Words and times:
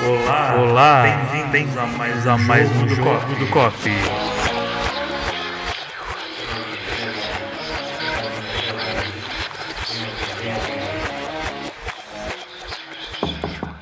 Olá, 0.00 0.54
olá, 0.60 1.02
bem-vindos 1.32 1.76
a 1.76 1.84
mais, 1.84 2.26
a 2.26 2.38
mais 2.38 2.70
um 2.70 2.88
jogo 2.88 3.34
do 3.34 3.50
Cop. 3.50 3.74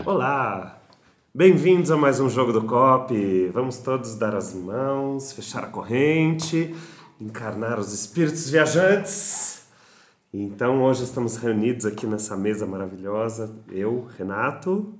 Olá! 0.07 0.79
Bem-vindos 1.34 1.91
a 1.91 1.98
mais 1.98 2.19
um 2.19 2.30
jogo 2.30 2.51
do 2.51 2.62
COP. 2.62 3.51
Vamos 3.53 3.77
todos 3.77 4.14
dar 4.17 4.35
as 4.35 4.55
mãos, 4.55 5.33
fechar 5.33 5.64
a 5.64 5.67
corrente, 5.67 6.75
encarnar 7.21 7.79
os 7.79 7.93
espíritos 7.93 8.48
viajantes. 8.48 9.67
Então, 10.33 10.83
hoje 10.83 11.05
estamos 11.05 11.37
reunidos 11.37 11.85
aqui 11.85 12.07
nessa 12.07 12.39
mesa 12.39 12.67
maravilhosa, 12.67 13.55
eu, 13.71 14.09
Renato, 14.17 14.98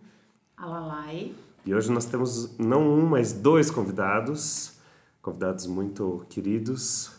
Alalai. 0.57 1.35
e 1.65 1.75
hoje 1.75 1.91
nós 1.93 2.07
temos 2.07 2.57
não 2.59 2.83
um, 2.83 3.07
mas 3.07 3.33
dois 3.33 3.71
convidados, 3.71 4.79
convidados 5.21 5.67
muito 5.67 6.25
queridos. 6.31 7.13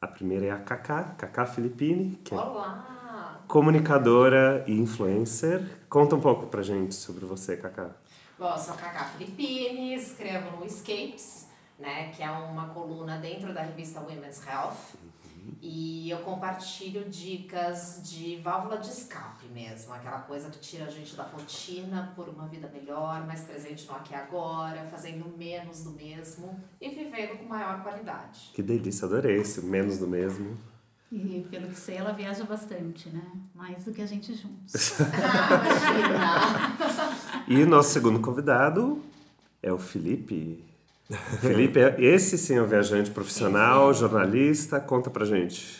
A 0.00 0.06
primeira 0.08 0.46
é 0.46 0.50
a 0.50 0.58
Cacá, 0.58 1.04
Cacá 1.16 1.46
Filippini, 1.46 2.16
que 2.24 2.34
é 2.34 2.36
Olá! 2.36 3.42
comunicadora 3.46 4.64
e 4.66 4.72
influencer. 4.72 5.80
Conta 5.88 6.16
um 6.16 6.20
pouco 6.20 6.46
pra 6.46 6.62
gente 6.62 6.94
sobre 6.94 7.24
você, 7.26 7.56
Cacá. 7.56 7.90
Bom, 8.38 8.50
eu 8.50 8.58
sou 8.58 8.74
a 8.74 8.76
Cacá 8.76 9.04
Filippini, 9.04 9.94
escrevo 9.94 10.56
no 10.56 10.64
Escapes, 10.64 11.46
né, 11.78 12.10
que 12.10 12.22
é 12.22 12.30
uma 12.30 12.68
coluna 12.70 13.18
dentro 13.18 13.52
da 13.52 13.60
revista 13.62 14.00
Women's 14.00 14.44
Health. 14.46 14.76
E 15.62 16.10
eu 16.10 16.18
compartilho 16.18 17.08
dicas 17.08 18.00
de 18.04 18.36
válvula 18.36 18.78
de 18.78 18.88
escape 18.88 19.46
mesmo, 19.48 19.92
aquela 19.92 20.20
coisa 20.20 20.48
que 20.50 20.58
tira 20.58 20.86
a 20.86 20.90
gente 20.90 21.14
da 21.14 21.22
rotina 21.22 22.12
por 22.16 22.28
uma 22.28 22.46
vida 22.46 22.70
melhor, 22.72 23.26
mais 23.26 23.42
presente 23.42 23.86
no 23.86 23.94
aqui 23.94 24.12
e 24.12 24.16
agora, 24.16 24.84
fazendo 24.86 25.26
menos 25.36 25.84
do 25.84 25.90
mesmo 25.90 26.58
e 26.80 26.88
vivendo 26.88 27.38
com 27.38 27.44
maior 27.44 27.82
qualidade. 27.82 28.50
Que 28.54 28.62
delícia, 28.62 29.06
adorei 29.06 29.36
esse 29.36 29.60
menos 29.60 29.98
do 29.98 30.06
mesmo. 30.06 30.56
E 31.12 31.44
pelo 31.50 31.66
que 31.68 31.74
sei, 31.74 31.96
ela 31.96 32.12
viaja 32.12 32.44
bastante, 32.44 33.08
né? 33.08 33.22
Mais 33.52 33.84
do 33.84 33.92
que 33.92 34.00
a 34.00 34.06
gente 34.06 34.32
juntos. 34.34 34.94
Ah, 35.02 36.76
imagina! 36.78 37.44
E 37.48 37.62
o 37.62 37.66
nosso 37.66 37.90
segundo 37.90 38.20
convidado 38.20 39.02
é 39.60 39.72
o 39.72 39.78
Felipe. 39.78 40.69
Felipe, 41.40 41.80
é- 41.80 41.96
esse 42.00 42.38
sim 42.38 42.56
é 42.56 42.62
um 42.62 42.66
viajante 42.66 43.10
profissional, 43.10 43.92
jornalista. 43.92 44.80
Conta 44.80 45.10
pra 45.10 45.24
gente. 45.24 45.78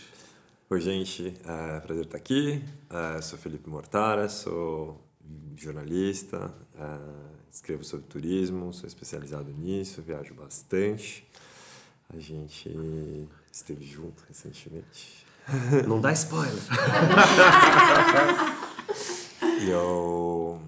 Oi, 0.69 0.81
gente. 0.81 1.35
É 1.45 1.81
prazer 1.81 2.05
estar 2.05 2.17
aqui. 2.17 2.63
É, 2.91 3.21
sou 3.23 3.39
Felipe 3.39 3.69
Mortara, 3.69 4.29
sou 4.29 5.01
jornalista, 5.57 6.53
é, 6.77 6.99
escrevo 7.53 7.85
sobre 7.85 8.07
turismo, 8.07 8.73
sou 8.73 8.87
especializado 8.87 9.51
nisso, 9.53 10.03
viajo 10.03 10.35
bastante. 10.35 11.27
A 12.13 12.19
gente 12.19 13.29
esteve 13.53 13.85
junto 13.85 14.25
recentemente. 14.29 15.25
Não 15.87 16.01
dá 16.01 16.13
spoiler. 16.13 16.55
E, 19.63 19.69
eu, 19.69 20.59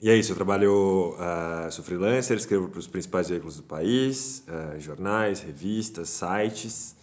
e 0.00 0.08
é 0.10 0.16
isso, 0.16 0.32
eu 0.32 0.36
trabalho, 0.36 1.16
eh, 1.18 1.70
sou 1.70 1.84
freelancer, 1.84 2.36
escrevo 2.36 2.68
para 2.68 2.78
os 2.78 2.86
principais 2.86 3.28
veículos 3.28 3.56
do 3.56 3.62
país, 3.64 4.44
eh, 4.46 4.76
jornais, 4.78 5.40
revistas, 5.40 6.08
sites, 6.08 6.94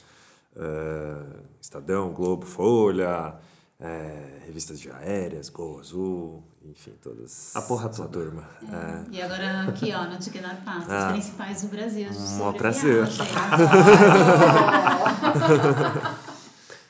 eh, 0.55 1.23
Estadão, 1.61 2.11
Globo, 2.13 2.45
Folha, 2.45 3.35
eh, 3.79 4.39
revistas 4.45 4.79
de 4.79 4.89
aéreas, 4.91 5.49
Gol 5.49 5.79
Azul, 5.79 6.43
enfim, 6.63 6.93
todas. 7.01 7.53
A 7.55 7.61
porra 7.61 7.89
toda. 7.89 8.07
turma. 8.07 8.47
É. 8.63 9.03
E 9.15 9.21
agora 9.21 9.63
aqui, 9.67 9.91
ó, 9.93 10.05
no 10.05 10.17
Tiquenar 10.17 10.63
Passo, 10.63 10.87
Ah. 10.89 11.07
os 11.07 11.11
principais 11.13 11.61
do 11.63 11.67
Brasil. 11.67 12.07
Mó 12.07 12.13
sobre 12.13 12.57
prazer. 12.59 13.05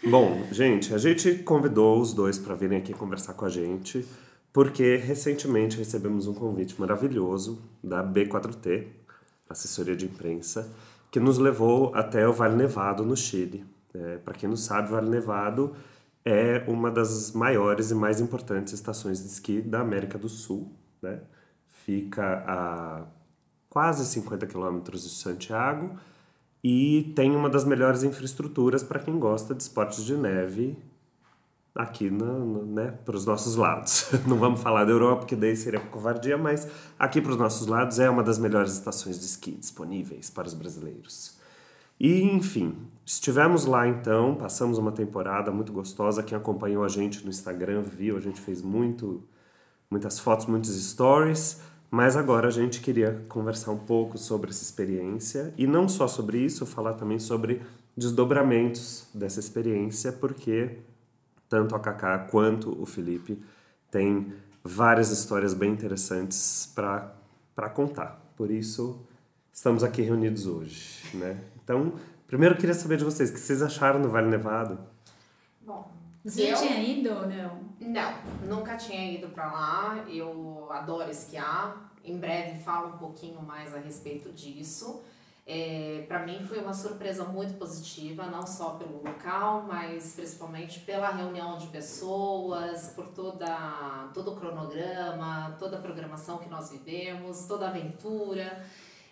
Bom, 0.07 0.43
gente, 0.51 0.93
a 0.93 0.99
gente 0.99 1.39
convidou 1.39 1.99
os 1.99 2.13
dois 2.13 2.37
para 2.37 2.53
virem 2.53 2.77
aqui 2.77 2.93
conversar 2.93 3.33
com 3.33 3.43
a 3.45 3.49
gente, 3.49 4.05
porque 4.55 4.95
recentemente 4.95 5.77
recebemos 5.77 6.27
um 6.27 6.33
convite 6.33 6.79
maravilhoso 6.79 7.61
da 7.83 8.01
B4T, 8.01 8.87
assessoria 9.49 9.97
de 9.97 10.05
imprensa, 10.05 10.71
que 11.11 11.19
nos 11.19 11.37
levou 11.37 11.93
até 11.93 12.25
o 12.25 12.31
Vale 12.31 12.55
Nevado, 12.55 13.03
no 13.03 13.17
Chile. 13.17 13.65
É, 13.93 14.15
para 14.19 14.33
quem 14.33 14.47
não 14.47 14.55
sabe, 14.55 14.87
o 14.87 14.91
Vale 14.91 15.09
Nevado 15.09 15.75
é 16.23 16.63
uma 16.69 16.89
das 16.89 17.33
maiores 17.33 17.91
e 17.91 17.95
mais 17.95 18.21
importantes 18.21 18.71
estações 18.71 19.21
de 19.21 19.27
esqui 19.27 19.59
da 19.59 19.81
América 19.81 20.17
do 20.17 20.29
Sul. 20.29 20.71
Né? 21.01 21.19
Fica 21.67 22.45
a 22.47 23.03
quase 23.69 24.05
50 24.05 24.47
quilômetros 24.47 25.03
de 25.03 25.09
Santiago 25.09 25.99
e 26.63 27.11
tem 27.13 27.35
uma 27.35 27.49
das 27.49 27.65
melhores 27.65 28.03
infraestruturas 28.03 28.83
para 28.83 29.01
quem 29.01 29.19
gosta 29.19 29.53
de 29.53 29.61
esportes 29.63 30.05
de 30.05 30.15
neve 30.15 30.77
aqui 31.75 32.09
né, 32.09 32.93
para 33.03 33.15
os 33.15 33.25
nossos 33.25 33.57
lados. 33.57 34.09
Não 34.25 34.37
vamos 34.37 34.61
falar 34.61 34.85
da 34.85 34.91
Europa, 34.91 35.17
porque 35.17 35.35
daí 35.35 35.55
seria 35.55 35.79
covardia, 35.79 36.37
mas 36.37 36.67
aqui 36.97 37.21
para 37.21 37.31
os 37.31 37.37
nossos 37.37 37.67
lados 37.67 37.99
é 37.99 38.09
uma 38.09 38.23
das 38.23 38.39
melhores 38.39 38.71
estações 38.71 39.19
de 39.19 39.25
esqui 39.25 39.51
disponíveis 39.51 40.29
para 40.29 40.47
os 40.47 40.53
brasileiros. 40.53 41.35
E, 41.99 42.21
enfim, 42.21 42.75
estivemos 43.05 43.65
lá 43.65 43.87
então, 43.87 44.35
passamos 44.35 44.77
uma 44.77 44.91
temporada 44.91 45.51
muito 45.51 45.73
gostosa. 45.73 46.23
Quem 46.23 46.37
acompanhou 46.37 46.83
a 46.83 46.87
gente 46.87 47.23
no 47.23 47.29
Instagram 47.29 47.83
viu, 47.83 48.17
a 48.17 48.21
gente 48.21 48.39
fez 48.39 48.61
muito, 48.61 49.23
muitas 49.89 50.19
fotos, 50.19 50.45
muitos 50.45 50.71
stories. 50.91 51.61
Mas 51.91 52.17
agora 52.17 52.47
a 52.47 52.51
gente 52.51 52.81
queria 52.81 53.23
conversar 53.29 53.71
um 53.71 53.77
pouco 53.77 54.17
sobre 54.17 54.49
essa 54.49 54.63
experiência 54.63 55.53
e 55.57 55.67
não 55.67 55.87
só 55.87 56.07
sobre 56.07 56.39
isso, 56.39 56.65
falar 56.65 56.93
também 56.93 57.19
sobre 57.19 57.61
desdobramentos 57.95 59.07
dessa 59.13 59.39
experiência, 59.39 60.11
porque 60.11 60.79
tanto 61.55 61.73
a 61.73 61.79
Cacá 61.79 62.19
quanto 62.19 62.69
o 62.81 62.85
Felipe 62.85 63.41
têm 63.89 64.33
várias 64.61 65.09
histórias 65.09 65.53
bem 65.53 65.71
interessantes 65.71 66.69
para 66.75 67.69
contar. 67.73 68.21
Por 68.35 68.51
isso, 68.51 68.99
estamos 69.53 69.81
aqui 69.85 70.01
reunidos 70.01 70.45
hoje, 70.47 71.01
né? 71.13 71.41
Então, 71.63 71.93
primeiro 72.27 72.55
eu 72.55 72.59
queria 72.59 72.75
saber 72.75 72.97
de 72.97 73.05
vocês, 73.05 73.29
o 73.29 73.33
que 73.33 73.39
vocês 73.39 73.61
acharam 73.61 74.01
do 74.01 74.09
Vale 74.09 74.27
Nevado? 74.27 74.77
Bom, 75.65 75.89
Você 76.25 76.51
eu- 76.51 76.57
tinha 76.57 76.77
ido 76.83 77.09
ou 77.09 77.25
não? 77.25 77.63
Não, 77.79 78.13
nunca 78.57 78.75
tinha 78.75 79.13
ido 79.13 79.29
pra 79.29 79.49
lá. 79.49 80.05
Eu 80.09 80.67
adoro 80.71 81.09
esquiar. 81.09 81.93
Em 82.03 82.17
breve 82.19 82.59
falo 82.63 82.95
um 82.95 82.97
pouquinho 82.97 83.41
mais 83.41 83.73
a 83.73 83.77
respeito 83.79 84.29
disso. 84.33 85.01
É, 85.47 86.03
para 86.07 86.25
mim 86.25 86.43
foi 86.43 86.59
uma 86.59 86.73
surpresa 86.73 87.25
muito 87.25 87.53
positiva, 87.53 88.25
não 88.25 88.47
só 88.47 88.71
pelo 88.71 89.03
local, 89.03 89.63
mas 89.67 90.13
principalmente 90.13 90.79
pela 90.79 91.11
reunião 91.11 91.55
de 91.59 91.67
pessoas, 91.67 92.87
por 92.95 93.09
toda, 93.09 94.09
todo 94.11 94.31
o 94.31 94.35
cronograma, 94.35 95.55
toda 95.59 95.77
a 95.77 95.81
programação 95.81 96.39
que 96.39 96.49
nós 96.49 96.71
vivemos, 96.71 97.45
toda 97.45 97.67
a 97.67 97.69
aventura. 97.69 98.65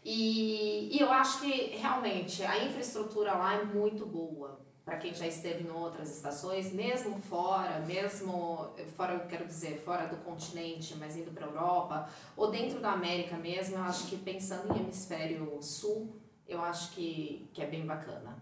E, 0.04 0.90
e 0.92 1.00
eu 1.00 1.12
acho 1.12 1.42
que 1.42 1.78
realmente 1.78 2.44
a 2.44 2.66
infraestrutura 2.66 3.34
lá 3.34 3.54
é 3.54 3.64
muito 3.64 4.04
boa 4.06 4.60
para 4.84 4.98
quem 4.98 5.14
já 5.14 5.26
esteve 5.26 5.64
em 5.64 5.72
outras 5.72 6.14
estações, 6.14 6.74
mesmo 6.74 7.18
fora, 7.22 7.80
mesmo 7.80 8.74
fora, 8.98 9.14
eu 9.14 9.28
quero 9.28 9.46
dizer, 9.46 9.82
fora 9.86 10.08
do 10.08 10.18
continente, 10.18 10.96
mas 10.98 11.16
indo 11.16 11.32
para 11.32 11.46
a 11.46 11.50
Europa, 11.50 12.10
ou 12.36 12.52
dentro 12.52 12.82
da 12.82 12.92
América 12.92 13.38
mesmo, 13.38 13.78
eu 13.78 13.82
acho 13.82 14.08
que 14.08 14.18
pensando 14.18 14.76
em 14.76 14.82
hemisfério 14.82 15.58
sul, 15.62 16.22
eu 16.48 16.62
acho 16.62 16.92
que, 16.92 17.48
que 17.54 17.62
é 17.62 17.68
bem 17.68 17.86
bacana. 17.86 18.36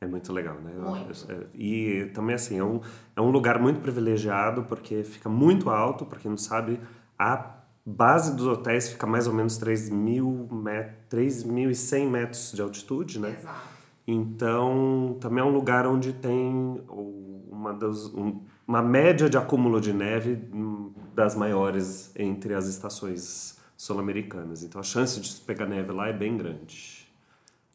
É 0.00 0.06
muito 0.06 0.32
legal, 0.32 0.60
né? 0.60 0.72
Muito. 0.74 1.30
eu- 1.30 1.46
E 1.54 2.06
também, 2.14 2.34
assim, 2.34 2.58
é 2.58 2.64
um, 2.64 2.80
é 3.16 3.20
um 3.20 3.30
lugar 3.30 3.58
muito 3.58 3.80
privilegiado, 3.80 4.64
porque 4.64 5.02
fica 5.04 5.28
muito 5.28 5.70
alto, 5.70 6.04
para 6.04 6.18
quem 6.18 6.30
não 6.30 6.38
sabe, 6.38 6.78
a 7.18 7.54
base 7.84 8.34
dos 8.36 8.46
hotéis 8.46 8.88
fica 8.90 9.06
mais 9.06 9.26
ou 9.26 9.32
menos 9.32 9.56
3.000 9.56 10.48
met- 10.52 10.92
3.100 11.08 12.06
metros 12.08 12.52
de 12.52 12.60
altitude, 12.60 13.18
né? 13.18 13.36
Exato. 13.38 13.60
Então, 14.06 15.16
também 15.20 15.42
é 15.42 15.46
um 15.46 15.50
lugar 15.52 15.86
onde 15.86 16.12
tem 16.12 16.80
uma, 16.88 17.72
das, 17.72 18.06
um- 18.14 18.40
uma 18.66 18.82
média 18.82 19.28
de 19.28 19.36
acúmulo 19.36 19.80
de 19.80 19.92
neve 19.92 20.38
hum, 20.52 20.92
das 21.14 21.34
maiores 21.34 22.12
entre 22.16 22.54
as 22.54 22.66
estações 22.68 23.58
sul-americanas. 23.76 24.62
Então, 24.62 24.80
a 24.80 24.84
chance 24.84 25.20
de 25.20 25.32
pegar 25.40 25.66
neve 25.66 25.90
lá 25.92 26.08
é 26.08 26.12
bem 26.12 26.36
grande, 26.36 26.95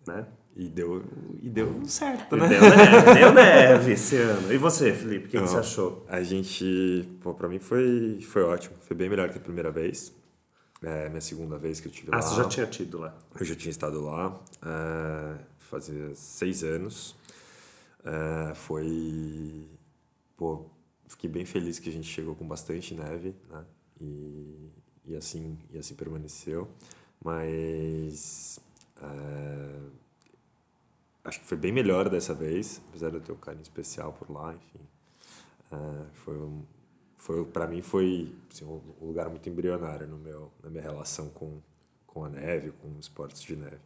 né? 0.07 0.27
E 0.55 0.67
deu, 0.67 1.03
e 1.41 1.49
deu 1.49 1.85
certo, 1.85 2.35
E 2.35 2.39
né? 2.39 2.49
Deu 2.49 2.61
neve, 2.61 3.13
deu 3.19 3.33
neve 3.33 3.91
esse 3.93 4.17
ano. 4.17 4.51
E 4.51 4.57
você, 4.57 4.91
Felipe, 4.93 5.27
o 5.27 5.29
que, 5.29 5.37
que 5.39 5.47
você 5.47 5.57
achou? 5.57 6.05
A 6.09 6.21
gente, 6.21 7.09
pô, 7.21 7.33
pra 7.33 7.47
mim 7.47 7.57
foi, 7.59 8.19
foi 8.21 8.43
ótimo. 8.43 8.75
Foi 8.81 8.95
bem 8.95 9.09
melhor 9.09 9.29
que 9.29 9.37
a 9.37 9.41
primeira 9.41 9.71
vez. 9.71 10.13
É 10.83 11.07
minha 11.09 11.21
segunda 11.21 11.57
vez 11.57 11.79
que 11.79 11.87
eu 11.87 11.91
tive 11.91 12.09
Ah, 12.11 12.15
lá. 12.15 12.21
você 12.21 12.35
já 12.35 12.47
tinha 12.49 12.65
tido 12.67 12.97
lá. 12.99 13.15
Eu 13.39 13.45
já 13.45 13.55
tinha 13.55 13.69
estado 13.69 14.01
lá, 14.03 14.37
é, 14.65 15.37
fazia 15.59 16.13
seis 16.15 16.63
anos. 16.63 17.15
É, 18.03 18.55
foi. 18.55 19.67
Pô, 20.35 20.65
fiquei 21.07 21.29
bem 21.29 21.45
feliz 21.45 21.77
que 21.79 21.87
a 21.87 21.91
gente 21.93 22.07
chegou 22.07 22.35
com 22.35 22.47
bastante 22.47 22.93
neve, 22.95 23.35
né? 23.49 23.63
E, 24.01 24.69
e 25.05 25.15
assim, 25.15 25.57
e 25.71 25.77
assim 25.77 25.93
permaneceu. 25.93 26.67
Mas 27.23 28.59
é, 29.01 29.79
acho 31.25 31.39
que 31.39 31.45
foi 31.45 31.57
bem 31.57 31.71
melhor 31.71 32.09
dessa 32.09 32.33
vez, 32.33 32.81
apesar 32.89 33.09
de 33.09 33.17
eu 33.17 33.21
ter 33.21 33.31
um 33.31 33.37
carinho 33.37 33.63
especial 33.63 34.13
por 34.13 34.29
lá, 34.31 34.53
enfim. 34.53 34.79
É, 35.71 36.05
foi 36.13 36.37
um, 36.37 36.63
foi 37.17 37.45
para 37.45 37.67
mim 37.67 37.81
foi 37.81 38.35
assim, 38.51 38.65
um 38.65 39.05
lugar 39.05 39.29
muito 39.29 39.47
embrionário 39.47 40.07
no 40.07 40.17
meu 40.17 40.51
na 40.63 40.69
minha 40.69 40.83
relação 40.83 41.29
com 41.29 41.61
com 42.13 42.25
a 42.25 42.29
neve, 42.29 42.71
com 42.71 42.99
esportes 42.99 43.41
de 43.41 43.55
neve. 43.55 43.79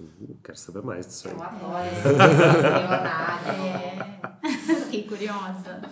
Uh, 0.00 0.34
quero 0.42 0.56
saber 0.56 0.82
mais 0.82 1.06
disso 1.06 1.28
aí. 1.28 1.34
Eu 1.34 1.42
adoro 1.42 1.86
esse 1.86 2.08
embrionário. 2.08 3.62
É. 3.62 4.80
Fiquei 4.84 5.02
curiosa. 5.06 5.82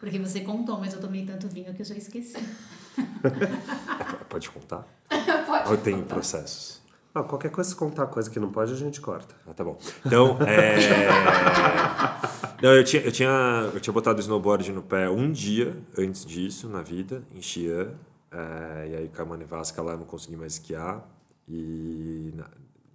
Porque 0.00 0.18
você 0.18 0.40
contou, 0.40 0.78
mas 0.78 0.92
eu 0.94 1.00
tomei 1.00 1.24
tanto 1.24 1.48
vinho 1.48 1.72
que 1.74 1.82
eu 1.82 1.86
já 1.86 1.94
esqueci. 1.94 2.38
Pode 4.28 4.50
contar? 4.50 4.84
Pode 5.46 5.70
Ou 5.70 5.76
tem 5.76 5.94
contar. 5.94 6.14
processos? 6.14 6.77
Ah, 7.18 7.24
qualquer 7.24 7.50
coisa, 7.50 7.68
se 7.68 7.74
contar 7.74 8.06
coisa 8.06 8.30
que 8.30 8.38
não 8.38 8.52
pode, 8.52 8.72
a 8.72 8.76
gente 8.76 9.00
corta. 9.00 9.34
Ah, 9.46 9.52
tá 9.52 9.64
bom. 9.64 9.76
Então, 10.06 10.38
é... 10.42 10.76
Não, 12.62 12.74
eu 12.74 12.82
tinha, 12.82 13.02
eu, 13.02 13.12
tinha, 13.12 13.70
eu 13.72 13.80
tinha 13.80 13.92
botado 13.92 14.20
snowboard 14.20 14.72
no 14.72 14.82
pé 14.82 15.08
um 15.08 15.30
dia 15.30 15.76
antes 15.96 16.24
disso, 16.24 16.68
na 16.68 16.82
vida, 16.82 17.22
em 17.34 17.40
Xi'an. 17.40 17.94
É, 18.30 18.88
e 18.90 18.96
aí, 18.96 19.08
com 19.08 19.32
a 19.32 19.36
nevasca 19.36 19.80
lá, 19.80 19.92
eu 19.92 19.98
não 19.98 20.04
consegui 20.04 20.36
mais 20.36 20.54
esquiar. 20.54 21.08
E 21.48 22.32
na, 22.36 22.48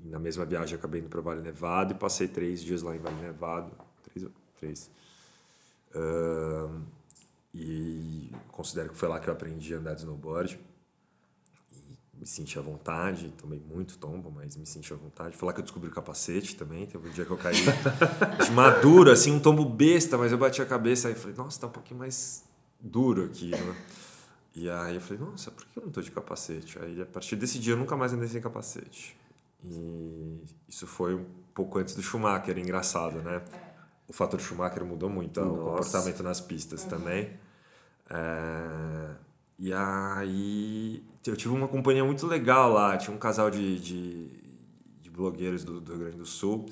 na 0.05 0.19
mesma 0.19 0.45
viagem, 0.45 0.75
acabei 0.75 0.99
indo 1.01 1.09
para 1.09 1.21
Vale 1.21 1.41
Nevado 1.41 1.93
e 1.93 1.95
passei 1.95 2.27
três 2.27 2.61
dias 2.61 2.81
lá 2.81 2.95
em 2.95 2.99
Vale 2.99 3.15
Nevado. 3.21 3.71
Três? 4.03 4.29
Três. 4.59 4.91
Ahn, 5.95 6.81
e 7.53 8.31
considero 8.51 8.89
que 8.89 8.97
foi 8.97 9.07
lá 9.07 9.19
que 9.19 9.29
eu 9.29 9.33
aprendi 9.33 9.73
a 9.73 9.77
andar 9.77 9.93
de 9.93 10.01
snowboard 10.01 10.59
me 12.23 12.27
senti 12.27 12.57
à 12.57 12.61
vontade, 12.61 13.33
tomei 13.37 13.59
muito 13.59 13.97
tombo, 13.97 14.31
mas 14.31 14.55
me 14.55 14.65
senti 14.65 14.93
à 14.93 14.95
vontade. 14.95 15.35
Lá 15.41 15.51
que 15.51 15.59
eu 15.59 15.63
descobri 15.63 15.89
o 15.89 15.91
capacete 15.91 16.55
também, 16.55 16.85
teve 16.85 17.05
um 17.05 17.11
dia 17.11 17.25
que 17.25 17.31
eu 17.31 17.37
caí 17.37 17.57
de 18.45 18.51
maduro, 18.53 19.11
assim, 19.11 19.33
um 19.33 19.41
tombo 19.41 19.65
besta, 19.65 20.17
mas 20.17 20.31
eu 20.31 20.37
bati 20.37 20.61
a 20.61 20.65
cabeça 20.65 21.11
e 21.11 21.15
falei, 21.15 21.35
nossa, 21.35 21.59
tá 21.59 21.67
um 21.67 21.71
pouquinho 21.71 21.99
mais 21.99 22.45
duro 22.79 23.25
aqui, 23.25 23.51
né? 23.51 23.75
E 24.55 24.69
aí 24.69 24.95
eu 24.95 25.01
falei, 25.01 25.21
nossa, 25.21 25.51
por 25.51 25.65
que 25.65 25.77
eu 25.77 25.83
não 25.83 25.91
tô 25.91 25.99
de 25.99 26.11
capacete? 26.11 26.79
Aí 26.79 27.01
a 27.01 27.05
partir 27.05 27.35
desse 27.35 27.59
dia 27.59 27.73
eu 27.73 27.77
nunca 27.77 27.97
mais 27.97 28.13
andei 28.13 28.29
sem 28.29 28.39
capacete. 28.39 29.17
E 29.61 30.41
isso 30.69 30.87
foi 30.87 31.15
um 31.15 31.25
pouco 31.53 31.77
antes 31.77 31.93
do 31.93 32.01
Schumacher, 32.01 32.57
engraçado, 32.57 33.21
né? 33.21 33.41
O 34.07 34.13
fator 34.13 34.39
Schumacher 34.39 34.85
mudou 34.85 35.09
muito 35.09 35.41
o 35.41 35.45
Nossa. 35.45 35.61
comportamento 35.61 36.23
nas 36.23 36.39
pistas 36.39 36.85
também. 36.85 37.31
É, 38.09 39.09
E 39.63 39.71
aí 39.71 41.01
eu 41.25 41.37
tive 41.37 41.53
uma 41.53 41.69
companhia 41.69 42.03
muito 42.03 42.27
legal 42.27 42.73
lá. 42.73 42.97
Tinha 42.97 43.15
um 43.15 43.17
casal 43.17 43.49
de, 43.49 43.79
de, 43.79 44.27
de 45.01 45.09
blogueiros 45.09 45.63
do, 45.63 45.79
do 45.79 45.93
Rio 45.93 46.01
Grande 46.01 46.17
do 46.17 46.25
Sul. 46.25 46.65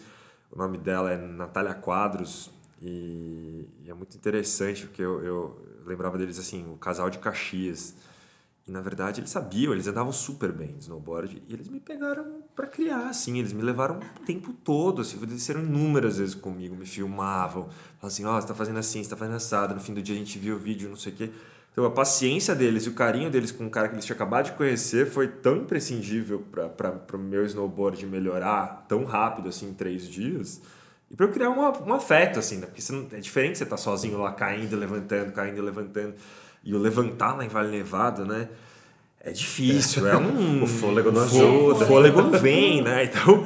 O 0.52 0.58
nome 0.58 0.78
dela 0.78 1.10
é 1.10 1.16
Natália 1.16 1.74
Quadros. 1.74 2.52
E, 2.82 3.66
e 3.86 3.90
é 3.90 3.94
muito 3.94 4.18
interessante 4.18 4.88
porque 4.88 5.02
eu, 5.02 5.24
eu 5.24 5.66
lembrava 5.86 6.18
deles 6.18 6.38
assim, 6.38 6.70
o 6.70 6.76
casal 6.76 7.10
de 7.10 7.20
Caxias. 7.20 7.96
E 8.68 8.72
na 8.72 8.82
verdade 8.82 9.22
eles 9.22 9.30
sabiam, 9.30 9.72
eles 9.72 9.88
andavam 9.88 10.12
super 10.12 10.52
bem 10.52 10.76
de 10.76 10.84
snowboard. 10.84 11.42
E 11.48 11.54
eles 11.54 11.70
me 11.70 11.80
pegaram 11.80 12.44
para 12.54 12.68
criar, 12.68 13.08
assim. 13.08 13.40
Eles 13.40 13.54
me 13.54 13.62
levaram 13.62 14.00
o 14.00 14.26
tempo 14.26 14.52
todo. 14.52 15.02
Assim, 15.02 15.18
desceram 15.20 15.62
inúmeras 15.62 16.18
vezes 16.18 16.36
comigo, 16.36 16.76
me 16.76 16.86
filmavam. 16.86 17.70
Falavam 17.70 18.08
assim: 18.08 18.26
ó, 18.26 18.42
você 18.42 18.48
tá 18.48 18.54
fazendo 18.54 18.80
assim, 18.80 19.02
você 19.02 19.10
tá 19.10 19.16
fazendo 19.16 19.38
assado. 19.38 19.74
No 19.74 19.80
fim 19.80 19.94
do 19.94 20.02
dia 20.02 20.14
a 20.14 20.18
gente 20.18 20.38
viu 20.38 20.58
o 20.58 20.60
vídeo, 20.60 20.90
não 20.90 20.98
sei 20.98 21.14
o 21.14 21.16
quê. 21.16 21.32
Então 21.72 21.86
a 21.86 21.90
paciência 21.90 22.54
deles 22.54 22.86
e 22.86 22.90
o 22.90 22.94
carinho 22.94 23.30
deles 23.30 23.52
com 23.52 23.64
um 23.64 23.70
cara 23.70 23.88
que 23.88 23.96
eles 23.96 24.06
tinham 24.06 24.16
acabado 24.16 24.46
de 24.46 24.52
conhecer 24.54 25.10
foi 25.10 25.28
tão 25.28 25.58
imprescindível 25.58 26.44
para 26.76 27.16
o 27.16 27.18
meu 27.18 27.46
snowboard 27.46 28.06
melhorar 28.06 28.86
tão 28.90 29.06
rápido 29.06 29.48
assim 29.48 29.70
em 29.70 29.74
três 29.74 30.08
dias. 30.08 30.62
E 31.10 31.16
para 31.16 31.26
eu 31.26 31.32
criar 31.32 31.50
uma, 31.50 31.72
um 31.84 31.94
afeto, 31.94 32.40
assim, 32.40 32.58
né? 32.58 32.68
Porque 32.68 32.82
não, 32.92 33.08
é 33.12 33.20
diferente 33.20 33.58
você 33.58 33.66
estar 33.66 33.78
sozinho 33.78 34.18
lá 34.18 34.32
caindo, 34.32 34.78
levantando, 34.78 35.32
caindo, 35.32 35.62
levantando. 35.62 36.16
E 36.64 36.74
o 36.74 36.78
levantar 36.78 37.36
lá 37.36 37.44
em 37.44 37.50
Vale 37.50 37.70
Nevado, 37.70 38.26
né? 38.26 38.50
É 39.24 39.32
difícil, 39.32 40.08
é 40.08 40.18
um. 40.18 40.64
O 40.64 40.68
fôlego 40.68 41.12
não 41.12 41.22
ajuda. 41.22 41.84
O 41.84 41.88
fôlego 41.88 42.24
não 42.24 42.32
vem, 42.40 42.82
né? 42.82 43.04
Então, 43.04 43.46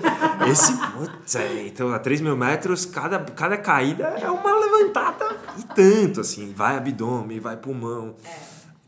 esse. 0.49 0.71
Putz, 0.73 1.35
é, 1.35 1.67
então, 1.67 1.93
a 1.93 1.99
3 1.99 2.21
mil 2.21 2.37
metros, 2.37 2.85
cada, 2.85 3.19
cada 3.19 3.57
caída 3.57 4.05
é 4.05 4.29
uma 4.31 4.57
levantada 4.57 5.35
e 5.57 5.63
tanto, 5.75 6.21
assim. 6.21 6.53
Vai 6.53 6.77
abdômen, 6.77 7.41
vai 7.41 7.57
pulmão, 7.57 8.15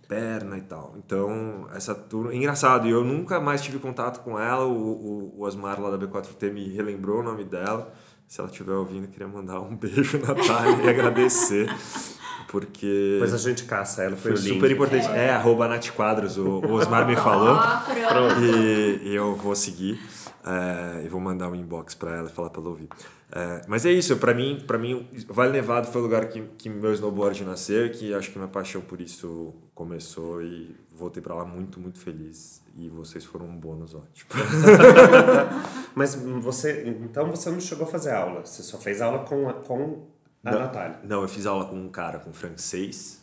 perna 0.08 0.58
e 0.58 0.62
tal. 0.62 0.94
Então, 0.98 1.68
essa 1.76 1.94
turma. 1.94 2.34
Engraçado, 2.34 2.88
e 2.88 2.92
eu 2.92 3.04
nunca 3.04 3.38
mais 3.38 3.62
tive 3.62 3.80
contato 3.80 4.24
com 4.24 4.40
ela. 4.40 4.64
O, 4.64 4.72
o, 4.72 5.34
o 5.40 5.44
Osmar 5.44 5.82
lá 5.82 5.90
da 5.90 5.98
B4T 5.98 6.54
me 6.54 6.70
relembrou 6.70 7.20
o 7.20 7.24
nome 7.24 7.44
dela. 7.44 7.94
Se 8.26 8.40
ela 8.40 8.50
estiver 8.50 8.74
ouvindo, 8.74 9.06
eu 9.06 9.10
queria 9.10 9.28
mandar 9.28 9.60
um 9.60 9.76
beijo, 9.78 10.20
Natália, 10.20 10.86
e 10.86 10.90
agradecer. 10.90 11.70
Porque. 12.50 13.12
Depois 13.14 13.34
a 13.34 13.38
gente 13.38 13.64
caça 13.66 14.04
ela, 14.04 14.16
foi, 14.16 14.32
Foi 14.32 14.42
o 14.42 14.44
link. 14.44 14.54
super 14.56 14.72
importante. 14.72 15.08
É, 15.08 15.30
arroba 15.32 15.68
Nath 15.68 15.90
Quadros, 15.92 16.38
o, 16.38 16.48
o 16.60 16.74
Osmar 16.74 17.06
me 17.06 17.16
falou. 17.16 17.56
Ah, 17.56 17.84
pronto. 17.86 18.40
E, 18.42 19.10
e 19.10 19.16
eu 19.16 19.36
vou 19.36 19.56
seguir. 19.56 20.00
é, 20.46 21.04
e 21.06 21.10
vou 21.10 21.20
mandar 21.20 21.50
um 21.50 21.56
inbox 21.56 21.94
pra 21.96 22.16
ela 22.16 22.30
e 22.30 22.32
falar 22.32 22.50
pra 22.50 22.62
ela 22.62 22.70
ouvir. 22.70 22.88
É, 23.30 23.62
mas 23.68 23.86
é 23.86 23.92
isso, 23.92 24.16
pra 24.16 24.34
mim, 24.34 24.64
pra 24.66 24.78
mim, 24.78 25.06
Vale 25.28 25.52
Nevado 25.52 25.88
foi 25.88 26.00
o 26.00 26.04
lugar 26.06 26.30
que, 26.30 26.42
que 26.58 26.70
meu 26.70 26.94
snowboard 26.94 27.44
nasceu 27.44 27.88
e 27.88 27.90
que 27.90 28.14
acho 28.14 28.32
que 28.32 28.38
minha 28.38 28.48
paixão 28.48 28.80
por 28.80 29.02
isso 29.02 29.54
começou 29.76 30.42
e 30.42 30.74
voltei 30.96 31.22
pra 31.22 31.36
lá 31.36 31.44
muito, 31.44 31.78
muito 31.78 32.00
feliz. 32.00 32.62
E 32.78 32.88
vocês 32.88 33.26
foram 33.26 33.46
um 33.48 33.58
bônus 33.58 33.94
ótimo. 33.94 34.30
Mas 35.94 36.16
você, 36.16 36.84
então 37.02 37.30
você 37.30 37.50
não 37.50 37.60
chegou 37.60 37.86
a 37.86 37.90
fazer 37.90 38.12
aula, 38.12 38.46
você 38.46 38.64
só 38.64 38.78
fez 38.78 39.02
aula 39.02 39.20
com 39.20 39.52
com 39.64 40.06
Não. 40.52 40.60
Natália. 40.60 41.00
Não, 41.04 41.22
eu 41.22 41.28
fiz 41.28 41.46
aula 41.46 41.66
com 41.66 41.76
um 41.80 41.90
cara 41.90 42.20
com 42.20 42.34
francês, 42.34 43.22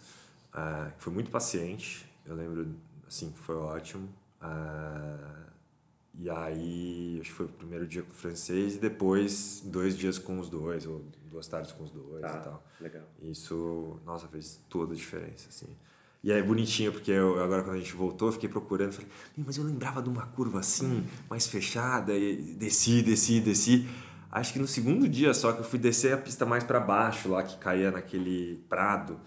ah, 0.52 0.90
que 0.96 1.02
foi 1.02 1.12
muito 1.12 1.30
paciente. 1.30 2.04
Eu 2.26 2.34
lembro, 2.34 2.66
assim, 3.06 3.32
foi 3.44 3.56
ótimo. 3.56 4.08
Ah, 4.40 5.44
e 6.16 6.30
aí, 6.30 7.18
acho 7.20 7.30
que 7.30 7.36
foi 7.36 7.46
o 7.46 7.48
primeiro 7.48 7.86
dia 7.86 8.02
com 8.02 8.10
o 8.10 8.14
francês 8.14 8.76
e 8.76 8.78
depois 8.78 9.62
dois 9.64 9.96
dias 9.96 10.18
com 10.18 10.38
os 10.38 10.48
dois, 10.48 10.86
ou 10.86 11.04
duas 11.30 11.46
tardes 11.48 11.72
com 11.72 11.82
os 11.84 11.90
dois 11.90 12.20
Tá, 12.22 12.38
e 12.40 12.44
tal. 12.44 12.64
legal. 12.80 13.02
Isso, 13.22 13.98
nossa, 14.06 14.28
fez 14.28 14.60
toda 14.68 14.92
a 14.92 14.96
diferença, 14.96 15.48
assim. 15.48 15.66
E 16.22 16.30
é 16.32 16.42
bonitinho, 16.42 16.90
porque 16.92 17.10
eu, 17.10 17.42
agora 17.42 17.62
quando 17.62 17.76
a 17.76 17.78
gente 17.78 17.92
voltou, 17.94 18.28
eu 18.28 18.32
fiquei 18.32 18.48
procurando, 18.48 18.92
falei, 18.92 19.08
"Ih, 19.36 19.42
mas 19.44 19.58
eu 19.58 19.64
lembrava 19.64 20.00
de 20.00 20.08
uma 20.08 20.24
curva 20.28 20.60
assim, 20.60 21.06
mais 21.28 21.46
fechada, 21.46 22.14
e 22.16 22.54
desci, 22.54 23.02
desci, 23.02 23.40
desci. 23.40 23.86
Acho 24.34 24.52
que 24.52 24.58
no 24.58 24.66
segundo 24.66 25.08
dia 25.08 25.32
só 25.32 25.52
que 25.52 25.60
eu 25.60 25.64
fui 25.64 25.78
descer 25.78 26.12
a 26.12 26.16
pista 26.16 26.44
mais 26.44 26.64
para 26.64 26.80
baixo, 26.80 27.28
lá 27.28 27.44
que 27.44 27.56
caía 27.56 27.92
naquele 27.92 28.60
prado. 28.68 29.20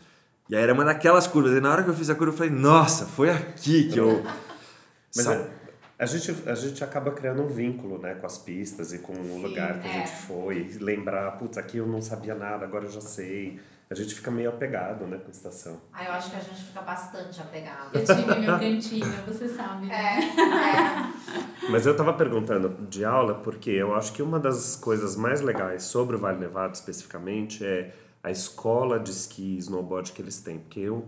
E 0.49 0.55
aí 0.55 0.61
era 0.61 0.73
uma 0.73 0.83
daquelas 0.83 1.25
curvas. 1.25 1.53
E 1.53 1.61
na 1.61 1.71
hora 1.71 1.81
que 1.81 1.89
eu 1.89 1.93
fiz 1.93 2.09
a 2.09 2.15
curva, 2.15 2.33
eu 2.33 2.37
falei, 2.37 2.51
nossa, 2.51 3.05
foi 3.05 3.29
aqui 3.29 3.87
que 3.87 3.97
eu. 3.97 4.21
Mas 5.15 5.25
é- 5.25 5.49
a, 5.97 6.05
gente, 6.05 6.49
a 6.49 6.55
gente 6.55 6.83
acaba 6.83 7.11
criando 7.11 7.41
um 7.41 7.47
vínculo 7.47 7.97
né, 7.97 8.15
com 8.15 8.25
as 8.25 8.37
pistas 8.37 8.91
e 8.91 8.99
com 8.99 9.13
o 9.13 9.41
lugar 9.41 9.79
que 9.79 9.87
a 9.87 9.91
é. 9.91 9.93
gente 9.93 10.11
foi. 10.11 10.57
E 10.57 10.77
lembrar, 10.77 11.31
putz, 11.37 11.57
aqui 11.57 11.77
eu 11.77 11.87
não 11.87 12.01
sabia 12.01 12.35
nada, 12.35 12.65
agora 12.65 12.83
eu 12.83 12.91
já 12.91 12.99
sei. 13.01 13.61
A 13.89 13.96
gente 13.96 14.13
fica 14.13 14.29
meio 14.29 14.50
apegado 14.50 15.06
né, 15.08 15.17
com 15.17 15.27
a 15.27 15.32
estação. 15.32 15.79
Ah, 15.94 16.03
eu 16.03 16.12
acho 16.12 16.29
que 16.29 16.36
a 16.36 16.39
gente 16.39 16.62
fica 16.62 16.82
bastante 16.82 17.39
apegado. 17.39 17.96
Eu 17.96 18.03
tive 18.06 18.39
meu 18.39 18.60
cantinho, 18.60 19.06
você 19.25 19.48
sabe. 19.48 19.86
né? 19.86 20.20
É, 20.20 21.65
é. 21.65 21.70
Mas 21.70 21.86
eu 21.86 21.96
tava 21.96 22.13
perguntando 22.13 22.86
de 22.89 23.06
aula 23.06 23.36
porque 23.36 23.70
eu 23.70 23.96
acho 23.96 24.12
que 24.12 24.22
uma 24.22 24.39
das 24.39 24.75
coisas 24.75 25.15
mais 25.15 25.39
legais 25.39 25.84
sobre 25.84 26.17
o 26.17 26.20
Vale 26.20 26.38
Nevado 26.38 26.74
especificamente 26.74 27.65
é 27.65 27.94
a 28.22 28.29
escola 28.29 29.00
de 29.00 29.12
esqui 29.12 29.56
e 29.56 29.58
snowboard 29.58 30.12
que 30.12 30.22
eles 30.22 30.41
têm. 30.41 30.60
Porque 30.60 30.82
eu 30.82 31.08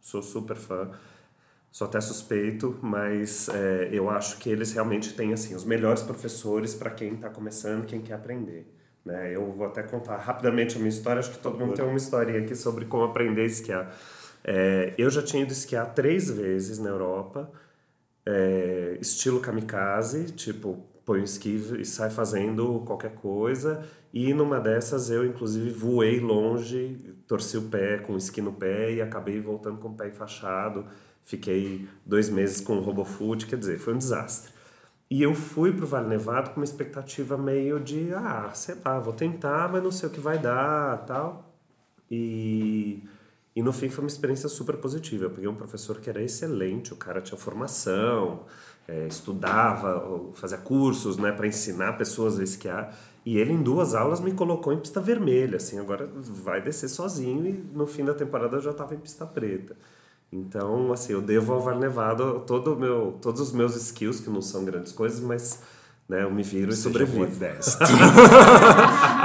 sou 0.00 0.20
super 0.20 0.56
fã, 0.56 0.90
sou 1.70 1.86
até 1.86 2.00
suspeito, 2.00 2.76
mas 2.82 3.48
é, 3.48 3.90
eu 3.92 4.10
acho 4.10 4.38
que 4.38 4.50
eles 4.50 4.72
realmente 4.72 5.14
têm 5.14 5.32
assim 5.32 5.54
os 5.54 5.64
melhores 5.64 6.02
professores 6.02 6.74
para 6.74 6.90
quem 6.90 7.14
está 7.14 7.30
começando, 7.30 7.86
quem 7.86 8.00
quer 8.00 8.14
aprender. 8.14 8.77
Né? 9.08 9.34
Eu 9.34 9.50
vou 9.52 9.66
até 9.66 9.82
contar 9.82 10.18
rapidamente 10.18 10.76
a 10.76 10.78
minha 10.78 10.90
história, 10.90 11.18
acho 11.18 11.30
que 11.30 11.38
todo 11.38 11.58
mundo 11.58 11.72
tem 11.72 11.82
uma 11.82 11.96
historinha 11.96 12.40
aqui 12.40 12.54
sobre 12.54 12.84
como 12.84 13.04
aprender 13.04 13.40
a 13.40 13.46
esquiar. 13.46 13.96
É, 14.44 14.92
eu 14.98 15.08
já 15.08 15.22
tinha 15.22 15.42
ido 15.42 15.52
esquiar 15.52 15.94
três 15.94 16.30
vezes 16.30 16.78
na 16.78 16.90
Europa, 16.90 17.50
é, 18.26 18.98
estilo 19.00 19.40
kamikaze, 19.40 20.26
tipo, 20.32 20.84
põe 21.06 21.22
o 21.22 21.24
esqui 21.24 21.56
e 21.80 21.86
sai 21.86 22.10
fazendo 22.10 22.82
qualquer 22.84 23.14
coisa. 23.14 23.82
E 24.12 24.34
numa 24.34 24.60
dessas 24.60 25.08
eu, 25.08 25.24
inclusive, 25.24 25.70
voei 25.70 26.20
longe, 26.20 27.14
torci 27.26 27.56
o 27.56 27.62
pé 27.62 27.96
com 27.96 28.12
o 28.12 28.18
esqui 28.18 28.42
no 28.42 28.52
pé 28.52 28.92
e 28.92 29.00
acabei 29.00 29.40
voltando 29.40 29.78
com 29.78 29.88
o 29.88 29.94
pé 29.94 30.08
enfaixado. 30.08 30.84
Fiquei 31.24 31.88
dois 32.04 32.28
meses 32.28 32.60
com 32.60 32.76
o 32.76 32.80
RoboFoot, 32.80 33.46
quer 33.46 33.56
dizer, 33.56 33.78
foi 33.78 33.94
um 33.94 33.98
desastre. 33.98 34.52
E 35.10 35.22
eu 35.22 35.34
fui 35.34 35.72
pro 35.72 35.86
Vale 35.86 36.08
Nevado 36.08 36.50
com 36.50 36.56
uma 36.56 36.64
expectativa 36.64 37.36
meio 37.38 37.80
de, 37.80 38.12
ah, 38.14 38.50
sei 38.54 38.76
lá, 38.84 38.98
vou 38.98 39.12
tentar, 39.14 39.70
mas 39.72 39.82
não 39.82 39.90
sei 39.90 40.08
o 40.08 40.12
que 40.12 40.20
vai 40.20 40.38
dar, 40.38 41.04
tal. 41.06 41.54
E, 42.10 43.02
E 43.56 43.62
no 43.62 43.72
fim 43.72 43.88
foi 43.90 44.04
uma 44.04 44.08
experiência 44.08 44.48
super 44.48 44.76
positiva. 44.76 45.24
Eu 45.24 45.30
peguei 45.30 45.48
um 45.48 45.54
professor 45.54 46.00
que 46.00 46.08
era 46.08 46.22
excelente, 46.22 46.92
o 46.92 46.96
cara 46.96 47.20
tinha 47.20 47.36
formação, 47.38 48.44
é, 48.86 49.06
estudava, 49.08 50.30
fazia 50.34 50.58
cursos 50.58 51.16
né, 51.18 51.32
para 51.32 51.46
ensinar 51.46 51.94
pessoas 51.98 52.38
a 52.38 52.44
esquiar. 52.44 52.96
E 53.26 53.36
ele, 53.38 53.52
em 53.52 53.62
duas 53.62 53.94
aulas, 53.94 54.20
me 54.20 54.32
colocou 54.32 54.72
em 54.72 54.78
pista 54.78 55.00
vermelha. 55.00 55.56
Assim, 55.56 55.78
agora 55.78 56.08
vai 56.14 56.62
descer 56.62 56.88
sozinho 56.88 57.46
e 57.46 57.52
no 57.52 57.86
fim 57.86 58.04
da 58.04 58.14
temporada 58.14 58.56
eu 58.56 58.60
já 58.62 58.70
estava 58.70 58.94
em 58.94 58.98
pista 58.98 59.26
preta. 59.26 59.76
Então, 60.30 60.92
assim, 60.92 61.14
eu 61.14 61.22
devo 61.22 61.54
ao 61.54 61.60
Vale 61.60 61.78
Nevado 61.80 62.40
todo 62.46 62.76
meu, 62.76 63.18
todos 63.22 63.40
os 63.40 63.52
meus 63.52 63.74
skills, 63.76 64.20
que 64.20 64.28
não 64.28 64.42
são 64.42 64.62
grandes 64.64 64.92
coisas, 64.92 65.20
mas 65.20 65.62
né, 66.08 66.22
eu 66.22 66.30
me 66.30 66.42
viro 66.42 66.70
e 66.72 66.76
sobrevivo. 66.76 67.26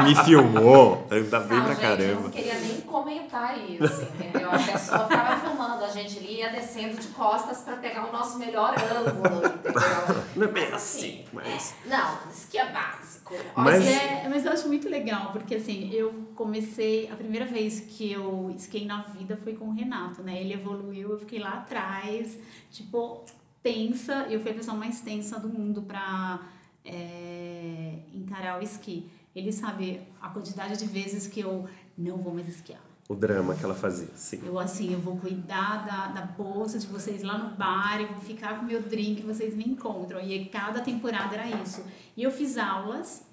Me 0.03 0.15
filmou. 0.25 1.07
Anda 1.09 1.39
bem 1.39 1.57
Não, 1.57 1.65
pra 1.65 1.73
gente, 1.75 1.83
eu 1.83 1.89
caramba. 1.97 2.21
não 2.21 2.29
queria 2.29 2.59
nem 2.59 2.81
comentar 2.81 3.57
isso, 3.57 4.01
entendeu? 4.01 4.49
A 4.51 4.59
pessoa 4.59 4.99
ficava 5.07 5.39
filmando, 5.39 5.62
gente 5.93 6.17
ali 6.19 6.37
ia 6.37 6.49
descendo 6.49 6.99
de 6.99 7.07
costas 7.09 7.61
pra 7.61 7.77
pegar 7.77 8.07
o 8.09 8.11
nosso 8.11 8.37
melhor 8.37 8.73
ângulo, 8.77 9.45
entendeu? 9.45 10.23
Não 10.35 10.43
é 10.47 10.51
bem 10.51 10.63
Mas 10.65 10.73
assim, 10.73 11.25
mas... 11.31 11.75
é, 11.85 11.87
não, 11.89 12.17
isso 12.31 12.47
que 12.49 12.57
é 12.57 12.71
básico. 12.71 13.33
Mas- 13.55 13.79
Mas, 13.83 13.87
é, 13.87 14.27
mas 14.29 14.45
eu 14.45 14.51
acho 14.51 14.67
muito 14.67 14.89
legal, 14.89 15.31
porque 15.31 15.55
assim, 15.55 15.89
eu 15.91 16.11
comecei, 16.35 17.09
a 17.11 17.15
primeira 17.15 17.45
vez 17.45 17.79
que 17.79 18.11
eu 18.11 18.53
esquei 18.55 18.85
na 18.85 19.01
vida 19.03 19.37
foi 19.37 19.53
com 19.53 19.65
o 19.65 19.71
Renato, 19.73 20.21
né? 20.21 20.39
Ele 20.41 20.53
evoluiu, 20.53 21.11
eu 21.11 21.19
fiquei 21.19 21.39
lá 21.39 21.53
atrás, 21.53 22.37
tipo, 22.71 23.23
tensa, 23.61 24.27
eu 24.29 24.41
fui 24.41 24.51
a 24.51 24.55
pessoa 24.55 24.75
mais 24.75 24.99
tensa 25.01 25.39
do 25.39 25.47
mundo 25.49 25.81
pra 25.83 26.39
é, 26.83 27.93
encarar 28.13 28.59
o 28.59 28.63
esqui. 28.63 29.09
Ele 29.35 29.51
sabe 29.51 30.01
a 30.21 30.29
quantidade 30.29 30.77
de 30.77 30.85
vezes 30.85 31.27
que 31.27 31.39
eu 31.39 31.67
não 31.97 32.17
vou 32.17 32.33
mais 32.33 32.47
esquiar. 32.47 32.81
O 33.09 33.15
drama 33.15 33.53
que 33.53 33.63
ela 33.65 33.75
fazia, 33.75 34.07
sim. 34.15 34.41
Eu, 34.45 34.57
assim, 34.57 34.93
eu 34.93 34.99
vou 34.99 35.17
cuidar 35.17 35.85
da, 35.85 36.07
da 36.07 36.25
bolsa 36.25 36.79
de 36.79 36.87
vocês 36.87 37.21
lá 37.21 37.37
no 37.37 37.55
bar, 37.55 37.99
eu 37.99 38.07
vou 38.07 38.21
ficar 38.21 38.57
com 38.59 38.65
meu 38.65 38.81
drink, 38.81 39.21
vocês 39.23 39.53
me 39.53 39.65
encontram. 39.65 40.21
E 40.21 40.45
cada 40.45 40.79
temporada 40.79 41.35
era 41.35 41.61
isso. 41.61 41.83
E 42.15 42.23
eu 42.23 42.31
fiz 42.31 42.57
aulas 42.57 43.25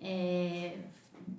é, 0.00 0.78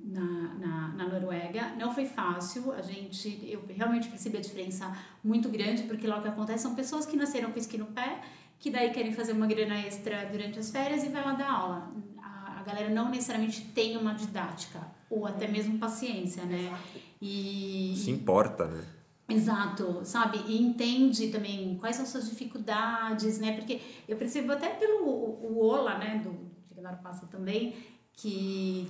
na, 0.03 0.53
na, 0.59 0.87
na 0.89 1.07
Noruega. 1.07 1.73
Não 1.79 1.93
foi 1.93 2.05
fácil, 2.05 2.71
a 2.71 2.81
gente, 2.81 3.39
eu 3.43 3.65
realmente 3.75 4.07
percebi 4.07 4.37
a 4.37 4.41
diferença 4.41 4.95
muito 5.23 5.49
grande, 5.49 5.83
porque 5.83 6.05
lá 6.05 6.19
o 6.19 6.21
que 6.21 6.27
acontece 6.27 6.63
são 6.63 6.75
pessoas 6.75 7.07
que 7.07 7.17
nasceram 7.17 7.51
com 7.51 7.57
esqui 7.57 7.77
no 7.77 7.87
pé, 7.87 8.21
que 8.59 8.69
daí 8.69 8.91
querem 8.91 9.13
fazer 9.13 9.31
uma 9.31 9.47
grana 9.47 9.79
extra 9.79 10.25
durante 10.31 10.59
as 10.59 10.69
férias 10.69 11.03
e 11.03 11.09
vai 11.09 11.23
lá 11.23 11.33
dar 11.33 11.51
aula. 11.51 11.91
A, 12.21 12.59
a 12.59 12.63
galera 12.63 12.89
não 12.89 13.09
necessariamente 13.09 13.61
tem 13.73 13.97
uma 13.97 14.13
didática, 14.13 14.79
ou 15.09 15.25
até 15.25 15.47
mesmo 15.47 15.79
paciência, 15.79 16.43
né? 16.45 16.71
E, 17.21 17.95
Se 17.97 18.11
importa, 18.11 18.65
né? 18.65 18.85
Exato, 19.27 20.01
sabe? 20.03 20.39
E 20.47 20.59
entende 20.59 21.29
também 21.29 21.77
quais 21.77 21.95
são 21.95 22.05
suas 22.05 22.29
dificuldades, 22.29 23.37
né? 23.39 23.53
Porque 23.55 23.79
eu 24.07 24.17
percebo 24.17 24.51
até 24.51 24.69
pelo 24.69 25.05
o 25.05 25.59
o 25.59 25.65
Ola, 25.65 25.97
né, 25.97 26.19
do 26.23 26.35
Ignaro 26.71 26.97
Passa 27.03 27.27
também, 27.27 27.75
que 28.13 28.89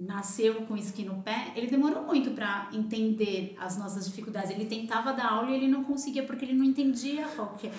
nasceu 0.00 0.54
com 0.66 0.76
esqui 0.76 1.04
no 1.04 1.14
pé, 1.22 1.52
ele 1.54 1.66
demorou 1.66 2.02
muito 2.02 2.30
para 2.32 2.68
entender 2.72 3.56
as 3.60 3.78
nossas 3.78 4.06
dificuldades. 4.06 4.50
Ele 4.50 4.64
tentava 4.64 5.12
dar 5.12 5.32
aula 5.32 5.50
e 5.50 5.54
ele 5.54 5.68
não 5.68 5.84
conseguia 5.84 6.22
porque 6.22 6.44
ele 6.44 6.54
não 6.54 6.64
entendia 6.64 7.24
qual 7.36 7.54
que 7.58 7.68
é. 7.68 7.70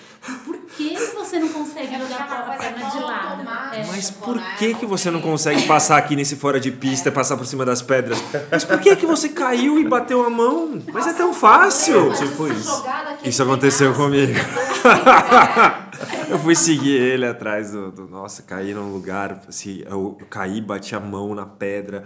Por 0.44 0.58
que 0.66 0.96
você 1.14 1.38
não 1.38 1.48
consegue 1.48 1.94
É 1.94 1.98
jogar 1.98 2.22
a 2.22 2.56
perna 2.56 2.84
de 2.84 2.92
tão 2.92 3.06
lado? 3.06 3.74
É. 3.74 3.86
Mas 3.86 4.10
por 4.10 4.40
que, 4.58 4.74
que 4.74 4.86
você 4.86 5.10
não 5.10 5.20
consegue 5.20 5.66
passar 5.66 5.98
aqui 5.98 6.16
nesse 6.16 6.36
fora 6.36 6.58
de 6.58 6.70
pista 6.70 7.08
e 7.08 7.12
passar 7.12 7.36
por 7.36 7.46
cima 7.46 7.64
das 7.64 7.82
pedras? 7.82 8.22
Mas 8.50 8.64
por 8.64 8.80
que, 8.80 8.96
que 8.96 9.06
você 9.06 9.28
caiu 9.28 9.78
e 9.78 9.86
bateu 9.86 10.24
a 10.24 10.30
mão? 10.30 10.82
Mas 10.92 11.06
é 11.06 11.12
tão 11.12 11.32
fácil! 11.32 12.12
Tipo 12.14 12.48
isso. 12.48 12.84
Isso 13.24 13.42
aconteceu 13.42 13.94
comigo. 13.94 14.32
Eu 16.28 16.38
fui 16.38 16.54
seguir 16.54 16.96
ele 17.00 17.26
atrás 17.26 17.70
do, 17.72 17.90
do- 17.92 18.08
Nossa, 18.08 18.42
caí 18.42 18.74
num 18.74 18.92
lugar, 18.92 19.40
assim, 19.48 19.82
eu, 19.86 20.16
eu 20.20 20.26
caí, 20.26 20.60
bati 20.60 20.94
a 20.94 21.00
mão 21.00 21.34
na 21.34 21.46
pedra. 21.46 22.04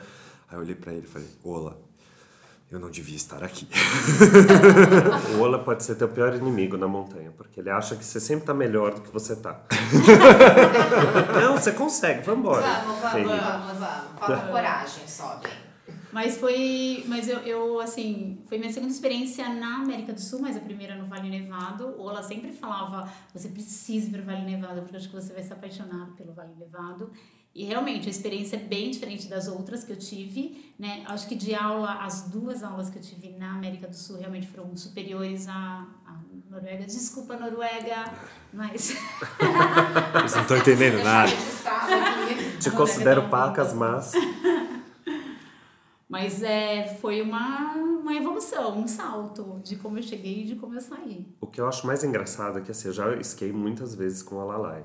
Aí 0.48 0.56
eu 0.56 0.60
olhei 0.60 0.74
pra 0.74 0.92
ele 0.92 1.06
e 1.06 1.08
falei, 1.10 1.28
Ola, 1.44 1.78
eu 2.70 2.78
não 2.78 2.90
devia 2.90 3.16
estar 3.16 3.42
aqui. 3.42 3.68
O 5.36 5.40
Ola 5.42 5.58
pode 5.58 5.82
ser 5.84 5.94
teu 5.96 6.08
pior 6.08 6.34
inimigo 6.34 6.76
na 6.76 6.86
montanha, 6.86 7.32
porque 7.36 7.60
ele 7.60 7.70
acha 7.70 7.96
que 7.96 8.04
você 8.04 8.20
sempre 8.20 8.44
tá 8.46 8.54
melhor 8.54 8.94
do 8.94 9.00
que 9.00 9.10
você 9.12 9.34
tá. 9.36 9.60
não, 11.40 11.56
você 11.56 11.72
consegue, 11.72 12.22
vambora. 12.22 12.62
Vamos, 12.62 13.00
vamos, 13.00 13.26
vamos, 13.40 13.78
vamos. 13.78 14.18
Falta 14.18 14.36
coragem, 14.48 15.08
sobe. 15.08 15.48
Mas 16.12 16.38
foi, 16.38 17.04
mas 17.06 17.28
eu, 17.28 17.38
eu, 17.38 17.80
assim, 17.80 18.42
foi 18.46 18.58
minha 18.58 18.72
segunda 18.72 18.92
experiência 18.92 19.48
na 19.48 19.76
América 19.76 20.12
do 20.12 20.20
Sul, 20.20 20.40
mas 20.40 20.56
a 20.56 20.60
primeira 20.60 20.96
no 20.96 21.06
Vale 21.06 21.30
Nevado. 21.30 21.86
O 21.98 22.02
Ola 22.02 22.22
sempre 22.22 22.52
falava, 22.52 23.10
você 23.32 23.48
precisa 23.48 24.08
ir 24.08 24.10
para 24.10 24.22
o 24.22 24.24
Vale 24.24 24.44
Nevado, 24.44 24.80
porque 24.82 24.96
eu 24.96 24.98
acho 24.98 25.08
que 25.08 25.14
você 25.14 25.32
vai 25.32 25.42
se 25.42 25.52
apaixonar 25.52 26.10
pelo 26.16 26.32
Vale 26.32 26.54
Nevado. 26.58 27.10
E 27.52 27.64
realmente 27.64 28.06
a 28.06 28.10
experiência 28.10 28.56
é 28.56 28.60
bem 28.60 28.90
diferente 28.90 29.26
das 29.26 29.48
outras 29.48 29.82
que 29.82 29.90
eu 29.90 29.96
tive, 29.96 30.72
né? 30.78 31.02
Acho 31.06 31.26
que 31.26 31.34
de 31.34 31.52
aula, 31.52 31.94
as 32.04 32.22
duas 32.22 32.62
aulas 32.62 32.88
que 32.88 32.98
eu 32.98 33.02
tive 33.02 33.30
na 33.30 33.54
América 33.54 33.88
do 33.88 33.96
Sul 33.96 34.18
realmente 34.18 34.46
foram 34.46 34.76
superiores 34.76 35.48
à, 35.48 35.84
à 36.06 36.20
Noruega. 36.48 36.84
Desculpa, 36.84 37.36
Noruega, 37.36 38.12
mas 38.52 38.94
Vocês 40.12 40.34
não 40.34 40.42
estão 40.42 40.56
entendendo 40.58 41.02
nada. 41.02 41.32
Te 42.60 42.70
considero 42.70 43.22
um 43.22 43.28
pacas, 43.28 43.72
mas 43.72 44.12
Mas 46.10 46.42
é, 46.42 46.88
foi 47.00 47.22
uma, 47.22 47.72
uma 47.76 48.12
evolução, 48.12 48.76
um 48.76 48.88
salto 48.88 49.60
de 49.62 49.76
como 49.76 49.96
eu 49.96 50.02
cheguei 50.02 50.42
e 50.42 50.44
de 50.44 50.56
como 50.56 50.74
eu 50.74 50.80
saí. 50.80 51.24
o 51.40 51.46
que 51.46 51.60
eu 51.60 51.68
acho 51.68 51.86
mais 51.86 52.02
engraçado 52.02 52.58
é 52.58 52.60
que 52.60 52.72
assim, 52.72 52.88
eu 52.88 52.92
já 52.92 53.14
esquei 53.14 53.52
muitas 53.52 53.94
vezes 53.94 54.20
com 54.20 54.40
a 54.40 54.44
Lalai. 54.44 54.84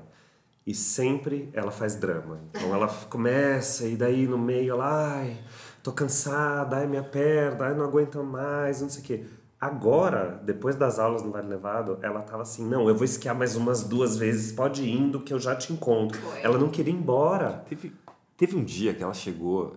E 0.64 0.72
sempre 0.72 1.50
ela 1.52 1.72
faz 1.72 1.96
drama. 1.96 2.38
Então 2.50 2.72
ela 2.72 2.86
começa 3.10 3.88
e 3.88 3.96
daí 3.96 4.28
no 4.28 4.38
meio 4.38 4.74
ela, 4.74 5.16
ai, 5.18 5.36
tô 5.82 5.90
cansada, 5.90 6.76
ai 6.76 6.86
minha 6.86 7.02
perna, 7.02 7.66
ai 7.66 7.74
não 7.74 7.84
aguento 7.84 8.22
mais, 8.22 8.80
não 8.80 8.88
sei 8.88 9.02
o 9.02 9.04
quê. 9.04 9.24
Agora, 9.60 10.40
depois 10.44 10.76
das 10.76 11.00
aulas 11.00 11.24
no 11.24 11.32
Vale 11.32 11.48
Nevado, 11.48 11.98
ela 12.02 12.20
tava 12.20 12.42
assim, 12.42 12.64
não, 12.64 12.88
eu 12.88 12.94
vou 12.94 13.04
esquiar 13.04 13.34
mais 13.34 13.56
umas 13.56 13.82
duas 13.82 14.16
vezes, 14.16 14.52
pode 14.52 14.84
ir 14.84 14.92
indo 14.92 15.20
que 15.20 15.34
eu 15.34 15.40
já 15.40 15.56
te 15.56 15.72
encontro. 15.72 16.20
Foi. 16.20 16.40
Ela 16.40 16.56
não 16.56 16.68
queria 16.68 16.92
ir 16.92 16.96
embora. 16.96 17.64
Teve, 17.68 17.92
teve 18.36 18.54
um 18.54 18.62
dia 18.62 18.94
que 18.94 19.02
ela 19.02 19.14
chegou 19.14 19.74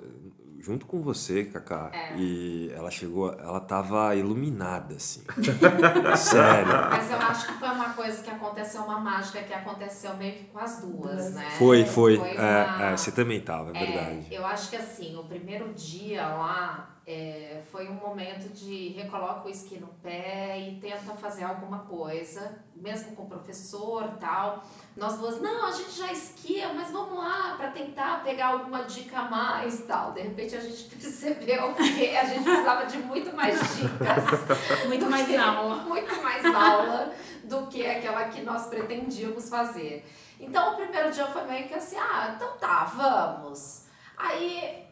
junto 0.60 0.86
com 0.86 1.02
você, 1.02 1.46
Cacá, 1.46 1.96
É. 2.10 2.14
e 2.16 2.72
ela 2.74 2.92
chegou, 2.92 3.32
ela 3.34 3.60
tava 3.60 4.16
iluminada, 4.16 4.96
assim. 4.96 5.24
Sério. 6.18 6.72
Mas 6.90 7.10
eu 7.12 7.20
acho 7.20 7.46
que 7.48 7.54
foi 7.54 7.70
uma 7.70 7.94
coisa 7.94 8.22
que 8.24 8.30
aconteceu, 8.30 8.82
uma 8.84 9.00
mágica 9.00 9.42
que 9.44 9.54
aconteceu 9.54 10.16
meio 10.18 10.34
que 10.34 10.46
com 10.46 10.60
as 10.60 10.82
duas, 10.82 11.32
né? 11.34 11.46
Foi, 11.50 11.86
foi. 11.86 12.18
Foi 12.20 12.38
É, 12.38 12.72
uma- 12.76 12.92
é, 12.92 12.98
você 12.98 13.12
também 13.12 13.42
tava, 13.42 13.70
é 13.72 13.74
É, 13.74 13.76
verdade. 13.78 14.28
eu 14.36 14.46
acho 14.46 14.70
que 14.70 14.76
assim, 14.76 15.16
o 15.16 15.24
primeiro 15.24 15.74
dia 15.74 16.22
lá 16.28 16.99
é, 17.12 17.64
foi 17.72 17.90
um 17.90 17.96
momento 17.96 18.54
de 18.54 18.90
recoloca 18.90 19.48
o 19.48 19.50
esqui 19.50 19.80
no 19.80 19.88
pé 19.88 20.60
e 20.60 20.80
tenta 20.80 21.16
fazer 21.16 21.44
alguma 21.44 21.80
coisa, 21.80 22.62
mesmo 22.76 23.16
com 23.16 23.24
o 23.24 23.28
professor 23.28 24.08
tal. 24.20 24.64
Nós 24.96 25.18
duas, 25.18 25.42
não, 25.42 25.66
a 25.66 25.72
gente 25.72 25.90
já 25.90 26.12
esquia, 26.12 26.72
mas 26.72 26.92
vamos 26.92 27.18
lá 27.18 27.56
para 27.58 27.72
tentar 27.72 28.24
pegar 28.24 28.50
alguma 28.50 28.84
dica 28.84 29.22
a 29.22 29.24
mais 29.24 29.82
tal. 29.88 30.12
De 30.12 30.22
repente 30.22 30.56
a 30.56 30.60
gente 30.60 30.84
percebeu 30.96 31.74
que 31.74 32.16
a 32.16 32.26
gente 32.26 32.44
precisava 32.44 32.86
de 32.86 33.00
muito 33.00 33.36
mais 33.36 33.60
dicas. 33.76 34.86
Muito 34.88 35.10
mais 35.10 35.26
que- 35.26 35.36
aula. 35.36 35.78
Muito 35.78 36.22
mais 36.22 36.46
aula 36.46 37.12
do 37.46 37.66
que 37.66 37.88
aquela 37.88 38.26
que 38.26 38.42
nós 38.44 38.68
pretendíamos 38.68 39.50
fazer. 39.50 40.06
Então 40.40 40.74
o 40.74 40.76
primeiro 40.76 41.10
dia 41.12 41.26
foi 41.26 41.44
meio 41.46 41.68
que 41.68 41.74
assim, 41.74 41.98
ah, 41.98 42.34
então 42.36 42.56
tá, 42.60 42.84
vamos. 42.86 43.86
Aí 44.16 44.89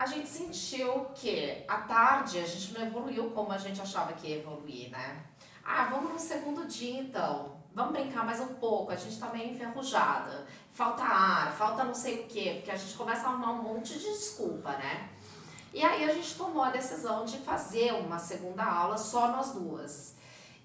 a 0.00 0.06
gente 0.06 0.30
sentiu 0.30 1.04
que 1.14 1.62
à 1.68 1.76
tarde 1.82 2.38
a 2.38 2.46
gente 2.46 2.72
não 2.72 2.86
evoluiu 2.86 3.32
como 3.32 3.52
a 3.52 3.58
gente 3.58 3.82
achava 3.82 4.14
que 4.14 4.28
ia 4.28 4.38
evoluir, 4.38 4.90
né? 4.90 5.22
Ah, 5.62 5.88
vamos 5.90 6.14
no 6.14 6.18
segundo 6.18 6.66
dia 6.66 7.02
então. 7.02 7.60
Vamos 7.74 7.92
brincar 7.92 8.24
mais 8.24 8.40
um 8.40 8.54
pouco, 8.54 8.92
a 8.92 8.96
gente 8.96 9.20
tá 9.20 9.28
meio 9.28 9.50
enferrujada. 9.50 10.46
Falta 10.72 11.02
ar, 11.02 11.52
falta 11.52 11.84
não 11.84 11.92
sei 11.92 12.20
o 12.20 12.26
quê, 12.28 12.54
porque 12.56 12.70
a 12.70 12.76
gente 12.78 12.94
começa 12.94 13.26
a 13.26 13.30
arrumar 13.30 13.52
um 13.52 13.62
monte 13.62 13.98
de 13.98 14.04
desculpa, 14.06 14.70
né? 14.70 15.10
E 15.74 15.84
aí 15.84 16.08
a 16.08 16.14
gente 16.14 16.34
tomou 16.34 16.62
a 16.62 16.70
decisão 16.70 17.26
de 17.26 17.36
fazer 17.36 17.92
uma 17.92 18.18
segunda 18.18 18.64
aula 18.64 18.96
só 18.96 19.28
nós 19.28 19.52
duas. 19.52 20.14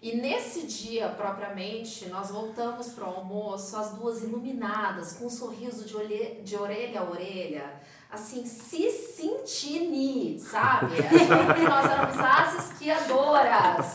E 0.02 0.16
nesse 0.16 0.66
dia, 0.66 1.10
propriamente, 1.10 2.08
nós 2.08 2.30
voltamos 2.30 2.94
para 2.94 3.04
o 3.04 3.16
almoço, 3.16 3.76
as 3.76 3.92
duas 3.96 4.24
iluminadas, 4.24 5.14
com 5.14 5.26
um 5.26 5.30
sorriso 5.30 5.84
de, 5.84 6.42
de 6.42 6.56
orelha 6.56 7.02
a 7.02 7.10
orelha, 7.10 7.82
assim, 8.16 8.46
se 8.46 8.90
sentindo, 8.92 10.40
sabe? 10.40 10.96
Que 10.96 11.62
nós 11.62 11.86
éramos 11.86 12.18
as 12.18 12.72
esquiadoras. 12.72 13.94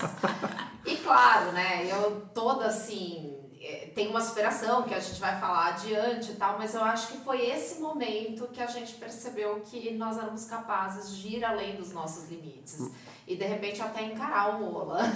E 0.86 0.96
claro, 0.96 1.52
né, 1.52 1.86
eu 1.90 2.22
toda 2.32 2.66
assim, 2.66 3.36
eh, 3.60 3.90
tem 3.94 4.08
uma 4.08 4.20
superação 4.20 4.82
que 4.82 4.94
a 4.94 5.00
gente 5.00 5.20
vai 5.20 5.38
falar 5.38 5.68
adiante 5.68 6.32
e 6.32 6.34
tal, 6.36 6.58
mas 6.58 6.74
eu 6.74 6.82
acho 6.82 7.08
que 7.08 7.18
foi 7.18 7.44
esse 7.46 7.80
momento 7.80 8.48
que 8.48 8.62
a 8.62 8.66
gente 8.66 8.94
percebeu 8.94 9.60
que 9.60 9.90
nós 9.92 10.16
éramos 10.16 10.44
capazes 10.44 11.16
de 11.16 11.36
ir 11.36 11.44
além 11.44 11.76
dos 11.76 11.92
nossos 11.92 12.30
limites. 12.30 12.90
E 13.30 13.36
de 13.36 13.44
repente 13.44 13.80
até 13.80 14.02
encarar 14.02 14.60
o 14.60 14.74
Ola. 14.74 14.98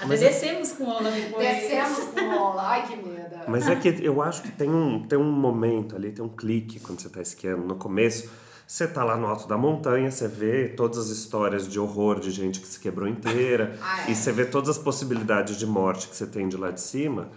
Até 0.00 0.16
descemos 0.16 0.72
com 0.72 0.84
Ola 0.84 1.10
depois. 1.10 1.46
Descemos 1.46 2.04
com 2.14 2.20
o 2.20 2.42
Ola, 2.42 2.68
ai 2.68 2.86
que 2.86 2.96
medo. 2.96 3.36
Mas 3.46 3.68
é 3.68 3.76
que 3.76 4.02
eu 4.02 4.22
acho 4.22 4.40
que 4.42 4.50
tem 4.50 4.70
um, 4.70 5.06
tem 5.06 5.18
um 5.18 5.30
momento 5.30 5.94
ali, 5.94 6.10
tem 6.10 6.24
um 6.24 6.28
clique 6.28 6.80
quando 6.80 7.00
você 7.00 7.08
está 7.08 7.20
esquiando. 7.20 7.66
No 7.66 7.76
começo, 7.76 8.30
você 8.66 8.88
tá 8.88 9.04
lá 9.04 9.18
no 9.18 9.26
alto 9.26 9.46
da 9.46 9.58
montanha, 9.58 10.10
você 10.10 10.26
vê 10.26 10.68
todas 10.68 10.96
as 10.96 11.08
histórias 11.08 11.68
de 11.68 11.78
horror 11.78 12.18
de 12.18 12.30
gente 12.30 12.60
que 12.60 12.66
se 12.66 12.80
quebrou 12.80 13.06
inteira. 13.06 13.78
Ah, 13.82 14.08
é. 14.08 14.12
E 14.12 14.16
você 14.16 14.32
vê 14.32 14.46
todas 14.46 14.70
as 14.70 14.78
possibilidades 14.78 15.58
de 15.58 15.66
morte 15.66 16.08
que 16.08 16.16
você 16.16 16.26
tem 16.26 16.48
de 16.48 16.56
lá 16.56 16.70
de 16.70 16.80
cima. 16.80 17.28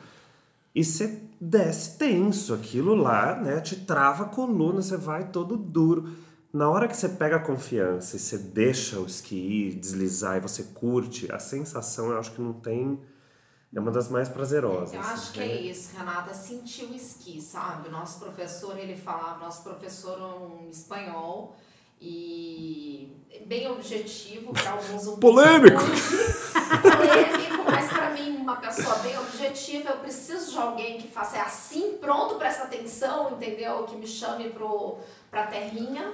E 0.73 0.85
você 0.85 1.21
desce 1.41 1.97
tenso. 1.97 2.53
Aquilo 2.53 2.95
lá, 2.95 3.35
né? 3.35 3.59
Te 3.59 3.75
trava 3.75 4.23
a 4.23 4.27
coluna, 4.27 4.81
você 4.81 4.95
vai 4.95 5.25
todo 5.25 5.57
duro. 5.57 6.28
Na 6.51 6.67
hora 6.69 6.87
que 6.87 6.97
você 6.97 7.09
pega 7.09 7.35
a 7.35 7.39
confiança 7.39 8.15
e 8.15 8.19
você 8.19 8.37
deixa 8.37 8.99
o 8.99 9.05
esqui 9.05 9.35
ir, 9.35 9.75
deslizar 9.75 10.37
e 10.37 10.39
você 10.39 10.63
curte, 10.63 11.31
a 11.31 11.37
sensação 11.37 12.09
eu 12.09 12.17
acho 12.17 12.31
que 12.31 12.41
não 12.41 12.53
tem. 12.53 12.99
É 13.73 13.79
uma 13.79 13.91
das 13.91 14.09
mais 14.09 14.27
prazerosas. 14.27 14.95
Eu 14.95 15.01
acho 15.01 15.31
que 15.31 15.39
né? 15.39 15.45
é 15.45 15.61
isso, 15.61 15.95
Renata, 15.95 16.31
é 16.31 16.33
sentir 16.33 16.85
o 16.85 16.95
esqui, 16.95 17.39
sabe? 17.39 17.87
O 17.87 17.91
nosso 17.91 18.17
professor, 18.19 18.75
ele 18.79 18.95
falava, 18.95 19.37
nosso 19.37 19.61
professor 19.61 20.17
é 20.17 20.23
um 20.23 20.69
espanhol 20.71 21.55
e 22.01 23.15
bem 23.45 23.69
objetivo, 23.69 24.51
para 24.53 24.71
alguns 24.71 25.05
um 25.05 25.17
Polêmico! 25.17 25.81
polêmico, 26.81 27.63
mas 27.69 27.89
para 27.89 28.09
mim 28.11 28.37
uma 28.37 28.55
pessoa 28.55 28.95
bem 28.99 29.17
objetiva, 29.19 29.89
eu 29.89 29.97
preciso 29.97 30.51
de 30.51 30.57
alguém 30.57 30.97
que 30.97 31.07
faça 31.07 31.37
é 31.37 31.41
assim, 31.41 31.97
pronto, 32.01 32.35
presta 32.35 32.63
atenção, 32.63 33.33
entendeu? 33.33 33.83
Que 33.83 33.95
me 33.95 34.07
chame 34.07 34.49
pro 34.49 34.97
pra 35.29 35.45
terrinha. 35.45 36.11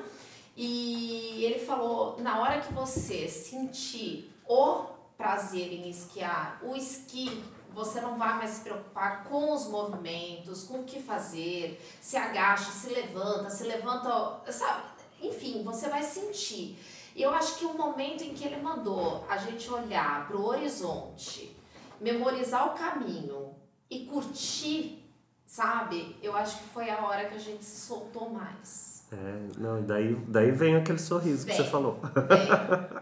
E 0.56 1.44
ele 1.44 1.60
falou, 1.60 2.18
na 2.20 2.40
hora 2.40 2.62
que 2.62 2.74
você 2.74 3.28
sentir 3.28 4.34
o 4.48 4.86
prazer 5.18 5.74
em 5.74 5.90
esquiar, 5.90 6.60
o 6.64 6.76
esqui, 6.76 7.44
você 7.74 8.00
não 8.00 8.18
vai 8.18 8.38
mais 8.38 8.52
se 8.52 8.62
preocupar 8.62 9.26
com 9.26 9.52
os 9.52 9.68
movimentos, 9.68 10.64
com 10.64 10.80
o 10.80 10.84
que 10.86 11.02
fazer, 11.02 11.82
se 12.00 12.16
agacha, 12.16 12.72
se 12.72 12.88
levanta, 12.88 13.50
se 13.50 13.64
levanta, 13.66 14.42
sabe? 14.50 14.84
Enfim, 15.22 15.62
você 15.62 15.90
vai 15.90 16.02
sentir. 16.02 16.80
E 17.14 17.22
eu 17.22 17.32
acho 17.32 17.58
que 17.58 17.66
o 17.66 17.74
momento 17.74 18.24
em 18.24 18.34
que 18.34 18.46
ele 18.46 18.62
mandou 18.62 19.26
a 19.30 19.38
gente 19.38 19.70
olhar 19.70 20.26
para 20.28 20.38
o 20.38 20.46
horizonte, 20.46 21.56
memorizar 22.00 22.68
o 22.68 22.78
caminho 22.78 23.56
e 23.90 24.06
curtir, 24.06 25.04
sabe? 25.46 26.18
Eu 26.22 26.36
acho 26.36 26.58
que 26.60 26.70
foi 26.70 26.90
a 26.90 27.06
hora 27.06 27.26
que 27.26 27.36
a 27.36 27.40
gente 27.40 27.64
se 27.64 27.86
soltou 27.86 28.30
mais. 28.30 28.95
É, 29.12 29.60
não, 29.60 29.82
daí, 29.84 30.16
daí 30.28 30.52
vem 30.52 30.76
aquele 30.76 30.98
sorriso 30.98 31.46
que 31.46 31.54
Vem. 31.54 31.64
você 31.64 31.70
falou. 31.70 32.00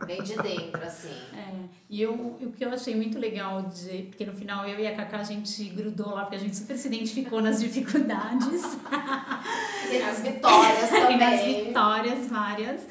Vem, 0.06 0.18
vem 0.18 0.24
de 0.24 0.36
dentro, 0.42 0.84
assim. 0.84 1.10
É, 1.34 1.54
e 1.90 2.02
eu, 2.02 2.14
o 2.14 2.52
que 2.56 2.66
eu 2.66 2.70
achei 2.72 2.96
muito 2.96 3.18
legal, 3.20 3.62
de, 3.64 4.04
porque 4.04 4.26
no 4.26 4.34
final 4.34 4.68
eu 4.68 4.80
e 4.80 4.88
a 4.88 4.96
Cacá 4.96 5.20
a 5.20 5.24
gente 5.24 5.64
grudou 5.70 6.12
lá, 6.14 6.22
porque 6.22 6.36
a 6.36 6.40
gente 6.40 6.56
super 6.56 6.78
se 6.78 6.88
identificou 6.88 7.42
nas 7.42 7.60
dificuldades 7.62 8.62
E 9.92 10.00
nas 10.00 10.22
vitórias 10.22 10.90
e 10.92 11.18
nas 11.18 11.40
também. 11.40 11.66
vitórias 11.66 12.28
várias. 12.28 12.88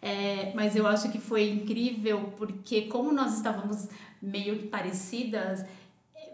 É, 0.00 0.52
mas 0.54 0.74
eu 0.76 0.86
acho 0.86 1.10
que 1.10 1.18
foi 1.18 1.48
incrível 1.50 2.32
porque 2.36 2.82
como 2.82 3.12
nós 3.12 3.36
estávamos 3.36 3.88
meio 4.20 4.58
que 4.58 4.66
parecidas, 4.66 5.64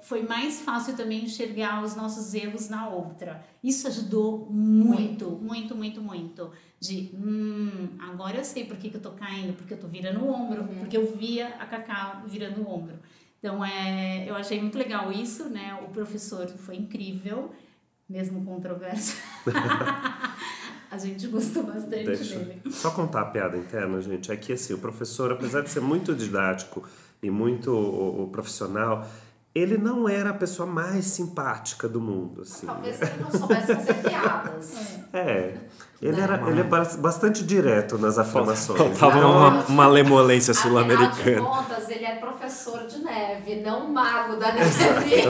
foi 0.02 0.22
mais 0.22 0.60
fácil 0.60 0.96
também 0.96 1.24
enxergar 1.24 1.82
os 1.82 1.94
nossos 1.96 2.32
erros 2.34 2.68
na 2.68 2.88
outra. 2.88 3.44
Isso 3.62 3.86
ajudou 3.88 4.48
muito, 4.50 5.30
muito, 5.30 5.74
muito, 5.74 6.00
muito. 6.00 6.50
De, 6.80 7.10
hum, 7.14 7.88
agora 7.98 8.38
eu 8.38 8.44
sei 8.44 8.64
por 8.64 8.76
que, 8.76 8.90
que 8.90 8.96
eu 8.96 9.02
tô 9.02 9.10
caindo, 9.10 9.54
porque 9.54 9.74
eu 9.74 9.78
tô 9.78 9.88
virando 9.88 10.20
o 10.24 10.32
ombro, 10.32 10.64
porque 10.78 10.96
eu 10.96 11.16
via 11.16 11.48
a 11.58 11.66
Cacá 11.66 12.22
virando 12.26 12.62
o 12.62 12.70
ombro. 12.70 12.98
Então, 13.38 13.64
é, 13.64 14.28
eu 14.28 14.34
achei 14.34 14.60
muito 14.60 14.76
legal 14.76 15.12
isso, 15.12 15.48
né? 15.48 15.78
O 15.86 15.92
professor 15.92 16.48
foi 16.48 16.76
incrível, 16.76 17.52
mesmo 18.08 18.44
controverso. 18.44 19.16
a 20.90 20.98
gente 20.98 21.26
gostou 21.28 21.62
bastante 21.64 22.04
Deixa. 22.04 22.38
dele. 22.38 22.62
Só 22.70 22.90
contar 22.90 23.22
a 23.22 23.26
piada 23.26 23.56
interna, 23.56 24.00
gente. 24.00 24.32
É 24.32 24.36
que 24.36 24.52
assim, 24.52 24.74
o 24.74 24.78
professor, 24.78 25.30
apesar 25.32 25.60
de 25.60 25.70
ser 25.70 25.80
muito 25.80 26.14
didático 26.14 26.88
e 27.22 27.30
muito 27.30 27.70
o, 27.70 28.24
o 28.24 28.28
profissional, 28.28 29.06
ele 29.58 29.76
não 29.78 30.08
era 30.08 30.30
a 30.30 30.34
pessoa 30.34 30.66
mais 30.66 31.04
simpática 31.06 31.88
do 31.88 32.00
mundo. 32.00 32.42
Assim. 32.42 32.66
Talvez 32.66 33.00
ele 33.00 33.12
não 33.20 33.30
soubesse 33.30 33.74
fazer 33.74 33.94
piadas. 33.94 34.98
É. 35.12 35.54
Ele, 36.02 36.20
era, 36.20 36.48
ele 36.48 36.60
é 36.60 36.62
ba- 36.62 36.86
bastante 36.98 37.42
direto 37.42 37.98
nas 37.98 38.18
afirmações. 38.18 38.78
Faltava 38.78 39.16
Então, 39.18 39.30
uma, 39.36 39.64
uma 39.64 39.86
lemolência 39.88 40.52
Afinal 40.52 40.84
de 40.84 40.90
sul-americana. 40.94 41.40
contas, 41.42 41.88
ele 41.88 42.04
é 42.04 42.16
professor 42.16 42.86
de 42.86 42.98
neve, 42.98 43.62
não 43.62 43.90
mago 43.92 44.36
da 44.36 44.52
neve. 44.54 45.22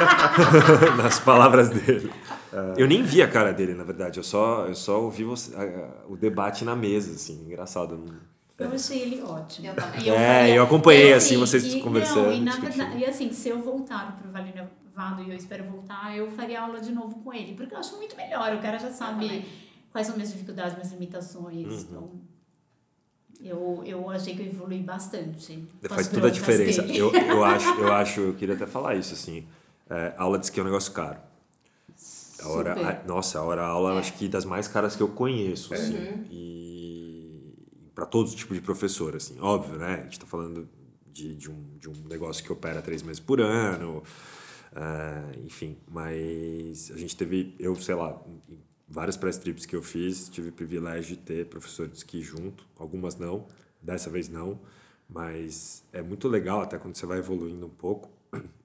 nas 0.96 1.18
palavras 1.18 1.68
dele. 1.70 2.10
Eu 2.76 2.86
nem 2.86 3.02
vi 3.02 3.20
a 3.20 3.28
cara 3.28 3.52
dele, 3.52 3.74
na 3.74 3.84
verdade. 3.84 4.18
Eu 4.18 4.24
só, 4.24 4.66
eu 4.66 4.74
só 4.74 5.00
ouvi 5.02 5.24
você- 5.24 5.54
a- 5.54 5.62
a- 5.62 5.90
o 6.08 6.16
debate 6.16 6.64
na 6.64 6.74
mesa, 6.74 7.10
assim. 7.12 7.42
Engraçado. 7.44 7.98
não- 7.98 8.35
Eu 8.58 8.72
achei 8.72 9.02
ele 9.02 9.22
ótimo. 9.22 9.68
Eu 9.68 9.74
também. 9.74 10.10
É, 10.10 10.16
faria- 10.40 10.54
eu 10.54 10.62
acompanhei, 10.62 11.10
e 11.10 11.12
assim, 11.14 11.36
vocês 11.36 11.64
e- 11.74 11.80
conversando, 11.80 12.26
Não, 12.28 12.32
e, 12.32 12.40
na 12.40 12.50
discutindo. 12.52 12.76
verdade, 12.78 12.98
e 13.02 13.04
assim, 13.04 13.32
se 13.32 13.48
eu 13.50 13.60
voltar 13.62 14.16
pro 14.16 14.30
Vale 14.30 14.52
Nevado 14.52 15.22
e 15.22 15.30
eu 15.30 15.36
espero 15.36 15.64
voltar, 15.64 16.16
eu 16.16 16.30
faria 16.32 16.60
aula 16.62 16.80
de 16.80 16.90
novo 16.92 17.16
com 17.22 17.32
ele. 17.34 17.54
Porque 17.54 17.74
eu 17.74 17.78
acho 17.78 17.96
muito 17.96 18.16
melhor. 18.16 18.54
O 18.54 18.58
cara 18.62 18.78
já 18.78 18.90
sabe 18.90 19.44
quais 19.92 20.06
são 20.06 20.16
minhas 20.16 20.32
dificuldades, 20.32 20.72
minhas 20.74 20.90
limitações. 20.92 21.66
Uhum. 21.66 21.80
Então, 21.80 22.10
eu, 23.42 23.82
eu 23.84 24.10
achei 24.10 24.34
que 24.34 24.40
eu 24.42 24.46
evolui 24.46 24.78
bastante. 24.78 25.66
Faz 25.88 26.08
toda 26.08 26.28
a 26.28 26.30
diferença. 26.30 26.80
dele. 26.82 26.98
Eu, 26.98 27.12
eu 27.12 27.44
acho, 27.44 27.68
eu 27.78 27.92
acho, 27.92 28.20
eu 28.20 28.34
queria 28.34 28.54
até 28.54 28.66
falar 28.66 28.94
isso, 28.94 29.12
assim. 29.12 29.46
É, 29.90 30.14
aula 30.16 30.38
de 30.38 30.46
esqui 30.46 30.58
é 30.58 30.62
um 30.62 30.66
negócio 30.66 30.92
caro. 30.92 31.18
A 32.42 32.48
hora, 32.48 32.72
a- 33.02 33.06
nossa, 33.06 33.38
a 33.38 33.42
hora 33.42 33.62
aula, 33.66 33.90
eu 33.90 33.96
É. 33.96 34.00
acho 34.00 34.12
que 34.14 34.28
das 34.28 34.44
mais 34.44 34.66
caras 34.68 34.94
que 34.96 35.02
eu 35.02 35.08
conheço, 35.08 35.74
assim. 35.74 35.96
Uhum. 35.96 36.24
E 36.30 36.75
para 37.96 38.04
todos 38.04 38.34
os 38.34 38.38
tipos 38.38 38.54
de 38.54 38.62
professor, 38.62 39.16
assim. 39.16 39.40
Óbvio, 39.40 39.78
né? 39.78 40.00
A 40.00 40.02
gente 40.02 40.20
tá 40.20 40.26
falando 40.26 40.68
de, 41.10 41.34
de, 41.34 41.50
um, 41.50 41.78
de 41.78 41.88
um 41.88 41.94
negócio 42.06 42.44
que 42.44 42.52
opera 42.52 42.82
três 42.82 43.02
meses 43.02 43.18
por 43.18 43.40
ano, 43.40 44.02
é, 44.74 45.40
enfim. 45.40 45.78
Mas 45.88 46.90
a 46.94 46.98
gente 46.98 47.16
teve, 47.16 47.56
eu 47.58 47.74
sei 47.76 47.94
lá, 47.94 48.22
várias 48.86 49.16
press 49.16 49.38
trips 49.38 49.64
que 49.64 49.74
eu 49.74 49.82
fiz, 49.82 50.28
tive 50.28 50.50
o 50.50 50.52
privilégio 50.52 51.16
de 51.16 51.22
ter 51.22 51.46
professor 51.46 51.88
de 51.88 51.96
esqui 51.96 52.20
junto. 52.20 52.66
Algumas 52.78 53.16
não, 53.16 53.46
dessa 53.80 54.10
vez 54.10 54.28
não. 54.28 54.60
Mas 55.08 55.82
é 55.90 56.02
muito 56.02 56.28
legal, 56.28 56.60
até 56.60 56.76
quando 56.76 56.96
você 56.96 57.06
vai 57.06 57.18
evoluindo 57.18 57.64
um 57.64 57.70
pouco, 57.70 58.10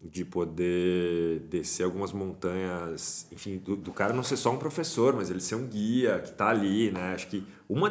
de 0.02 0.26
poder 0.26 1.40
descer 1.50 1.84
algumas 1.84 2.12
montanhas, 2.12 3.28
enfim, 3.32 3.58
do, 3.58 3.76
do 3.76 3.92
cara 3.94 4.14
não 4.14 4.24
ser 4.24 4.38
só 4.38 4.52
um 4.52 4.58
professor, 4.58 5.16
mas 5.16 5.30
ele 5.30 5.40
ser 5.40 5.56
um 5.56 5.68
guia 5.68 6.20
que 6.20 6.32
tá 6.34 6.50
ali, 6.50 6.92
né? 6.92 7.14
Acho 7.14 7.28
que 7.28 7.44
uma, 7.70 7.90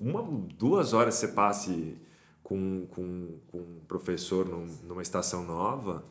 uma 0.00 0.22
duas 0.56 0.92
horas 0.92 1.14
você 1.14 1.28
passe 1.28 1.96
com, 2.42 2.86
com, 2.90 3.38
com 3.48 3.58
um 3.58 3.80
professor 3.86 4.48
num- 4.48 4.66
numa 4.84 5.02
estação 5.02 5.44
nova, 5.44 6.04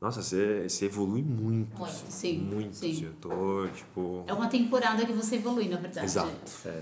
nossa, 0.00 0.22
você, 0.22 0.68
você 0.68 0.84
evolui 0.86 1.22
muito. 1.22 1.76
Muito. 1.76 1.82
assim, 1.84 2.10
Sim, 2.10 2.38
Muito. 2.38 2.76
sim. 2.76 2.92
assim, 2.92 3.04
eu 3.06 3.12
tô, 3.14 3.66
tipo... 3.68 4.22
É 4.28 4.32
uma 4.32 4.46
temporada 4.46 5.04
que 5.04 5.12
você 5.12 5.36
evolui, 5.36 5.68
na 5.68 5.76
verdade. 5.76 6.06
Exato. 6.06 6.30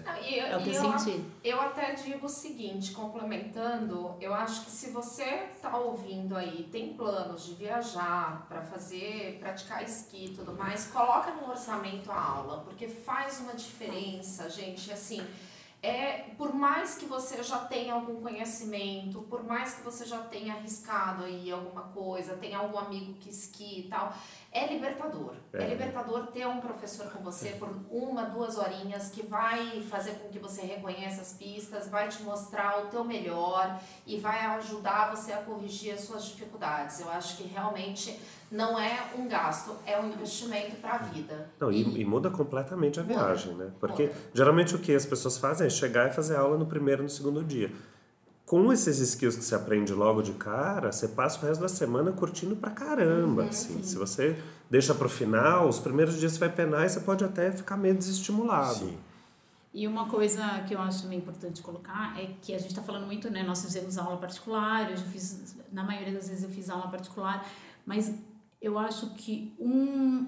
Não, 0.04 0.16
e 0.22 0.38
eu, 0.38 0.46
É 0.46 0.56
o 0.58 0.62
que 0.62 0.68
eu 0.68 0.74
eu, 0.74 0.98
senti. 0.98 1.24
eu 1.42 1.60
até 1.60 1.94
digo 1.94 2.26
o 2.26 2.28
seguinte, 2.28 2.92
complementando, 2.92 4.14
eu 4.20 4.34
acho 4.34 4.66
que 4.66 4.70
se 4.70 4.90
você 4.90 5.48
tá 5.62 5.76
ouvindo 5.78 6.36
aí, 6.36 6.68
tem 6.70 6.92
planos 6.94 7.46
de 7.46 7.54
viajar 7.54 8.44
para 8.48 8.60
fazer, 8.62 9.38
praticar 9.40 9.82
esqui 9.82 10.26
e 10.26 10.34
tudo 10.34 10.52
mais, 10.52 10.86
coloca 10.88 11.32
no 11.32 11.48
orçamento 11.48 12.10
a 12.12 12.20
aula, 12.20 12.58
porque 12.64 12.86
faz 12.86 13.40
uma 13.40 13.54
diferença, 13.54 14.50
gente, 14.50 14.92
assim, 14.92 15.22
é, 15.86 16.34
por 16.36 16.52
mais 16.52 16.96
que 16.96 17.06
você 17.06 17.44
já 17.44 17.58
tenha 17.58 17.94
algum 17.94 18.20
conhecimento, 18.20 19.22
por 19.22 19.44
mais 19.44 19.74
que 19.74 19.82
você 19.82 20.04
já 20.04 20.18
tenha 20.18 20.54
arriscado 20.54 21.22
aí 21.22 21.48
alguma 21.52 21.82
coisa, 21.82 22.36
tenha 22.36 22.58
algum 22.58 22.76
amigo 22.76 23.14
que 23.20 23.30
esqui 23.30 23.82
e 23.82 23.88
tal, 23.88 24.12
é 24.50 24.66
libertador. 24.66 25.36
É. 25.52 25.62
É. 25.62 25.68
libertador 25.68 26.26
ter 26.26 26.44
um 26.48 26.60
professor 26.60 27.08
com 27.12 27.22
você 27.22 27.50
por 27.50 27.68
uma, 27.88 28.24
duas 28.24 28.58
horinhas 28.58 29.10
que 29.10 29.24
vai 29.24 29.80
fazer 29.82 30.14
com 30.14 30.28
que 30.28 30.40
você 30.40 30.62
reconheça 30.62 31.22
as 31.22 31.32
pistas, 31.34 31.88
vai 31.88 32.08
te 32.08 32.20
mostrar 32.24 32.84
o 32.84 32.88
teu 32.88 33.04
melhor 33.04 33.80
e 34.04 34.18
vai 34.18 34.40
ajudar 34.56 35.14
você 35.14 35.32
a 35.32 35.38
corrigir 35.38 35.94
as 35.94 36.00
suas 36.00 36.24
dificuldades. 36.24 36.98
Eu 36.98 37.08
acho 37.10 37.36
que 37.36 37.44
realmente 37.44 38.18
não 38.50 38.78
é 38.78 39.10
um 39.18 39.26
gasto, 39.28 39.74
é 39.84 39.98
um 40.00 40.08
investimento 40.08 40.76
para 40.76 40.94
a 40.94 40.98
vida. 40.98 41.48
Não, 41.58 41.72
e, 41.72 42.00
e 42.00 42.04
muda 42.04 42.30
completamente 42.30 43.00
a 43.00 43.02
Muda. 43.02 43.14
viagem, 43.14 43.54
né? 43.54 43.70
Porque 43.80 44.04
Muda. 44.04 44.14
geralmente 44.32 44.74
o 44.74 44.78
que 44.78 44.94
as 44.94 45.04
pessoas 45.04 45.36
fazem 45.38 45.66
é 45.66 45.70
chegar 45.70 46.08
e 46.08 46.12
fazer 46.12 46.36
aula 46.36 46.56
no 46.56 46.66
primeiro 46.66 47.02
e 47.02 47.04
no 47.04 47.10
segundo 47.10 47.42
dia. 47.42 47.72
Com 48.44 48.72
esses 48.72 48.98
skills 49.00 49.36
que 49.36 49.44
você 49.44 49.56
aprende 49.56 49.92
logo 49.92 50.22
de 50.22 50.32
cara, 50.32 50.92
você 50.92 51.08
passa 51.08 51.44
o 51.44 51.48
resto 51.48 51.60
da 51.60 51.68
semana 51.68 52.12
curtindo 52.12 52.54
pra 52.54 52.70
caramba. 52.70 53.42
Uhum. 53.42 53.48
assim. 53.48 53.82
Se 53.82 53.96
você 53.96 54.38
deixa 54.70 54.94
pro 54.94 55.08
final, 55.08 55.68
os 55.68 55.80
primeiros 55.80 56.16
dias 56.16 56.32
você 56.32 56.38
vai 56.38 56.48
penar 56.50 56.86
e 56.86 56.88
você 56.88 57.00
pode 57.00 57.24
até 57.24 57.50
ficar 57.50 57.76
meio 57.76 57.96
desestimulado. 57.96 58.74
Sim. 58.74 58.98
E 59.74 59.86
uma 59.86 60.08
coisa 60.08 60.42
que 60.66 60.74
eu 60.74 60.80
acho 60.80 61.02
também 61.02 61.18
importante 61.18 61.60
colocar 61.60 62.18
é 62.18 62.30
que 62.40 62.54
a 62.54 62.58
gente 62.58 62.70
está 62.70 62.80
falando 62.80 63.04
muito, 63.04 63.28
né? 63.28 63.42
Nós 63.42 63.62
fizemos 63.62 63.98
aula 63.98 64.16
particular, 64.16 64.90
eu 64.90 64.96
já 64.96 65.04
fiz, 65.04 65.54
na 65.70 65.82
maioria 65.84 66.14
das 66.14 66.28
vezes 66.28 66.44
eu 66.44 66.48
fiz 66.50 66.70
aula 66.70 66.88
particular, 66.88 67.44
mas 67.84 68.14
eu 68.66 68.78
acho 68.78 69.10
que 69.10 69.54
um, 69.60 70.26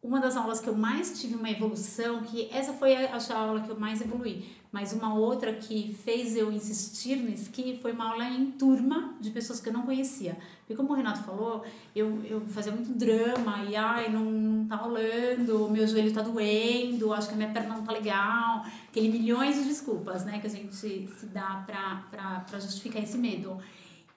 uma 0.00 0.20
das 0.20 0.36
aulas 0.36 0.60
que 0.60 0.68
eu 0.68 0.74
mais 0.74 1.20
tive 1.20 1.34
uma 1.34 1.50
evolução, 1.50 2.22
que 2.22 2.48
essa 2.52 2.72
foi 2.72 2.94
a, 2.94 3.16
a 3.16 3.36
aula 3.36 3.60
que 3.60 3.70
eu 3.70 3.78
mais 3.78 4.00
evolui, 4.00 4.44
mas 4.70 4.92
uma 4.92 5.12
outra 5.14 5.52
que 5.52 5.92
fez 6.04 6.36
eu 6.36 6.50
insistir 6.52 7.16
no 7.16 7.28
esqui 7.28 7.78
foi 7.82 7.92
uma 7.92 8.10
aula 8.10 8.24
em 8.24 8.52
turma 8.52 9.14
de 9.20 9.30
pessoas 9.30 9.60
que 9.60 9.68
eu 9.68 9.72
não 9.72 9.82
conhecia. 9.82 10.38
Porque 10.60 10.76
como 10.76 10.92
o 10.92 10.94
Renato 10.94 11.24
falou, 11.24 11.64
eu, 11.94 12.22
eu 12.24 12.40
fazia 12.42 12.72
muito 12.72 12.96
drama 12.96 13.64
e 13.64 13.74
ai, 13.74 14.08
não, 14.10 14.24
não 14.24 14.66
tá 14.66 14.76
rolando, 14.76 15.68
meu 15.68 15.86
joelho 15.86 16.12
tá 16.12 16.22
doendo, 16.22 17.12
acho 17.12 17.28
que 17.28 17.34
a 17.34 17.36
minha 17.36 17.50
perna 17.50 17.74
não 17.74 17.84
tá 17.84 17.92
legal, 17.92 18.64
aquele 18.88 19.08
milhões 19.08 19.56
de 19.56 19.64
desculpas, 19.64 20.24
né, 20.24 20.38
que 20.38 20.46
a 20.46 20.50
gente 20.50 20.74
se 20.74 21.26
dá 21.32 21.64
pra, 21.66 22.06
pra, 22.10 22.40
pra 22.48 22.60
justificar 22.60 23.02
esse 23.02 23.18
medo. 23.18 23.58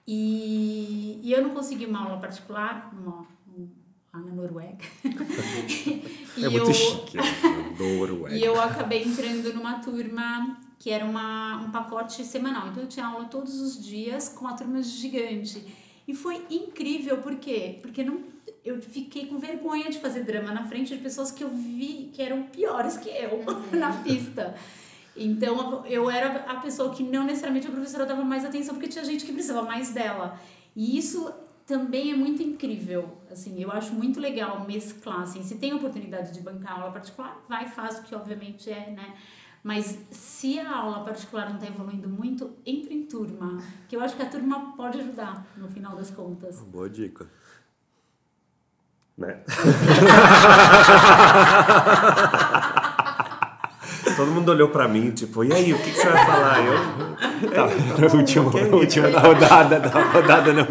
E, 0.06 1.20
e 1.22 1.32
eu 1.32 1.42
não 1.42 1.50
consegui 1.50 1.84
uma 1.84 2.04
aula 2.04 2.20
particular, 2.20 2.94
uma, 2.96 3.26
na 4.18 4.32
Noruega. 4.32 4.84
é 5.04 6.48
muito 6.48 6.68
eu, 6.68 6.74
chique? 6.74 7.16
Noruega. 7.78 8.36
E 8.36 8.44
eu 8.44 8.60
acabei 8.60 9.02
entrando 9.02 9.52
numa 9.52 9.78
turma 9.80 10.58
que 10.78 10.90
era 10.90 11.04
uma, 11.04 11.56
um 11.62 11.70
pacote 11.70 12.24
semanal. 12.24 12.68
Então 12.68 12.82
eu 12.82 12.88
tinha 12.88 13.06
aula 13.06 13.24
todos 13.26 13.60
os 13.60 13.84
dias 13.84 14.28
com 14.28 14.46
a 14.46 14.52
turma 14.52 14.82
gigante. 14.82 15.64
E 16.06 16.14
foi 16.14 16.44
incrível, 16.50 17.18
por 17.18 17.36
quê? 17.36 17.78
Porque 17.82 18.04
não, 18.04 18.20
eu 18.64 18.80
fiquei 18.80 19.26
com 19.26 19.38
vergonha 19.38 19.90
de 19.90 19.98
fazer 19.98 20.24
drama 20.24 20.52
na 20.52 20.66
frente 20.66 20.94
de 20.94 21.02
pessoas 21.02 21.30
que 21.30 21.42
eu 21.42 21.48
vi 21.48 22.10
que 22.12 22.22
eram 22.22 22.44
piores 22.44 22.96
que 22.96 23.08
eu 23.08 23.44
na 23.72 23.92
pista. 24.02 24.54
Então 25.16 25.84
eu 25.86 26.10
era 26.10 26.44
a 26.48 26.56
pessoa 26.56 26.94
que 26.94 27.02
não 27.02 27.24
necessariamente 27.24 27.66
a 27.66 27.70
professora 27.70 28.04
dava 28.04 28.22
mais 28.22 28.44
atenção 28.44 28.74
porque 28.74 28.88
tinha 28.88 29.04
gente 29.04 29.24
que 29.24 29.32
precisava 29.32 29.62
mais 29.62 29.90
dela. 29.90 30.38
E 30.74 30.98
isso 30.98 31.32
também 31.66 32.12
é 32.12 32.16
muito 32.16 32.42
incrível, 32.42 33.18
assim, 33.28 33.60
eu 33.60 33.72
acho 33.72 33.92
muito 33.92 34.20
legal 34.20 34.64
mesclar, 34.64 35.22
assim, 35.22 35.42
se 35.42 35.56
tem 35.56 35.74
oportunidade 35.74 36.32
de 36.32 36.40
bancar 36.40 36.78
aula 36.78 36.92
particular, 36.92 37.44
vai 37.48 37.66
faz 37.66 37.98
o 37.98 38.04
que 38.04 38.14
obviamente 38.14 38.70
é, 38.70 38.90
né, 38.90 39.16
mas 39.64 39.98
se 40.12 40.60
a 40.60 40.76
aula 40.76 41.02
particular 41.02 41.48
não 41.48 41.56
está 41.56 41.66
evoluindo 41.66 42.08
muito, 42.08 42.54
entre 42.64 42.94
em 42.94 43.04
turma, 43.04 43.60
que 43.88 43.96
eu 43.96 44.00
acho 44.00 44.14
que 44.14 44.22
a 44.22 44.30
turma 44.30 44.76
pode 44.76 45.00
ajudar, 45.00 45.44
no 45.56 45.68
final 45.68 45.96
das 45.96 46.08
contas. 46.08 46.60
Boa 46.60 46.88
dica. 46.88 47.28
Né? 49.18 49.42
Todo 54.16 54.30
mundo 54.30 54.50
olhou 54.50 54.70
pra 54.70 54.88
mim, 54.88 55.10
tipo, 55.10 55.44
e 55.44 55.52
aí, 55.52 55.72
o 55.74 55.78
que, 55.78 55.92
que 55.92 55.98
você 55.98 56.08
vai 56.08 56.26
falar? 56.26 56.58
Eu, 56.64 57.50
tá, 57.50 57.66
no 58.00 58.18
último, 58.18 58.76
último 58.76 59.10
da 59.12 59.20
rodada, 59.20 59.78
da 59.78 60.02
rodada 60.10 60.52
não. 60.52 60.66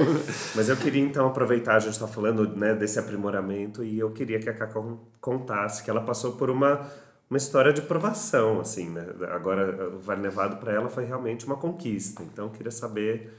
Mas 0.55 0.67
eu 0.67 0.75
queria 0.75 1.03
então 1.03 1.27
aproveitar, 1.27 1.75
a 1.75 1.79
gente 1.79 1.99
tá 1.99 2.07
falando 2.07 2.47
né, 2.55 2.73
desse 2.73 2.97
aprimoramento, 2.97 3.83
e 3.83 3.99
eu 3.99 4.09
queria 4.11 4.39
que 4.39 4.49
a 4.49 4.53
Cacá 4.53 4.81
contasse 5.21 5.83
que 5.83 5.89
ela 5.89 6.01
passou 6.01 6.33
por 6.33 6.49
uma, 6.49 6.87
uma 7.29 7.37
história 7.37 7.71
de 7.71 7.81
provação, 7.81 8.59
assim, 8.59 8.89
né? 8.89 9.05
Agora, 9.31 9.89
o 9.95 9.99
Vale 9.99 10.21
Nevado 10.21 10.57
para 10.57 10.73
ela 10.73 10.89
foi 10.89 11.05
realmente 11.05 11.45
uma 11.45 11.55
conquista, 11.55 12.23
então 12.23 12.45
eu 12.45 12.51
queria 12.51 12.71
saber 12.71 13.31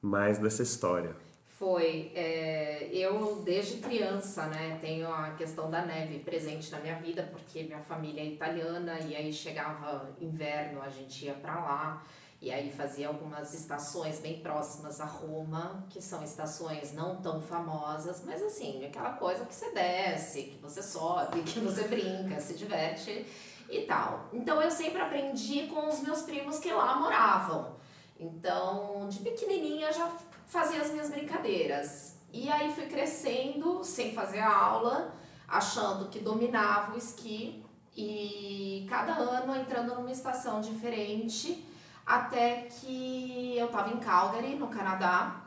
mais 0.00 0.38
dessa 0.38 0.62
história. 0.62 1.10
Foi. 1.58 2.12
É, 2.14 2.88
eu, 2.92 3.42
desde 3.44 3.78
criança, 3.78 4.46
né, 4.46 4.78
tenho 4.80 5.12
a 5.12 5.30
questão 5.30 5.68
da 5.68 5.84
neve 5.84 6.20
presente 6.20 6.70
na 6.70 6.78
minha 6.78 6.94
vida, 6.94 7.28
porque 7.32 7.64
minha 7.64 7.80
família 7.80 8.20
é 8.20 8.26
italiana 8.26 9.00
e 9.00 9.16
aí 9.16 9.32
chegava 9.32 10.08
inverno, 10.20 10.80
a 10.80 10.88
gente 10.88 11.24
ia 11.24 11.34
para 11.34 11.56
lá. 11.56 12.04
E 12.40 12.52
aí 12.52 12.70
fazia 12.70 13.08
algumas 13.08 13.52
estações 13.52 14.20
bem 14.20 14.38
próximas 14.38 15.00
a 15.00 15.04
Roma, 15.04 15.84
que 15.90 16.00
são 16.00 16.22
estações 16.22 16.92
não 16.92 17.16
tão 17.20 17.40
famosas, 17.40 18.22
mas 18.24 18.40
assim, 18.40 18.86
aquela 18.86 19.14
coisa 19.14 19.44
que 19.44 19.52
você 19.52 19.72
desce, 19.72 20.44
que 20.44 20.58
você 20.58 20.80
sobe, 20.80 21.42
que 21.42 21.58
você 21.58 21.88
brinca, 21.88 22.38
se 22.38 22.54
diverte 22.54 23.26
e 23.68 23.80
tal. 23.80 24.28
Então 24.32 24.62
eu 24.62 24.70
sempre 24.70 25.02
aprendi 25.02 25.66
com 25.66 25.88
os 25.88 26.00
meus 26.00 26.22
primos 26.22 26.60
que 26.60 26.70
lá 26.72 26.94
moravam. 27.00 27.76
Então, 28.20 29.08
de 29.08 29.20
pequenininha 29.20 29.92
já 29.92 30.08
fazia 30.48 30.80
as 30.80 30.90
minhas 30.90 31.10
brincadeiras. 31.10 32.16
E 32.32 32.50
aí 32.50 32.74
fui 32.74 32.86
crescendo 32.86 33.84
sem 33.84 34.12
fazer 34.12 34.40
aula, 34.40 35.14
achando 35.46 36.08
que 36.08 36.18
dominava 36.18 36.94
o 36.94 36.98
esqui 36.98 37.64
e 37.96 38.86
cada 38.88 39.12
ano 39.12 39.54
entrando 39.56 39.94
numa 39.94 40.10
estação 40.10 40.60
diferente, 40.60 41.64
até 42.04 42.62
que 42.62 43.56
eu 43.56 43.66
estava 43.66 43.90
em 43.90 43.98
Calgary, 43.98 44.54
no 44.54 44.68
Canadá, 44.68 45.44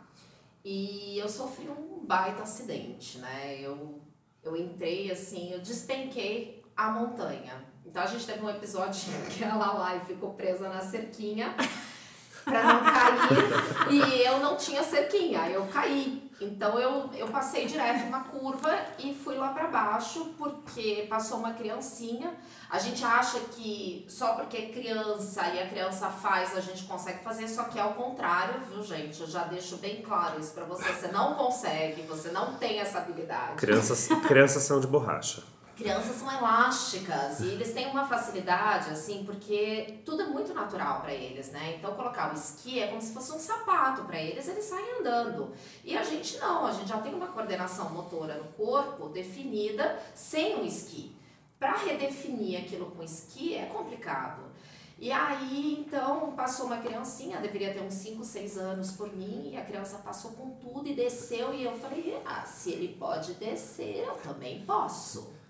e 0.63 1.17
eu 1.17 1.27
sofri 1.27 1.67
um 1.67 2.05
baita 2.05 2.43
acidente, 2.43 3.17
né? 3.17 3.59
Eu, 3.59 3.99
eu 4.43 4.55
entrei 4.55 5.11
assim, 5.11 5.51
eu 5.51 5.59
despenquei 5.59 6.63
a 6.75 6.91
montanha. 6.91 7.65
Então 7.85 8.03
a 8.03 8.05
gente 8.05 8.25
teve 8.25 8.43
um 8.43 8.49
episódio 8.49 9.01
que 9.31 9.43
ela 9.43 9.73
lá 9.73 9.95
e 9.95 10.01
ficou 10.01 10.33
presa 10.33 10.69
na 10.69 10.81
cerquinha 10.81 11.55
para 12.43 12.63
não 12.63 12.83
cair 12.83 13.71
e 13.89 14.21
eu 14.23 14.39
não 14.39 14.55
tinha 14.55 14.83
cerquinha, 14.83 15.49
eu 15.49 15.65
caí. 15.67 16.29
Então 16.39 16.79
eu, 16.79 17.09
eu 17.13 17.27
passei 17.27 17.67
direto 17.67 18.07
uma 18.07 18.21
curva 18.21 18.75
e 18.97 19.13
fui 19.13 19.35
lá 19.35 19.49
para 19.49 19.67
baixo 19.67 20.33
porque 20.37 21.05
passou 21.07 21.37
uma 21.37 21.53
criancinha. 21.53 22.33
A 22.67 22.79
gente 22.79 23.05
acha 23.05 23.39
que 23.51 24.05
só 24.09 24.33
porque 24.33 24.57
é 24.57 24.69
criança 24.69 25.47
e 25.49 25.61
a 25.61 25.67
criança 25.67 26.09
faz 26.09 26.57
a 26.57 26.61
gente 26.61 26.83
consegue 26.85 27.23
fazer, 27.23 27.47
só 27.47 27.65
que 27.65 27.77
é 27.77 27.85
o 27.85 27.93
contrário, 27.93 28.59
viu, 28.67 28.81
gente? 28.81 29.21
Eu 29.21 29.27
já 29.27 29.43
deixo 29.43 29.77
bem 29.77 30.01
claro 30.01 30.39
isso 30.39 30.53
para 30.53 30.65
você. 30.65 30.91
Você 30.91 31.09
não 31.09 31.35
consegue, 31.35 32.01
você 32.03 32.31
não 32.31 32.55
tem 32.55 32.79
essa 32.79 32.97
habilidade. 32.97 33.57
Crianças, 33.57 34.07
crianças 34.27 34.63
são 34.63 34.79
de 34.79 34.87
borracha 34.87 35.43
crianças 35.81 36.15
são 36.17 36.31
elásticas 36.31 37.39
e 37.39 37.47
eles 37.47 37.73
têm 37.73 37.87
uma 37.87 38.07
facilidade, 38.07 38.91
assim, 38.91 39.23
porque 39.25 39.99
tudo 40.05 40.21
é 40.21 40.27
muito 40.27 40.53
natural 40.53 41.01
para 41.01 41.11
eles, 41.11 41.51
né? 41.51 41.75
Então, 41.77 41.95
colocar 41.95 42.31
o 42.31 42.35
esqui 42.35 42.79
é 42.79 42.87
como 42.87 43.01
se 43.01 43.11
fosse 43.11 43.31
um 43.31 43.39
sapato 43.39 44.03
para 44.03 44.19
eles, 44.19 44.47
eles 44.47 44.63
saem 44.63 44.99
andando. 44.99 45.51
E 45.83 45.97
a 45.97 46.03
gente 46.03 46.37
não, 46.37 46.67
a 46.67 46.71
gente 46.71 46.87
já 46.87 46.99
tem 46.99 47.13
uma 47.13 47.27
coordenação 47.27 47.89
motora 47.89 48.35
no 48.35 48.45
corpo 48.53 49.09
definida 49.09 49.99
sem 50.13 50.59
o 50.59 50.65
esqui. 50.65 51.15
Para 51.59 51.77
redefinir 51.77 52.61
aquilo 52.61 52.91
com 52.91 53.01
esqui 53.01 53.55
é 53.55 53.65
complicado. 53.65 54.51
E 54.99 55.11
aí, 55.11 55.79
então, 55.79 56.31
passou 56.33 56.67
uma 56.67 56.77
criancinha, 56.77 57.39
deveria 57.39 57.73
ter 57.73 57.81
uns 57.81 57.95
5, 57.95 58.23
6 58.23 58.57
anos 58.59 58.91
por 58.91 59.11
mim, 59.15 59.49
e 59.51 59.57
a 59.57 59.65
criança 59.65 59.97
passou 59.97 60.31
com 60.31 60.51
tudo 60.51 60.87
e 60.87 60.93
desceu, 60.93 61.51
e 61.55 61.63
eu 61.63 61.75
falei, 61.79 62.21
ah, 62.23 62.45
se 62.45 62.69
ele 62.69 62.89
pode 62.99 63.33
descer, 63.33 64.05
eu 64.05 64.13
também 64.17 64.63
posso. 64.63 65.40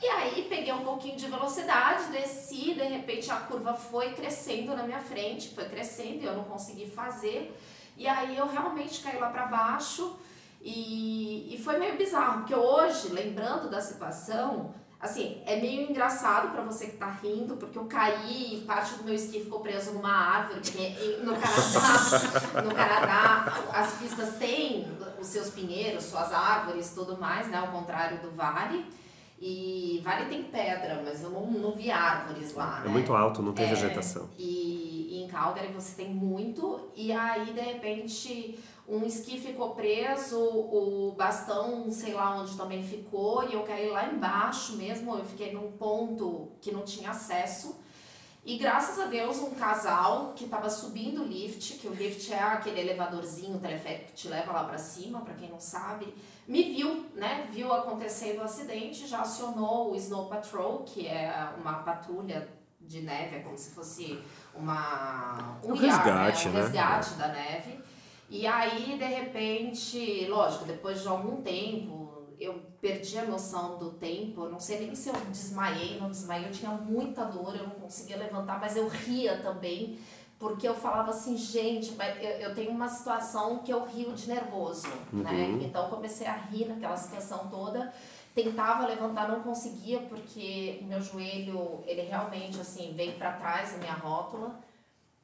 E 0.00 0.06
aí 0.06 0.46
peguei 0.48 0.72
um 0.72 0.84
pouquinho 0.84 1.16
de 1.16 1.26
velocidade, 1.26 2.04
desci, 2.12 2.74
de 2.74 2.84
repente 2.84 3.30
a 3.30 3.36
curva 3.36 3.74
foi 3.74 4.12
crescendo 4.12 4.76
na 4.76 4.84
minha 4.84 5.00
frente, 5.00 5.52
foi 5.54 5.64
crescendo 5.64 6.22
e 6.22 6.24
eu 6.24 6.34
não 6.34 6.44
consegui 6.44 6.88
fazer. 6.88 7.52
E 7.96 8.06
aí 8.06 8.36
eu 8.36 8.46
realmente 8.46 9.00
caí 9.00 9.18
lá 9.18 9.28
para 9.30 9.46
baixo 9.46 10.16
e, 10.62 11.52
e 11.52 11.62
foi 11.62 11.78
meio 11.78 11.96
bizarro, 11.96 12.38
porque 12.40 12.54
hoje, 12.54 13.08
lembrando 13.08 13.68
da 13.68 13.80
situação, 13.80 14.72
assim, 15.00 15.42
é 15.44 15.56
meio 15.56 15.90
engraçado 15.90 16.52
para 16.52 16.62
você 16.62 16.86
que 16.86 16.96
tá 16.96 17.10
rindo, 17.10 17.56
porque 17.56 17.76
eu 17.76 17.86
caí 17.86 18.58
e 18.58 18.64
parte 18.64 18.94
do 18.94 19.04
meu 19.04 19.14
esqui 19.14 19.40
ficou 19.40 19.60
preso 19.60 19.92
numa 19.92 20.12
árvore, 20.12 20.60
porque 20.60 21.18
no 21.22 21.32
Canadá, 21.34 22.62
no 22.62 22.74
Canadá 22.74 23.52
as 23.72 23.94
pistas 23.94 24.36
têm 24.36 24.86
os 25.18 25.26
seus 25.26 25.50
pinheiros, 25.50 26.04
suas 26.04 26.32
árvores, 26.32 26.92
tudo 26.94 27.18
mais, 27.18 27.48
né, 27.48 27.58
ao 27.58 27.68
contrário 27.68 28.18
do 28.18 28.30
vale. 28.30 28.86
E 29.40 30.00
Vale 30.02 30.26
tem 30.26 30.42
pedra, 30.44 31.00
mas 31.04 31.22
eu 31.22 31.30
não, 31.30 31.46
não 31.50 31.72
vi 31.72 31.90
árvores 31.90 32.54
lá. 32.54 32.80
É 32.82 32.88
né? 32.88 32.92
muito 32.92 33.12
alto, 33.14 33.40
não 33.40 33.52
tem 33.52 33.66
é, 33.66 33.68
vegetação. 33.68 34.28
E, 34.36 35.08
e, 35.12 35.22
em 35.22 35.28
Calgary 35.28 35.72
você 35.72 35.94
tem 35.94 36.12
muito, 36.12 36.88
e 36.96 37.12
aí 37.12 37.52
de 37.52 37.60
repente 37.60 38.58
um 38.88 39.04
esqui 39.04 39.38
ficou 39.38 39.74
preso, 39.74 40.40
o 40.40 41.14
bastão, 41.16 41.90
sei 41.90 42.14
lá 42.14 42.40
onde 42.40 42.56
também 42.56 42.82
ficou, 42.82 43.48
e 43.48 43.52
eu 43.52 43.62
caí 43.62 43.88
lá 43.90 44.06
embaixo 44.06 44.76
mesmo, 44.76 45.14
eu 45.14 45.24
fiquei 45.24 45.52
num 45.52 45.72
ponto 45.72 46.52
que 46.60 46.72
não 46.72 46.82
tinha 46.82 47.10
acesso. 47.10 47.78
E 48.44 48.56
graças 48.56 48.98
a 48.98 49.04
Deus, 49.04 49.38
um 49.40 49.50
casal 49.50 50.32
que 50.34 50.44
estava 50.44 50.70
subindo 50.70 51.22
o 51.22 51.26
lift, 51.26 51.74
que 51.74 51.86
o 51.86 51.92
lift 51.92 52.32
é 52.32 52.40
aquele 52.40 52.80
elevadorzinho 52.80 53.58
teleférico 53.58 54.06
que 54.06 54.14
te 54.14 54.28
leva 54.28 54.52
lá 54.52 54.64
para 54.64 54.78
cima, 54.78 55.20
para 55.20 55.34
quem 55.34 55.50
não 55.50 55.60
sabe, 55.60 56.14
me 56.48 56.62
viu, 56.74 57.06
né? 57.14 57.46
Viu 57.52 57.70
acontecendo 57.72 58.38
o 58.38 58.42
acidente, 58.42 59.06
já 59.06 59.20
acionou 59.20 59.92
o 59.92 59.96
Snow 59.96 60.26
Patrol, 60.26 60.82
que 60.82 61.06
é 61.06 61.52
uma 61.60 61.74
patrulha 61.74 62.48
de 62.80 63.02
neve, 63.02 63.36
é 63.36 63.40
como 63.40 63.58
se 63.58 63.70
fosse 63.70 64.18
uma 64.54 65.58
um, 65.62 65.72
um 65.72 65.74
resgate, 65.74 66.48
né? 66.48 66.50
Um 66.50 66.54
né? 66.54 66.60
resgate 66.62 67.14
da 67.14 67.28
neve. 67.28 67.78
E 68.30 68.46
aí, 68.46 68.98
de 68.98 69.04
repente, 69.04 70.26
lógico, 70.28 70.64
depois 70.64 71.02
de 71.02 71.08
algum 71.08 71.42
tempo, 71.42 72.08
eu 72.40 72.54
perdi 72.80 72.98
perdi 72.98 73.18
a 73.18 73.24
noção 73.24 73.78
do 73.78 73.90
tempo. 73.90 74.44
Eu 74.44 74.50
não 74.50 74.60
sei 74.60 74.80
nem 74.80 74.94
se 74.94 75.08
eu 75.08 75.14
desmaiei, 75.30 75.98
não 75.98 76.10
desmaiei. 76.10 76.48
Eu 76.48 76.52
tinha 76.52 76.70
muita 76.70 77.24
dor, 77.24 77.56
eu 77.56 77.64
não 77.64 77.76
conseguia 77.76 78.16
levantar, 78.16 78.60
mas 78.60 78.76
eu 78.76 78.88
ria 78.88 79.38
também. 79.38 79.98
Porque 80.38 80.68
eu 80.68 80.74
falava 80.74 81.10
assim, 81.10 81.36
gente, 81.36 81.96
eu, 82.20 82.30
eu 82.30 82.54
tenho 82.54 82.70
uma 82.70 82.88
situação 82.88 83.58
que 83.58 83.72
eu 83.72 83.84
rio 83.84 84.12
de 84.12 84.28
nervoso, 84.28 84.86
né? 85.12 85.32
Então 85.64 85.84
eu 85.84 85.90
comecei 85.90 86.26
a 86.26 86.36
rir 86.36 86.66
naquela 86.66 86.96
situação 86.96 87.48
toda. 87.48 87.92
Tentava 88.34 88.86
levantar, 88.86 89.28
não 89.28 89.40
conseguia, 89.40 89.98
porque 90.00 90.78
meu 90.82 91.02
joelho, 91.02 91.82
ele 91.84 92.02
realmente, 92.02 92.60
assim, 92.60 92.92
veio 92.94 93.14
para 93.14 93.32
trás, 93.32 93.74
a 93.74 93.78
minha 93.78 93.94
rótula. 93.94 94.60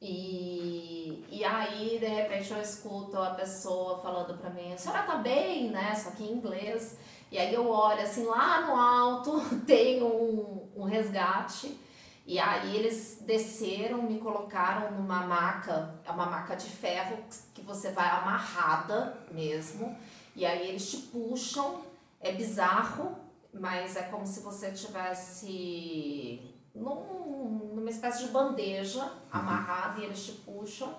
E, 0.01 1.23
e 1.31 1.45
aí, 1.45 1.97
de 1.97 2.07
repente, 2.07 2.51
eu 2.51 2.61
escuto 2.61 3.17
a 3.17 3.29
pessoa 3.31 3.99
falando 3.99 4.37
pra 4.37 4.49
mim, 4.49 4.73
a 4.73 4.77
senhora 4.77 5.03
tá 5.03 5.15
bem, 5.15 5.69
né? 5.69 5.95
Só 5.95 6.11
que 6.11 6.23
em 6.23 6.33
inglês. 6.33 6.97
E 7.31 7.37
aí 7.37 7.53
eu 7.53 7.69
olho 7.69 8.01
assim, 8.01 8.25
lá 8.25 8.67
no 8.67 8.75
alto 8.75 9.41
tem 9.65 10.03
um, 10.03 10.67
um 10.75 10.83
resgate. 10.83 11.84
E 12.25 12.39
aí 12.39 12.75
eles 12.75 13.19
desceram, 13.21 14.01
me 14.01 14.17
colocaram 14.17 14.91
numa 14.91 15.27
maca, 15.27 15.93
é 16.03 16.11
uma 16.11 16.25
maca 16.25 16.55
de 16.55 16.65
ferro 16.65 17.23
que 17.53 17.61
você 17.61 17.91
vai 17.91 18.09
amarrada 18.09 19.15
mesmo. 19.31 19.95
E 20.35 20.43
aí 20.43 20.67
eles 20.67 20.89
te 20.89 20.97
puxam, 20.97 21.81
é 22.19 22.31
bizarro, 22.31 23.15
mas 23.53 23.95
é 23.95 24.03
como 24.03 24.25
se 24.25 24.39
você 24.39 24.71
tivesse 24.71 26.41
num, 26.73 27.71
numa 27.75 27.89
espécie 27.89 28.25
de 28.25 28.31
bandeja 28.31 29.07
amarrada 29.31 30.01
e 30.01 30.05
eles 30.05 30.25
te 30.25 30.31
puxam. 30.31 30.93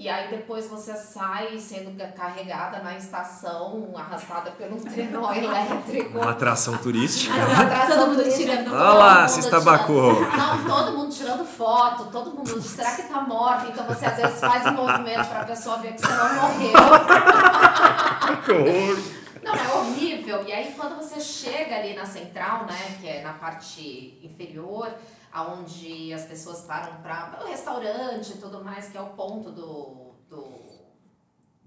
E 0.00 0.08
aí 0.08 0.28
depois 0.30 0.68
você 0.68 0.94
sai 0.94 1.58
sendo 1.58 1.90
carregada 2.14 2.78
na 2.78 2.96
estação, 2.96 3.90
arrastada 3.96 4.52
pelo 4.52 4.76
trenó 4.88 5.32
elétrico. 5.32 6.18
Uma 6.18 6.30
atração 6.30 6.78
turística. 6.78 7.34
Uma 7.34 7.62
atração 7.64 7.96
Todo 7.96 8.06
mundo 8.10 8.16
turística. 8.18 8.50
tirando 8.52 8.72
Olha 8.74 8.92
lá, 8.92 9.16
Todo 9.22 9.28
se 9.28 9.34
mundo 9.38 9.44
estabacou. 9.44 10.14
tirando- 10.14 10.36
Não, 10.36 10.64
todo 10.76 10.96
mundo 10.96 11.12
tirando 11.12 11.44
foto, 11.44 12.04
todo 12.12 12.30
mundo, 12.30 12.62
será 12.62 12.92
que 12.94 13.02
tá 13.02 13.20
morta? 13.22 13.66
Então 13.72 13.84
você 13.86 14.06
às 14.06 14.16
vezes 14.16 14.38
faz 14.40 14.64
um 14.66 14.72
movimento 14.72 15.28
pra 15.28 15.44
pessoa 15.44 15.78
ver 15.78 15.94
que 15.94 16.00
você 16.00 16.12
não 16.12 16.34
morreu. 16.34 16.72
Que 18.44 18.52
horror! 18.52 18.98
Não, 19.42 19.54
é 19.54 19.68
horrível. 19.78 20.44
E 20.46 20.52
aí 20.52 20.74
quando 20.76 20.96
você 20.96 21.18
chega 21.20 21.74
ali 21.76 21.94
na 21.94 22.04
central, 22.06 22.66
né, 22.66 22.96
que 23.00 23.08
é 23.08 23.22
na 23.22 23.32
parte 23.32 24.18
inferior, 24.22 24.90
aonde 25.32 26.12
as 26.12 26.24
pessoas 26.24 26.62
param 26.62 27.00
para 27.02 27.42
o 27.44 27.48
restaurante 27.48 28.32
e 28.32 28.38
tudo 28.38 28.64
mais, 28.64 28.88
que 28.88 28.96
é 28.96 29.00
o 29.00 29.10
ponto 29.10 29.50
do, 29.50 30.12
do, 30.28 30.44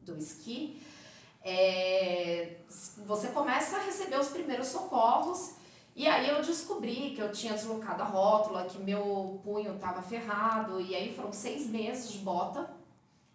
do 0.02 0.18
esqui, 0.18 0.82
é, 1.44 2.58
você 3.06 3.30
começa 3.30 3.78
a 3.78 3.84
receber 3.84 4.20
os 4.20 4.30
primeiros 4.30 4.68
socorros. 4.68 5.56
E 5.96 6.08
aí 6.08 6.30
eu 6.30 6.42
descobri 6.42 7.12
que 7.16 7.22
eu 7.22 7.32
tinha 7.32 7.54
deslocado 7.54 8.02
a 8.02 8.06
rótula, 8.06 8.66
que 8.66 8.80
meu 8.80 9.42
punho 9.44 9.76
estava 9.76 10.02
ferrado, 10.02 10.80
e 10.80 10.96
aí 10.96 11.14
foram 11.14 11.34
seis 11.34 11.68
meses 11.68 12.12
de 12.12 12.20
bota 12.20 12.70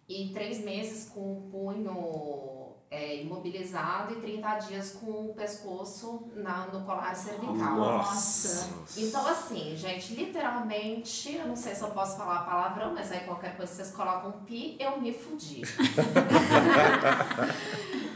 e 0.09 0.29
três 0.33 0.63
meses 0.63 1.09
com 1.09 1.37
o 1.37 1.49
punho 1.51 2.76
é, 2.89 3.21
imobilizado 3.21 4.13
e 4.13 4.21
30 4.21 4.55
dias 4.59 4.91
com 4.91 5.29
o 5.29 5.33
pescoço 5.33 6.29
na, 6.35 6.67
no 6.67 6.85
colar 6.85 7.13
cervical. 7.15 7.75
Nossa. 7.75 8.69
Então, 8.95 9.27
assim, 9.27 9.75
gente, 9.75 10.13
literalmente, 10.13 11.35
eu 11.35 11.47
não 11.47 11.55
sei 11.55 11.75
se 11.75 11.81
eu 11.81 11.89
posso 11.91 12.15
falar 12.17 12.45
palavrão, 12.45 12.93
mas 12.93 13.11
aí 13.11 13.21
qualquer 13.21 13.57
coisa 13.57 13.73
vocês 13.73 13.91
colocam 13.91 14.29
um 14.29 14.43
pi, 14.45 14.77
eu 14.79 15.01
me 15.01 15.11
fudi. 15.13 15.63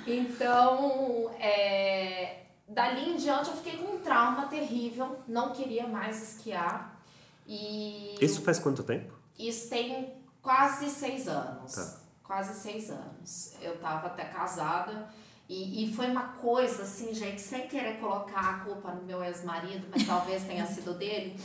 então, 0.08 1.32
é, 1.40 2.44
dali 2.68 3.12
em 3.12 3.18
diante 3.18 3.50
eu 3.50 3.56
fiquei 3.58 3.78
com 3.78 3.96
um 3.96 4.00
trauma 4.00 4.48
terrível, 4.48 5.20
não 5.28 5.52
queria 5.52 5.88
mais 5.88 6.22
esquiar. 6.22 7.00
E 7.46 8.16
Isso 8.22 8.42
faz 8.42 8.60
quanto 8.60 8.84
tempo? 8.84 9.14
isso 9.38 9.70
tem 9.70 10.14
quase 10.42 10.90
seis 10.90 11.28
anos. 11.28 11.74
Tá. 11.74 12.01
Quase 12.32 12.54
seis 12.54 12.90
anos. 12.90 13.56
Eu 13.62 13.76
tava 13.80 14.08
até 14.08 14.24
casada. 14.24 15.10
E, 15.50 15.84
e 15.84 15.94
foi 15.94 16.08
uma 16.08 16.30
coisa 16.42 16.84
assim, 16.84 17.14
gente, 17.14 17.42
sem 17.42 17.68
querer 17.68 18.00
colocar 18.00 18.40
a 18.40 18.54
culpa 18.64 18.90
no 18.92 19.02
meu 19.02 19.22
ex-marido, 19.22 19.86
mas 19.92 20.08
talvez 20.08 20.42
tenha 20.46 20.66
sido 20.66 20.94
dele. 20.94 21.38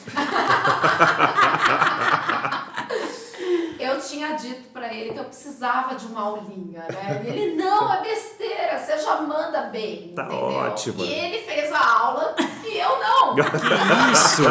eu 3.80 4.00
tinha 4.00 4.34
dito 4.36 4.68
pra 4.70 4.94
ele 4.94 5.12
que 5.12 5.18
eu 5.18 5.24
precisava 5.24 5.96
de 5.96 6.06
uma 6.06 6.20
aulinha, 6.20 6.86
né? 6.88 7.20
E 7.24 7.28
ele, 7.30 7.56
não, 7.56 7.92
é 7.92 8.02
besteira, 8.02 8.78
você 8.78 8.96
já 8.96 9.20
manda 9.22 9.62
bem, 9.62 10.14
Tá 10.14 10.22
entendeu? 10.22 10.44
ótimo. 10.44 11.04
E 11.04 11.12
ele 11.12 11.38
fez 11.42 11.72
a 11.72 11.84
aula 11.84 12.36
e 12.64 12.78
eu 12.78 12.98
não. 13.00 13.34
Isso! 14.12 14.42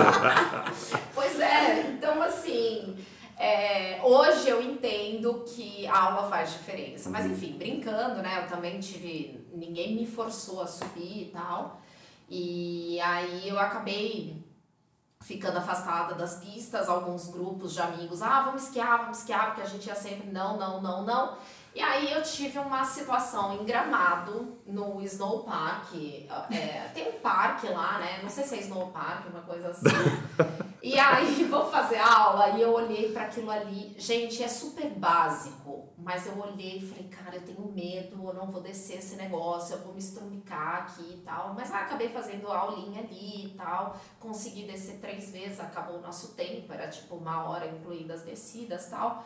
Pois 1.14 1.40
é, 1.40 1.92
então 1.92 2.22
assim, 2.22 2.98
é, 3.38 4.00
hoje 4.04 4.50
eu 4.50 4.62
entendo 4.62 4.75
que 5.46 5.88
a 5.88 5.98
aula 5.98 6.30
faz 6.30 6.52
diferença. 6.54 7.10
Mas 7.10 7.26
enfim, 7.26 7.58
brincando, 7.58 8.22
né? 8.22 8.44
Eu 8.44 8.48
também 8.48 8.80
tive. 8.80 9.48
Ninguém 9.54 9.96
me 9.96 10.06
forçou 10.06 10.62
a 10.62 10.68
subir 10.68 11.24
e 11.24 11.32
tal. 11.32 11.82
E 12.30 13.00
aí 13.02 13.48
eu 13.48 13.60
acabei 13.60 14.44
ficando 15.22 15.58
afastada 15.58 16.14
das 16.14 16.36
pistas, 16.36 16.88
alguns 16.88 17.28
grupos 17.28 17.74
de 17.74 17.82
amigos, 17.82 18.22
ah, 18.22 18.44
vamos 18.44 18.64
esquiar, 18.64 19.00
vamos 19.00 19.20
esquiar, 19.20 19.48
porque 19.48 19.62
a 19.62 19.66
gente 19.66 19.88
ia 19.88 19.96
sempre, 19.96 20.30
não, 20.30 20.56
não, 20.58 20.82
não, 20.82 21.04
não. 21.04 21.38
E 21.74 21.82
aí 21.82 22.12
eu 22.12 22.22
tive 22.22 22.60
uma 22.60 22.86
situação 22.86 23.56
em 23.56 23.66
Gramado, 23.66 24.60
no 24.66 25.02
Snow 25.02 25.44
Park. 25.44 25.94
É, 26.52 26.90
tem 26.94 27.10
um 27.10 27.20
parque 27.20 27.68
lá, 27.68 27.98
né? 27.98 28.20
Não 28.22 28.30
sei 28.30 28.44
se 28.44 28.56
é 28.56 28.60
Snow 28.60 28.92
Park, 28.92 29.28
uma 29.30 29.42
coisa 29.42 29.70
assim. 29.70 29.84
E 30.86 31.00
aí 31.00 31.44
vou 31.50 31.66
fazer 31.66 31.98
aula 31.98 32.50
e 32.50 32.62
eu 32.62 32.72
olhei 32.72 33.12
para 33.12 33.24
aquilo 33.24 33.50
ali. 33.50 33.96
Gente, 33.98 34.44
é 34.44 34.48
super 34.48 34.88
básico, 34.92 35.90
mas 35.98 36.28
eu 36.28 36.40
olhei 36.40 36.78
e 36.78 36.88
falei, 36.88 37.08
cara, 37.08 37.38
eu 37.38 37.42
tenho 37.42 37.72
medo, 37.72 38.24
eu 38.24 38.34
não 38.36 38.46
vou 38.46 38.62
descer 38.62 39.00
esse 39.00 39.16
negócio, 39.16 39.74
eu 39.74 39.82
vou 39.82 39.94
me 39.94 40.00
estrumicar 40.00 40.84
aqui 40.84 41.16
e 41.16 41.22
tal. 41.26 41.56
Mas 41.56 41.72
ah, 41.72 41.80
acabei 41.80 42.10
fazendo 42.10 42.52
aulinha 42.52 43.00
ali 43.00 43.48
e 43.48 43.54
tal. 43.58 44.00
Consegui 44.20 44.68
descer 44.68 45.00
três 45.00 45.32
vezes, 45.32 45.60
acabou 45.60 45.98
o 45.98 46.02
nosso 46.02 46.36
tempo, 46.36 46.72
era 46.72 46.88
tipo 46.88 47.16
uma 47.16 47.50
hora 47.50 47.66
incluindo 47.66 48.14
as 48.14 48.22
descidas 48.22 48.86
tal. 48.88 49.26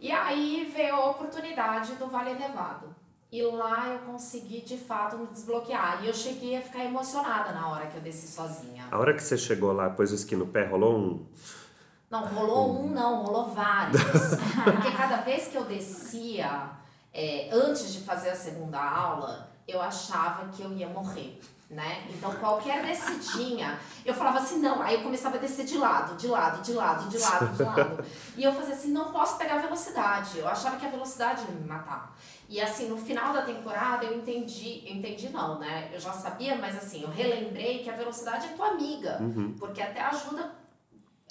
E 0.00 0.10
aí 0.10 0.72
veio 0.74 0.94
a 0.94 1.10
oportunidade 1.10 1.96
do 1.96 2.06
Vale 2.06 2.32
Nevado. 2.32 3.03
E 3.34 3.42
lá 3.42 3.88
eu 3.88 3.98
consegui 4.12 4.60
de 4.60 4.76
fato 4.76 5.18
me 5.18 5.26
desbloquear. 5.26 6.04
E 6.04 6.06
eu 6.06 6.14
cheguei 6.14 6.56
a 6.56 6.62
ficar 6.62 6.84
emocionada 6.84 7.50
na 7.50 7.68
hora 7.68 7.88
que 7.88 7.96
eu 7.96 8.00
desci 8.00 8.28
sozinha. 8.28 8.86
A 8.88 8.96
hora 8.96 9.12
que 9.12 9.20
você 9.20 9.36
chegou 9.36 9.72
lá, 9.72 9.90
pôs 9.90 10.12
o 10.12 10.14
esqui 10.14 10.36
no 10.36 10.46
pé, 10.46 10.66
rolou 10.66 10.96
um. 10.96 11.26
Não, 12.08 12.24
rolou 12.26 12.84
um 12.84 12.90
não, 12.90 13.24
rolou 13.24 13.50
vários. 13.50 14.00
Porque 14.62 14.88
cada 14.96 15.16
vez 15.16 15.48
que 15.48 15.56
eu 15.56 15.64
descia, 15.64 16.70
é, 17.12 17.48
antes 17.52 17.92
de 17.92 18.02
fazer 18.02 18.30
a 18.30 18.36
segunda 18.36 18.78
aula, 18.80 19.50
eu 19.66 19.82
achava 19.82 20.46
que 20.52 20.62
eu 20.62 20.72
ia 20.72 20.86
morrer. 20.86 21.40
Né? 21.70 22.04
Então 22.10 22.30
qualquer 22.36 22.84
descidinha, 22.84 23.80
eu 24.04 24.14
falava 24.14 24.38
assim, 24.38 24.58
não, 24.60 24.82
aí 24.82 24.94
eu 24.96 25.02
começava 25.02 25.36
a 25.36 25.40
descer 25.40 25.64
de 25.64 25.76
lado, 25.78 26.14
de 26.14 26.28
lado, 26.28 26.62
de 26.62 26.72
lado, 26.72 27.08
de 27.08 27.18
lado, 27.18 27.56
de 27.56 27.62
lado. 27.62 28.04
E 28.36 28.44
eu 28.44 28.52
fazia 28.52 28.74
assim, 28.74 28.92
não 28.92 29.10
posso 29.10 29.36
pegar 29.38 29.56
velocidade. 29.58 30.38
Eu 30.38 30.46
achava 30.46 30.76
que 30.76 30.86
a 30.86 30.90
velocidade 30.90 31.42
ia 31.42 31.50
me 31.54 31.66
matar. 31.66 32.14
E 32.48 32.60
assim, 32.60 32.88
no 32.88 32.96
final 32.96 33.32
da 33.32 33.42
temporada 33.42 34.04
eu 34.04 34.14
entendi, 34.16 34.84
eu 34.86 34.94
entendi 34.94 35.30
não, 35.30 35.58
né? 35.58 35.90
Eu 35.92 35.98
já 35.98 36.12
sabia, 36.12 36.54
mas 36.54 36.76
assim, 36.76 37.02
eu 37.02 37.10
relembrei 37.10 37.82
que 37.82 37.90
a 37.90 37.96
velocidade 37.96 38.46
é 38.46 38.48
tua 38.50 38.68
amiga. 38.68 39.18
Porque 39.58 39.80
até 39.80 40.02
ajuda 40.02 40.52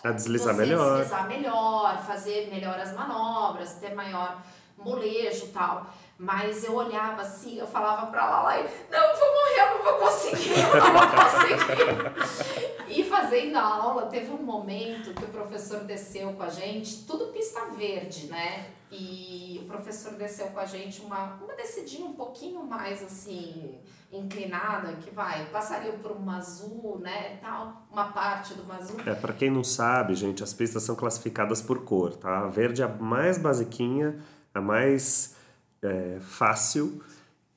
A 0.03 0.11
deslizar 0.11 0.55
você 0.55 0.61
melhor. 0.61 0.97
deslizar 0.97 1.27
melhor, 1.27 2.03
fazer 2.05 2.49
melhor 2.49 2.77
as 2.79 2.91
manobras, 2.93 3.73
ter 3.75 3.93
maior 3.93 4.41
molejo 4.77 5.45
e 5.45 5.49
tal. 5.49 5.87
Mas 6.17 6.63
eu 6.63 6.75
olhava 6.75 7.21
assim, 7.21 7.57
eu 7.57 7.67
falava 7.67 8.07
pra 8.07 8.29
Lalai, 8.29 8.69
não, 8.89 8.99
eu 8.99 9.17
vou 9.17 9.27
morrer, 9.33 9.59
eu 9.59 9.77
não 9.77 9.83
vou 9.83 9.93
conseguir, 10.07 10.51
eu 10.51 10.75
não 10.79 10.93
vou 10.93 11.07
conseguir. 11.23 12.73
E 12.95 13.03
fazendo 13.03 13.55
a 13.55 13.63
aula, 13.63 14.05
teve 14.05 14.29
um 14.31 14.43
momento 14.43 15.15
que 15.15 15.23
o 15.23 15.27
professor 15.29 15.79
desceu 15.83 16.31
com 16.33 16.43
a 16.43 16.49
gente, 16.49 17.05
tudo 17.05 17.33
pista 17.33 17.65
verde, 17.75 18.27
né? 18.27 18.67
E 18.91 19.59
o 19.63 19.65
professor 19.65 20.13
desceu 20.13 20.45
com 20.47 20.59
a 20.59 20.65
gente 20.65 21.01
uma, 21.01 21.39
uma 21.41 21.55
descidinha 21.55 22.05
um 22.05 22.13
pouquinho 22.13 22.63
mais 22.63 23.01
assim, 23.01 23.79
inclinada, 24.11 24.93
que 24.97 25.09
vai, 25.09 25.45
passaria 25.47 25.93
por 25.93 26.11
uma 26.11 26.37
azul, 26.37 26.99
né, 27.01 27.37
tal, 27.41 27.87
uma 27.91 28.11
parte 28.11 28.53
do 28.53 28.71
azul. 28.71 28.97
É, 29.07 29.15
pra 29.15 29.33
quem 29.33 29.49
não 29.49 29.63
sabe, 29.63 30.13
gente, 30.13 30.43
as 30.43 30.53
pistas 30.53 30.83
são 30.83 30.95
classificadas 30.95 31.63
por 31.63 31.83
cor, 31.83 32.15
tá? 32.15 32.41
A 32.41 32.47
verde 32.47 32.83
é 32.83 32.85
a 32.85 32.87
mais 32.87 33.39
basiquinha, 33.39 34.19
a 34.53 34.61
mais 34.61 35.35
é, 35.83 36.17
fácil. 36.21 37.01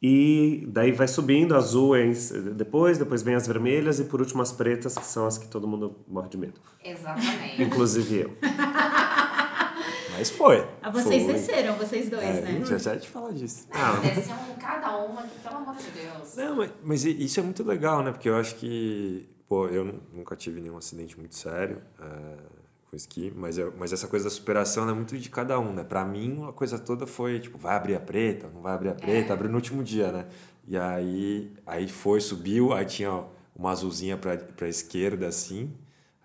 E 0.03 0.65
daí 0.69 0.93
vai 0.93 1.09
subindo, 1.09 1.55
azul 1.57 1.97
é 1.97 2.07
depois, 2.55 2.99
depois 2.99 3.23
vem 3.23 3.35
as 3.35 3.47
vermelhas 3.47 3.99
e 3.99 4.05
por 4.05 4.21
último 4.21 4.43
as 4.43 4.53
pretas, 4.53 4.95
que 4.97 5.05
são 5.07 5.27
as 5.27 5.39
que 5.39 5.49
todo 5.49 5.67
mundo 5.67 5.97
morre 6.07 6.29
de 6.29 6.37
medo. 6.37 6.61
Exatamente. 6.85 7.63
Inclusive 7.63 8.17
eu. 8.21 8.37
Mas 10.17 10.31
foi. 10.31 10.67
Ah, 10.83 10.91
vocês 10.91 11.25
foi. 11.25 11.33
desceram, 11.35 11.75
vocês 11.77 12.09
dois, 12.09 12.23
É, 12.25 12.41
né? 12.41 12.65
Já 12.65 12.79
já 12.79 12.97
te 12.97 13.09
falar 13.09 13.33
disso. 13.33 13.67
Mas 13.71 14.15
desciam 14.15 14.39
cada 14.59 14.97
uma 14.99 15.23
que, 15.23 15.39
pelo 15.41 15.57
amor 15.57 15.77
de 15.77 15.91
Deus. 15.91 16.37
Não, 16.37 16.57
mas, 16.57 16.71
mas 16.83 17.05
isso 17.05 17.41
é 17.41 17.43
muito 17.43 17.63
legal, 17.63 18.03
né? 18.03 18.13
Porque 18.13 18.29
eu 18.29 18.37
acho 18.37 18.55
que, 18.57 19.29
pô, 19.49 19.67
eu 19.69 19.85
nu- 19.85 20.01
nunca 20.15 20.35
tive 20.35 20.61
nenhum 20.61 20.77
acidente 20.79 21.19
muito 21.19 21.35
sério 21.37 21.83
é, 22.01 22.37
com 22.91 22.97
esqui, 22.97 23.33
mas, 23.35 23.59
eu, 23.59 23.75
mas 23.79 23.93
essa 23.93 24.07
coisa 24.07 24.25
da 24.27 24.31
superação 24.31 24.89
é 24.89 24.93
muito 24.93 25.17
de 25.19 25.29
cada 25.29 25.59
um, 25.59 25.73
né? 25.73 25.83
Pra 25.85 26.05
mim, 26.05 26.45
a 26.49 26.53
coisa 26.53 26.79
toda 26.79 27.07
foi, 27.07 27.41
tipo, 27.41 27.59
vai 27.59 27.77
abrir 27.77 27.95
a 27.97 28.01
preta, 28.01 28.49
não 28.55 28.63
vai 28.63 28.75
abrir 28.75 28.91
a 28.91 28.95
preta, 28.95 29.33
abriu 29.33 29.51
no 29.51 29.57
último 29.57 29.83
dia, 29.83 30.13
né? 30.13 30.27
E 30.69 30.77
aí, 30.77 31.53
aí 31.67 31.89
foi, 31.89 32.21
subiu, 32.21 32.73
aí 32.73 32.85
tinha 32.85 33.25
uma 33.55 33.71
azulzinha 33.73 34.17
pra, 34.17 34.37
pra 34.37 34.69
esquerda, 34.69 35.27
assim, 35.27 35.73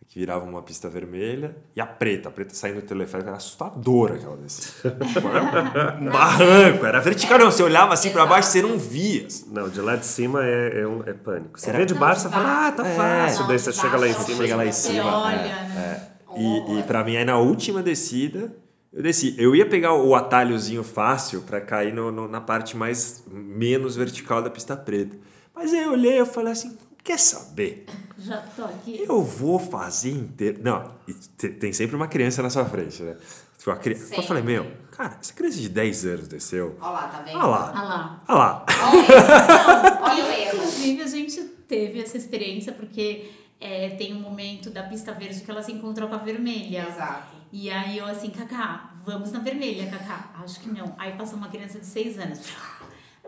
que 0.08 0.20
virava 0.20 0.44
uma 0.44 0.62
pista 0.62 0.90
vermelha, 0.90 1.56
e 1.74 1.80
a 1.80 1.86
preta, 1.86 2.28
a 2.28 2.32
preta 2.32 2.54
saindo 2.54 2.82
do 2.82 2.86
teleférico, 2.86 3.30
era 3.30 3.38
assustadora 3.38 4.16
aquela. 4.16 4.38
Era 4.84 5.98
um 6.02 6.10
barranco, 6.12 6.86
era 6.86 7.00
vertical, 7.00 7.40
não, 7.40 7.50
você 7.52 7.64
olhava 7.64 7.94
assim 7.94 8.10
pra 8.12 8.26
baixo, 8.26 8.50
você 8.50 8.62
não 8.62 8.78
via. 8.78 9.26
Não, 9.48 9.70
de 9.70 9.80
lá 9.80 9.96
de 9.96 10.06
cima 10.06 10.44
é, 10.46 10.82
é, 10.82 10.88
um, 10.88 11.02
é 11.06 11.14
pânico. 11.14 11.58
Você 11.60 11.70
Era- 11.70 11.80
vê 11.80 11.86
de 11.86 11.94
Não, 11.94 12.02
baixo, 12.02 12.18
de 12.18 12.22
você 12.24 12.30
fala, 12.30 12.68
ah, 12.68 12.72
tá 12.74 12.84
baixo. 12.84 12.98
fácil. 12.98 13.40
Não, 13.42 13.48
Daí 13.48 13.60
você 13.60 13.72
chega 13.74 13.98
lá 13.98 14.08
em 14.08 14.14
cima. 14.14 14.38
chega 14.38 14.56
lá 14.58 14.66
em 14.66 14.72
Você 14.72 14.88
cima, 14.92 15.18
olha, 15.18 15.36
é, 15.38 16.11
E, 16.36 16.80
e 16.80 16.84
pra 16.84 17.04
mim, 17.04 17.16
aí 17.18 17.26
na 17.26 17.38
última 17.38 17.82
descida, 17.84 18.56
eu 18.94 19.02
desci. 19.04 19.36
Eu 19.38 19.56
ia 19.56 19.66
pegar 19.66 19.94
o 19.96 20.16
atalhozinho 20.16 20.84
fácil 20.84 21.42
pra 21.42 21.60
cair 21.62 21.94
no, 21.94 22.12
no- 22.12 22.28
na 22.28 22.42
parte 22.42 22.76
mais 22.76 23.24
menos 23.32 23.96
vertical 23.96 24.42
da 24.42 24.50
pista 24.50 24.76
preta. 24.76 25.18
Mas 25.56 25.74
aí 25.74 25.84
eu 25.84 25.92
olhei 25.92 26.20
e 26.20 26.26
falei 26.26 26.52
assim, 26.54 26.78
quer 27.04 27.20
saber? 27.20 27.86
Já 28.18 28.38
tô 28.56 28.64
aqui. 28.64 29.04
Eu 29.08 29.22
vou 29.24 29.60
fazer 29.60 30.12
inteiro. 30.12 30.60
Não, 30.64 30.92
te- 31.38 31.50
tem 31.50 31.74
sempre 31.74 31.96
uma 31.96 32.08
criança 32.08 32.42
na 32.42 32.50
sua 32.50 32.66
frente, 32.66 33.02
né? 33.04 33.16
Tipo, 33.58 33.72
a 33.72 33.76
cri... 33.76 33.94
Eu 34.18 34.24
falei, 34.24 34.42
meu, 34.42 34.66
cara, 34.92 35.18
essa 35.22 35.34
criança 35.34 35.60
de 35.60 35.70
10 35.70 36.06
anos 36.06 36.28
desceu. 36.28 36.76
Olha 36.82 36.92
lá, 36.92 37.08
tá 37.10 37.22
vendo? 37.22 37.38
Olha 37.38 37.46
lá, 37.46 37.58
lá. 37.72 38.24
olha 38.28 38.38
lá. 38.38 38.66
Olha, 38.82 40.02
olha 40.02 40.26
o 40.26 40.32
erro. 40.32 40.58
Inclusive, 40.58 41.02
a 41.04 41.08
gente 41.08 41.42
teve 41.68 42.00
essa 42.02 42.18
experiência 42.18 42.74
porque 42.74 43.30
é, 43.62 43.92
tem 43.92 44.14
um 44.14 44.20
momento 44.20 44.72
da 44.72 44.84
pista 44.84 45.14
verde 45.14 45.42
que 45.42 45.52
ela 45.52 45.62
se 45.62 45.72
encontrou 45.72 46.10
com 46.10 46.16
a 46.16 46.18
vermelha. 46.18 46.88
Exato. 46.90 47.36
E 47.54 47.70
aí 47.70 47.98
eu 47.98 48.06
assim, 48.08 48.32
Cacá, 48.32 48.92
vamos 49.06 49.32
na 49.32 49.40
vermelha, 49.40 49.90
Cacá. 49.90 50.32
Acho 50.44 50.60
que 50.60 50.70
não. 50.70 50.96
Aí 50.98 51.14
passou 51.14 51.38
uma 51.38 51.48
criança 51.48 51.80
de 51.80 51.86
seis 51.86 52.18
anos. 52.18 52.40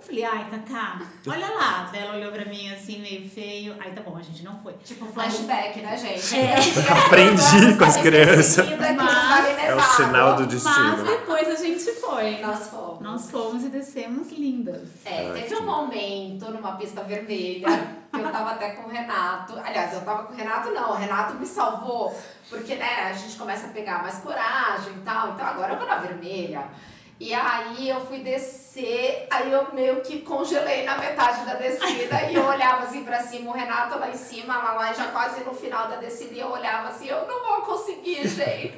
Eu 0.04 0.08
falei, 0.08 0.24
ai, 0.26 0.48
Cacá, 0.52 1.00
olha 1.26 1.48
lá. 1.48 1.90
Ela 1.94 2.16
olhou 2.18 2.30
pra 2.34 2.44
mim 2.44 2.70
assim, 2.74 3.00
meio 3.00 3.30
feio. 3.30 3.74
Aí 3.80 3.94
tá 3.94 4.02
bom, 4.02 4.18
a 4.18 4.22
gente 4.22 4.44
não 4.44 4.60
foi. 4.60 4.74
Tipo 4.84 5.06
flashback, 5.06 5.80
né, 5.80 5.98
gente? 5.98 6.36
É. 6.36 6.56
Aprendi 7.06 7.78
com 7.78 7.86
as 7.86 7.96
crianças. 7.96 8.68
É 8.68 9.74
o 9.74 9.82
sinal 9.82 10.36
do 10.36 10.42
Mas 10.42 10.48
destino. 10.50 11.04
depois 11.06 11.48
a 11.48 11.56
gente 11.56 11.90
foi. 12.02 12.42
Nós 12.42 12.68
fomos. 12.68 13.00
Nós 13.00 13.32
fomos 13.32 13.64
e 13.64 13.70
descemos 13.70 14.30
lindas. 14.30 14.90
É, 15.06 15.32
teve 15.32 15.56
um 15.56 15.66
momento 15.66 16.52
numa 16.52 16.76
pista 16.76 17.02
vermelha 17.02 17.68
que 18.12 18.20
eu 18.20 18.30
tava 18.30 18.52
até 18.52 18.72
com 18.72 18.90
o 18.90 18.92
Renato. 18.92 19.58
Aliás, 19.64 19.94
eu 19.94 20.02
tava 20.02 20.24
com 20.24 20.34
o 20.34 20.36
Renato, 20.36 20.70
não. 20.72 20.92
O 20.92 20.96
Renato 20.96 21.36
me 21.36 21.46
salvou. 21.46 22.14
Porque, 22.50 22.76
né, 22.76 23.10
a 23.10 23.14
gente 23.14 23.38
começa 23.38 23.68
a 23.68 23.70
pegar 23.70 24.02
mais 24.02 24.16
coragem 24.18 24.96
e 24.98 25.02
tal. 25.06 25.30
Então 25.30 25.46
agora 25.46 25.72
eu 25.72 25.78
vou 25.78 25.88
na 25.88 25.96
vermelha. 25.96 26.66
E 27.24 27.34
aí 27.34 27.88
eu 27.88 28.02
fui 28.06 28.20
descer, 28.20 29.28
aí 29.32 29.50
eu 29.50 29.74
meio 29.74 30.02
que 30.02 30.20
congelei 30.20 30.84
na 30.84 30.98
metade 30.98 31.46
da 31.46 31.54
descida 31.54 32.22
e 32.30 32.36
eu 32.36 32.46
olhava 32.46 32.84
assim 32.84 33.02
pra 33.06 33.24
cima, 33.24 33.50
o 33.50 33.54
Renato 33.54 33.98
lá 33.98 34.10
em 34.10 34.18
cima, 34.18 34.58
lá, 34.58 34.74
lá 34.74 34.92
já 34.92 35.06
quase 35.06 35.42
no 35.46 35.54
final 35.54 35.88
da 35.88 35.96
descida, 35.96 36.34
e 36.34 36.40
eu 36.42 36.52
olhava 36.52 36.90
assim, 36.90 37.08
eu 37.08 37.26
não 37.26 37.42
vou 37.48 37.62
conseguir, 37.62 38.28
gente. 38.28 38.76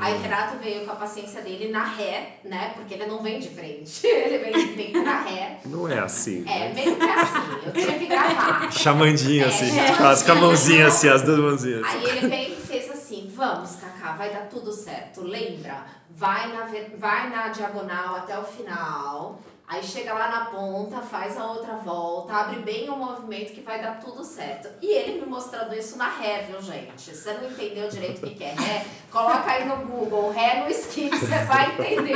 Aí 0.00 0.14
o 0.14 0.18
Renato 0.20 0.56
veio 0.58 0.84
com 0.84 0.90
a 0.90 0.96
paciência 0.96 1.40
dele 1.42 1.68
na 1.68 1.84
ré, 1.84 2.38
né? 2.42 2.72
Porque 2.74 2.94
ele 2.94 3.06
não 3.06 3.22
vem 3.22 3.38
de 3.38 3.50
frente, 3.50 4.02
ele 4.04 4.38
vem, 4.38 4.74
vem 4.74 4.92
na 5.04 5.20
ré. 5.20 5.60
Não 5.66 5.88
é 5.88 6.00
assim. 6.00 6.44
É, 6.48 6.72
meio 6.72 6.96
que 6.96 7.04
assim, 7.08 7.66
eu 7.66 7.72
tinha 7.72 7.98
que 8.00 8.06
gravar. 8.06 8.72
Chamandinho, 8.72 9.46
assim, 9.46 9.78
É. 9.78 9.92
com 9.96 10.04
as 10.08 10.24
com 10.24 10.32
a 10.32 10.34
mãozinha 10.34 10.88
assim, 10.88 11.08
as 11.08 11.22
duas 11.22 11.38
mãozinhas. 11.38 11.86
Aí 11.86 12.04
ele 12.04 12.26
veio 12.26 12.52
e 12.52 12.56
fez 12.66 12.90
assim: 12.90 13.30
vamos, 13.32 13.76
Cacá, 13.76 14.14
vai 14.14 14.30
dar 14.30 14.48
tudo 14.48 14.72
certo. 14.72 15.22
Lembra? 15.22 15.84
Vai 16.16 16.50
na, 16.50 16.66
vai 16.96 17.28
na 17.28 17.48
diagonal 17.48 18.16
até 18.16 18.38
o 18.38 18.42
final. 18.42 19.38
Aí 19.68 19.82
chega 19.82 20.14
lá 20.14 20.28
na 20.28 20.44
ponta, 20.46 21.02
faz 21.02 21.36
a 21.36 21.44
outra 21.44 21.74
volta, 21.74 22.32
abre 22.32 22.60
bem 22.60 22.88
o 22.88 22.96
movimento 22.96 23.52
que 23.52 23.60
vai 23.60 23.82
dar 23.82 24.00
tudo 24.00 24.24
certo. 24.24 24.68
E 24.80 24.86
ele 24.86 25.20
me 25.20 25.26
mostrando 25.26 25.74
isso 25.74 25.98
na 25.98 26.08
ré, 26.08 26.46
viu, 26.48 26.62
gente? 26.62 27.14
Você 27.14 27.34
não 27.34 27.50
entendeu 27.50 27.86
direito 27.88 28.18
o 28.18 28.28
que 28.28 28.34
que 28.34 28.44
é 28.44 28.54
ré? 28.54 28.86
Coloca 29.12 29.50
aí 29.50 29.68
no 29.68 29.76
Google, 29.84 30.30
ré 30.30 30.60
no 30.60 30.66
que 30.66 31.10
você 31.10 31.44
vai 31.44 31.72
entender. 31.72 32.14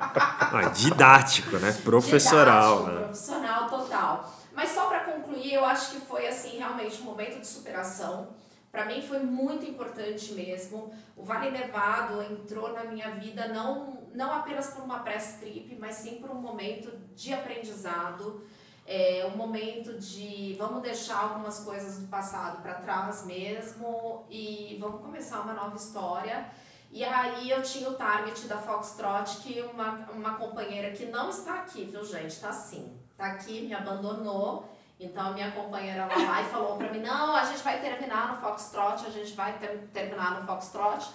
Ah, 0.00 0.70
didático, 0.72 1.56
né? 1.58 1.72
Professoral. 1.84 2.78
Didático, 2.78 2.98
né? 2.98 3.06
profissional 3.06 3.68
total. 3.68 4.32
Mas 4.54 4.70
só 4.70 4.86
para 4.86 5.00
concluir, 5.00 5.52
eu 5.52 5.64
acho 5.64 5.90
que 5.90 6.00
foi 6.06 6.28
assim 6.28 6.56
realmente 6.56 7.02
um 7.02 7.04
momento 7.04 7.40
de 7.40 7.46
superação. 7.46 8.28
Para 8.74 8.86
mim 8.86 9.00
foi 9.00 9.20
muito 9.20 9.64
importante 9.64 10.32
mesmo. 10.32 10.92
O 11.16 11.22
Vale 11.22 11.52
Nevado 11.52 12.20
entrou 12.20 12.72
na 12.72 12.82
minha 12.82 13.08
vida 13.12 13.46
não 13.46 14.02
não 14.12 14.32
apenas 14.32 14.68
por 14.68 14.82
uma 14.82 14.98
press 14.98 15.38
trip, 15.38 15.76
mas 15.78 15.94
sim 15.94 16.16
por 16.16 16.28
um 16.30 16.40
momento 16.40 16.90
de 17.14 17.32
aprendizado, 17.32 18.44
é, 18.84 19.28
um 19.32 19.36
momento 19.36 19.96
de 19.98 20.56
vamos 20.58 20.82
deixar 20.82 21.20
algumas 21.20 21.60
coisas 21.60 22.00
do 22.00 22.08
passado 22.08 22.62
para 22.62 22.74
trás 22.74 23.24
mesmo 23.24 24.24
e 24.28 24.76
vamos 24.80 25.00
começar 25.00 25.40
uma 25.42 25.52
nova 25.52 25.76
história. 25.76 26.50
E 26.90 27.04
aí 27.04 27.50
eu 27.50 27.62
tinha 27.62 27.88
o 27.88 27.94
target 27.94 28.48
da 28.48 28.58
Foxtrot, 28.58 29.36
que 29.38 29.60
uma, 29.62 30.10
uma 30.10 30.34
companheira 30.34 30.90
que 30.90 31.06
não 31.06 31.30
está 31.30 31.60
aqui, 31.60 31.84
viu 31.84 32.04
gente? 32.04 32.40
Tá 32.40 32.52
sim. 32.52 32.98
Tá 33.16 33.26
aqui, 33.26 33.62
me 33.62 33.72
abandonou. 33.72 34.68
Então 34.98 35.28
a 35.28 35.30
minha 35.32 35.50
companheira 35.50 36.06
lá, 36.06 36.14
lá 36.16 36.42
e 36.42 36.44
falou 36.44 36.76
pra 36.76 36.90
mim, 36.92 37.00
não, 37.00 37.34
a 37.34 37.44
gente 37.44 37.62
vai 37.62 37.80
terminar 37.80 38.28
no 38.32 38.40
Foxtrot, 38.40 39.04
a 39.06 39.10
gente 39.10 39.32
vai 39.34 39.52
ter- 39.58 39.88
terminar 39.92 40.40
no 40.40 40.46
Foxtrot. 40.46 41.06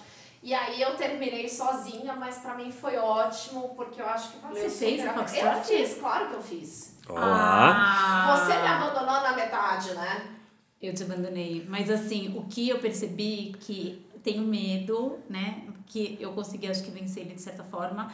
E 0.42 0.54
aí 0.54 0.80
eu 0.80 0.94
terminei 0.96 1.48
sozinha, 1.48 2.14
mas 2.14 2.38
pra 2.38 2.54
mim 2.54 2.70
foi 2.72 2.96
ótimo, 2.96 3.74
porque 3.76 4.00
eu 4.00 4.06
acho 4.08 4.30
que 4.32 4.38
valeu 4.38 4.62
Você 4.70 4.86
fez 4.86 5.06
a. 5.06 5.12
Foxtrot? 5.14 5.44
Eu 5.44 5.64
fiz, 5.64 5.98
claro 5.98 6.28
que 6.28 6.34
eu 6.34 6.42
fiz. 6.42 6.98
Ah. 7.14 8.36
Você 8.36 8.52
me 8.58 8.66
abandonou 8.66 9.20
na 9.20 9.32
metade, 9.34 9.92
né? 9.94 10.36
Eu 10.80 10.94
te 10.94 11.02
abandonei. 11.02 11.66
Mas 11.68 11.90
assim, 11.90 12.34
o 12.38 12.44
que 12.44 12.68
eu 12.68 12.78
percebi 12.78 13.54
que 13.60 14.06
tenho 14.22 14.42
medo, 14.42 15.18
né? 15.28 15.62
Que 15.86 16.16
eu 16.20 16.32
consegui, 16.32 16.70
acho 16.70 16.82
que, 16.82 16.90
vencer 16.90 17.24
ele 17.24 17.34
de 17.34 17.42
certa 17.42 17.64
forma. 17.64 18.10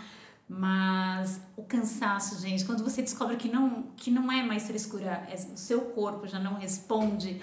Mas 0.49 1.41
o 1.57 1.63
cansaço, 1.65 2.41
gente, 2.41 2.65
quando 2.65 2.85
você 2.85 3.03
descobre 3.03 3.37
que 3.37 3.49
não, 3.49 3.85
que 3.97 4.11
não 4.11 4.31
é 4.31 4.43
mais 4.45 4.67
frescura, 4.67 5.27
é- 5.29 5.35
o 5.53 5.57
seu 5.57 5.81
corpo 5.87 6.27
já 6.29 6.39
não 6.39 6.55
responde. 6.55 7.41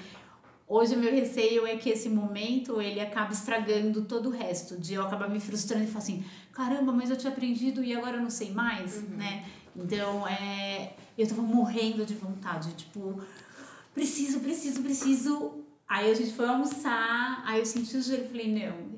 Hoje 0.65 0.95
o 0.95 0.97
meu 0.99 1.11
receio 1.11 1.67
é 1.67 1.75
que 1.75 1.89
esse 1.89 2.07
momento 2.07 2.81
ele 2.81 3.01
acaba 3.01 3.33
estragando 3.33 4.03
todo 4.03 4.29
o 4.29 4.31
resto, 4.31 4.77
de 4.77 4.93
eu 4.93 5.03
acabar 5.03 5.29
me 5.29 5.39
frustrando 5.39 5.83
e 5.83 5.87
falar 5.87 5.99
assim, 5.99 6.23
caramba, 6.53 6.93
mas 6.93 7.09
eu 7.09 7.17
tinha 7.17 7.31
aprendido 7.31 7.83
e 7.83 7.93
agora 7.93 8.17
eu 8.17 8.21
não 8.23 8.29
sei 8.29 8.51
mais, 8.51 9.07
né? 9.09 9.45
Então, 9.75 10.25
é, 10.25 10.93
eu 11.17 11.27
tava 11.27 11.41
morrendo 11.41 12.05
de 12.05 12.13
vontade, 12.15 12.71
tipo, 12.73 13.21
preciso, 13.93 14.39
preciso, 14.39 14.81
preciso. 14.81 15.63
Aí 15.87 16.09
a 16.09 16.13
gente 16.15 16.33
foi 16.33 16.47
almoçar, 16.47 17.43
aí 17.45 17.59
eu 17.59 17.65
senti 17.65 17.97
o 17.97 18.01
joelho 18.01 18.23
e 18.25 18.27
falei, 18.29 18.53
não, 18.53 18.92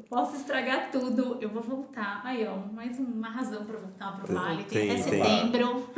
eu 0.00 0.04
posso 0.08 0.36
estragar 0.36 0.90
tudo, 0.90 1.36
eu 1.40 1.48
vou 1.50 1.62
voltar. 1.62 2.22
Aí, 2.24 2.46
ó, 2.46 2.56
mais 2.72 2.98
uma 2.98 3.28
razão 3.28 3.64
pra 3.66 3.78
voltar 3.78 4.16
pro 4.16 4.34
Vale, 4.34 4.64
tem, 4.64 4.88
Tem- 4.88 5.00
até 5.00 5.10
tem. 5.10 5.22
setembro. 5.22 5.88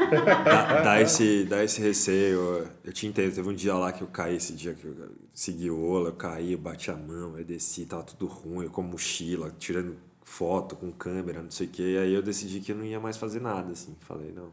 Dá, 0.45 0.83
dá 0.83 1.01
esse, 1.01 1.45
dá 1.45 1.62
esse 1.62 1.81
receio. 1.81 2.69
Eu 2.85 2.93
te 2.93 3.07
entendo. 3.07 3.35
Teve 3.35 3.49
um 3.49 3.55
dia 3.55 3.75
lá 3.75 3.93
que 3.93 4.03
eu 4.03 4.09
caí, 4.09 4.37
esse 4.37 4.55
dia 4.55 4.75
que 4.75 4.85
eu 4.87 4.95
segui 5.33 5.71
o 5.71 5.81
Ola, 5.81 6.09
eu 6.09 6.15
caí, 6.17 6.53
eu 6.53 6.59
bati 6.59 6.91
a 6.91 6.97
mão, 6.97 7.38
eu 7.38 7.45
desci, 7.45 7.87
tava 7.87 8.03
tudo 8.03 8.27
ruim, 8.27 8.65
eu 8.65 8.71
com 8.71 8.83
mochila, 8.83 9.55
tirando 9.59 9.97
foto 10.25 10.75
com 10.77 10.91
câmera, 10.91 11.43
não 11.43 11.51
sei 11.51 11.67
o 11.67 11.71
quê. 11.71 11.99
Aí 12.03 12.12
eu 12.12 12.23
decidi 12.23 12.61
que 12.61 12.73
eu 12.73 12.77
não 12.77 12.85
ia 12.85 12.99
mais 12.99 13.17
fazer 13.17 13.41
nada, 13.41 13.71
assim. 13.73 13.97
Falei, 14.01 14.33
não. 14.33 14.53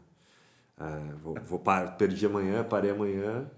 é, 0.78 1.12
vou, 1.22 1.34
vou 1.46 1.58
par... 1.58 1.96
Perdi 1.96 2.24
amanhã, 2.26 2.62
parei 2.64 2.90
amanhã. 2.92 3.50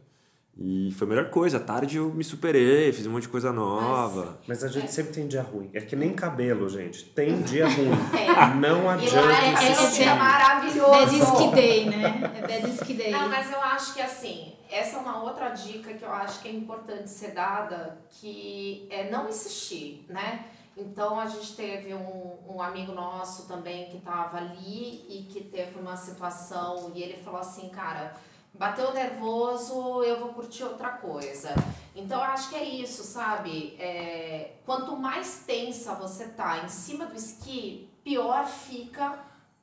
E 0.59 0.93
foi 0.93 1.07
a 1.07 1.11
melhor 1.11 1.31
coisa. 1.31 1.57
À 1.57 1.61
tarde 1.61 1.97
eu 1.97 2.13
me 2.13 2.23
superei, 2.23 2.93
fiz 2.93 3.07
um 3.07 3.13
monte 3.13 3.23
de 3.23 3.29
coisa 3.29 3.53
nova. 3.53 4.39
Mas 4.47 4.63
a 4.63 4.69
gente 4.69 4.93
sempre 4.93 5.13
tem 5.13 5.27
dia 5.27 5.43
ruim. 5.43 5.71
É 5.73 5.81
que 5.81 5.97
nem 5.97 6.13
cabelo, 6.13 6.69
gente. 6.69 7.05
Tem 7.05 7.41
dia 7.41 7.67
ruim. 7.69 7.91
Tem. 8.11 8.29
Não 8.61 8.89
adianta 8.89 9.33
é, 9.33 10.03
é, 10.03 10.03
é 10.05 10.15
maravilhoso. 10.15 10.91
Bad 10.91 11.19
Ski 11.19 11.55
Day, 11.55 11.85
né? 11.87 12.33
É 12.37 12.61
Bad 12.61 12.71
Ski 12.75 12.95
Day. 12.95 13.11
Não, 13.11 13.29
mas 13.29 13.51
eu 13.51 13.61
acho 13.63 13.95
que 13.95 14.03
assim, 14.03 14.53
essa 14.71 14.99
é 14.99 15.01
uma 15.01 15.23
outra 15.23 15.49
dica 15.51 15.95
que 15.95 16.05
eu 16.05 16.13
acho 16.13 16.41
que 16.43 16.49
é 16.49 16.53
importante 16.53 17.09
ser 17.09 17.33
dada, 17.33 17.99
que 18.11 18.87
é 18.91 19.11
não 19.11 19.29
insistir, 19.29 20.05
né? 20.09 20.47
Então 20.77 21.21
a 21.21 21.27
gente 21.27 21.55
teve 21.55 21.93
um, 21.95 22.39
um 22.49 22.63
amigo 22.63 22.93
nosso 22.93 23.47
também 23.47 23.89
que 23.91 23.99
estava 23.99 24.39
ali 24.39 25.05
e 25.09 25.27
que 25.31 25.45
teve 25.45 25.79
uma 25.79 25.97
situação 25.97 26.93
e 26.95 27.03
ele 27.03 27.23
falou 27.23 27.41
assim, 27.41 27.69
cara, 27.69 28.17
bateu 28.55 28.93
nervoso, 28.93 30.03
eu 30.03 30.19
vou 30.21 30.29
curtir 30.31 30.65
outra 30.65 30.91
coisa. 30.91 31.55
Então 31.95 32.19
eu 32.19 32.25
acho 32.25 32.49
que 32.51 32.55
é 32.57 32.65
isso, 32.65 33.03
sabe? 33.03 33.77
É, 33.79 34.53
quanto 34.65 34.97
mais 34.97 35.43
tensa 35.47 35.95
você 35.95 36.29
tá 36.29 36.59
em 36.65 36.69
cima 36.69 37.07
do 37.07 37.15
esqui, 37.17 37.91
pior 38.05 38.47
fica 38.47 39.19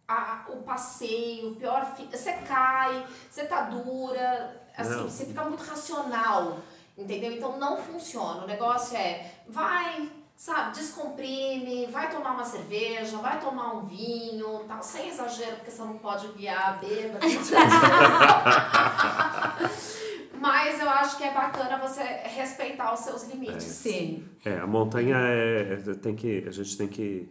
a- 0.07 0.45
o 0.49 0.57
passeio, 0.57 1.55
pior 1.55 1.85
fica. 1.95 2.17
Você 2.17 2.33
cai, 2.33 3.05
você 3.29 3.45
tá 3.45 3.61
dura, 3.61 4.61
assim, 4.77 4.89
Não. 4.95 5.09
você 5.09 5.25
fica 5.25 5.43
muito 5.43 5.63
racional, 5.63 6.59
entendeu? 6.97 7.31
Então 7.31 7.57
não 7.57 7.77
funciona. 7.77 8.43
O 8.43 8.47
negócio 8.47 8.97
é, 8.97 9.31
vai, 9.47 10.09
sabe, 10.39 10.73
descomprime, 10.73 11.85
vai 11.87 12.09
tomar 12.09 12.31
uma 12.31 12.45
cerveja, 12.45 13.17
vai 13.17 13.37
tomar 13.41 13.73
um 13.75 13.81
vinho, 13.85 14.63
tal, 14.69 14.81
sem 14.81 15.09
exagero, 15.09 15.57
porque 15.57 15.69
você 15.69 15.81
não 15.81 15.97
pode 15.97 16.29
guiar 16.29 16.79
bêbado. 16.79 17.19
Mas 20.39 20.79
eu 20.79 20.89
acho 20.89 21.17
que 21.17 21.25
é 21.25 21.33
bacana 21.33 21.77
você 21.77 22.01
respeitar 22.01 22.93
os 22.93 23.01
seus 23.01 23.23
limites. 23.27 23.65
Sim. 23.65 24.25
É, 24.45 24.59
a 24.59 24.65
montanha 24.65 25.17
é, 25.17 25.73
é- 25.85 25.93
tem 25.95 26.15
que, 26.15 26.45
a 26.47 26.51
gente 26.51 26.77
tem 26.77 26.87
que 26.87 27.27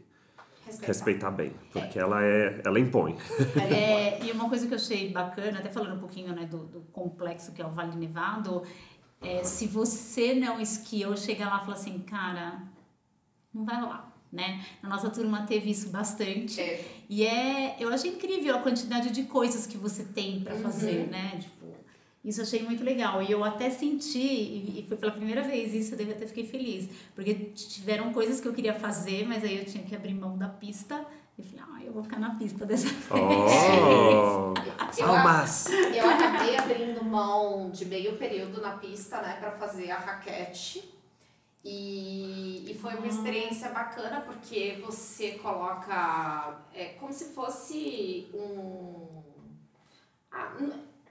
respeitar 0.82 1.30
bem, 1.30 1.54
porque 1.72 1.98
ela 1.98 2.22
é, 2.22 2.61
ela 2.62 2.78
impõe. 2.78 3.16
É, 3.56 4.20
e 4.22 4.30
uma 4.32 4.50
coisa 4.50 4.66
que 4.66 4.74
eu 4.74 4.78
achei 4.78 5.11
bacana, 5.11 5.61
até 5.61 5.70
falando 5.70 5.96
um 5.96 6.00
pouquinho 6.00 6.34
né, 6.34 6.44
do, 6.44 6.59
do 6.59 6.80
complexo 6.92 7.52
que 7.52 7.62
é 7.62 7.64
o 7.64 7.70
Vale 7.70 7.96
Nevado, 7.96 8.64
é, 9.22 9.42
se 9.44 9.66
você 9.66 10.34
não 10.34 10.61
esquia 10.61 11.09
ou 11.09 11.16
chega 11.16 11.48
lá 11.48 11.56
e 11.56 11.61
fala 11.61 11.72
assim, 11.72 11.98
cara, 12.00 12.68
não 13.53 13.64
vai 13.64 13.80
rolar, 13.80 14.12
né? 14.32 14.64
Na 14.82 14.88
nossa 14.88 15.11
turma 15.11 15.46
teve 15.46 15.70
isso 15.70 15.90
bastante. 15.90 16.61
É. 16.61 16.84
E 17.09 17.26
é, 17.26 17.76
eu 17.78 17.88
achei 17.88 18.11
incrível 18.11 18.57
a 18.57 18.59
quantidade 18.61 19.11
de 19.11 19.24
coisas 19.24 19.66
que 19.66 19.76
você 19.76 20.05
tem 20.05 20.40
pra 20.40 20.55
fazer, 20.57 21.09
né? 21.09 21.38
Tipo, 21.40 21.66
isso 22.24 22.40
eu 22.40 22.44
achei 22.44 22.62
muito 22.62 22.84
legal. 22.84 23.22
E 23.22 23.30
eu 23.30 23.42
até 23.42 23.70
senti, 23.70 24.18
e 24.18 24.84
foi 24.86 24.96
pela 24.96 25.12
primeira 25.12 25.42
vez 25.42 25.72
isso, 25.74 25.94
eu 25.94 26.11
até 26.11 26.26
fiquei 26.26 26.46
feliz. 26.46 26.88
Porque 27.14 27.34
tiveram 27.34 28.12
coisas 28.12 28.40
que 28.40 28.49
eu 28.49 28.53
queria 28.53 28.74
fazer, 28.74 29.26
mas 29.26 29.42
aí 29.42 29.59
eu 29.59 29.64
tinha 29.64 29.82
que 29.84 29.94
abrir 29.94 30.14
mão 30.14 30.36
da 30.36 30.49
pista. 30.49 31.05
E 31.38 31.42
falei, 31.42 31.64
ah, 31.72 31.84
eu 31.84 31.92
vou 31.92 32.03
ficar 32.03 32.18
na 32.18 32.34
pista 32.34 32.66
dessa 32.66 32.88
vez. 32.88 33.11
Oh! 33.11 34.55
Eu, 34.99 35.07
Almas! 35.07 35.66
eu 35.66 36.11
acabei 36.11 36.57
abrindo 36.57 37.05
mão 37.05 37.70
de 37.70 37.84
meio 37.84 38.16
período 38.16 38.61
na 38.61 38.72
pista, 38.78 39.20
né, 39.20 39.36
pra 39.38 39.53
fazer 39.53 39.90
a 39.90 39.99
raquete. 39.99 40.97
E, 41.64 42.70
e 42.70 42.74
foi 42.78 42.94
uma 42.94 43.06
experiência 43.06 43.70
bacana 43.70 44.20
porque 44.20 44.80
você 44.84 45.32
coloca. 45.32 46.61
É 46.72 46.86
como 47.00 47.12
se 47.12 47.34
fosse 47.34 48.30
um. 48.32 49.22
ah, 50.30 50.56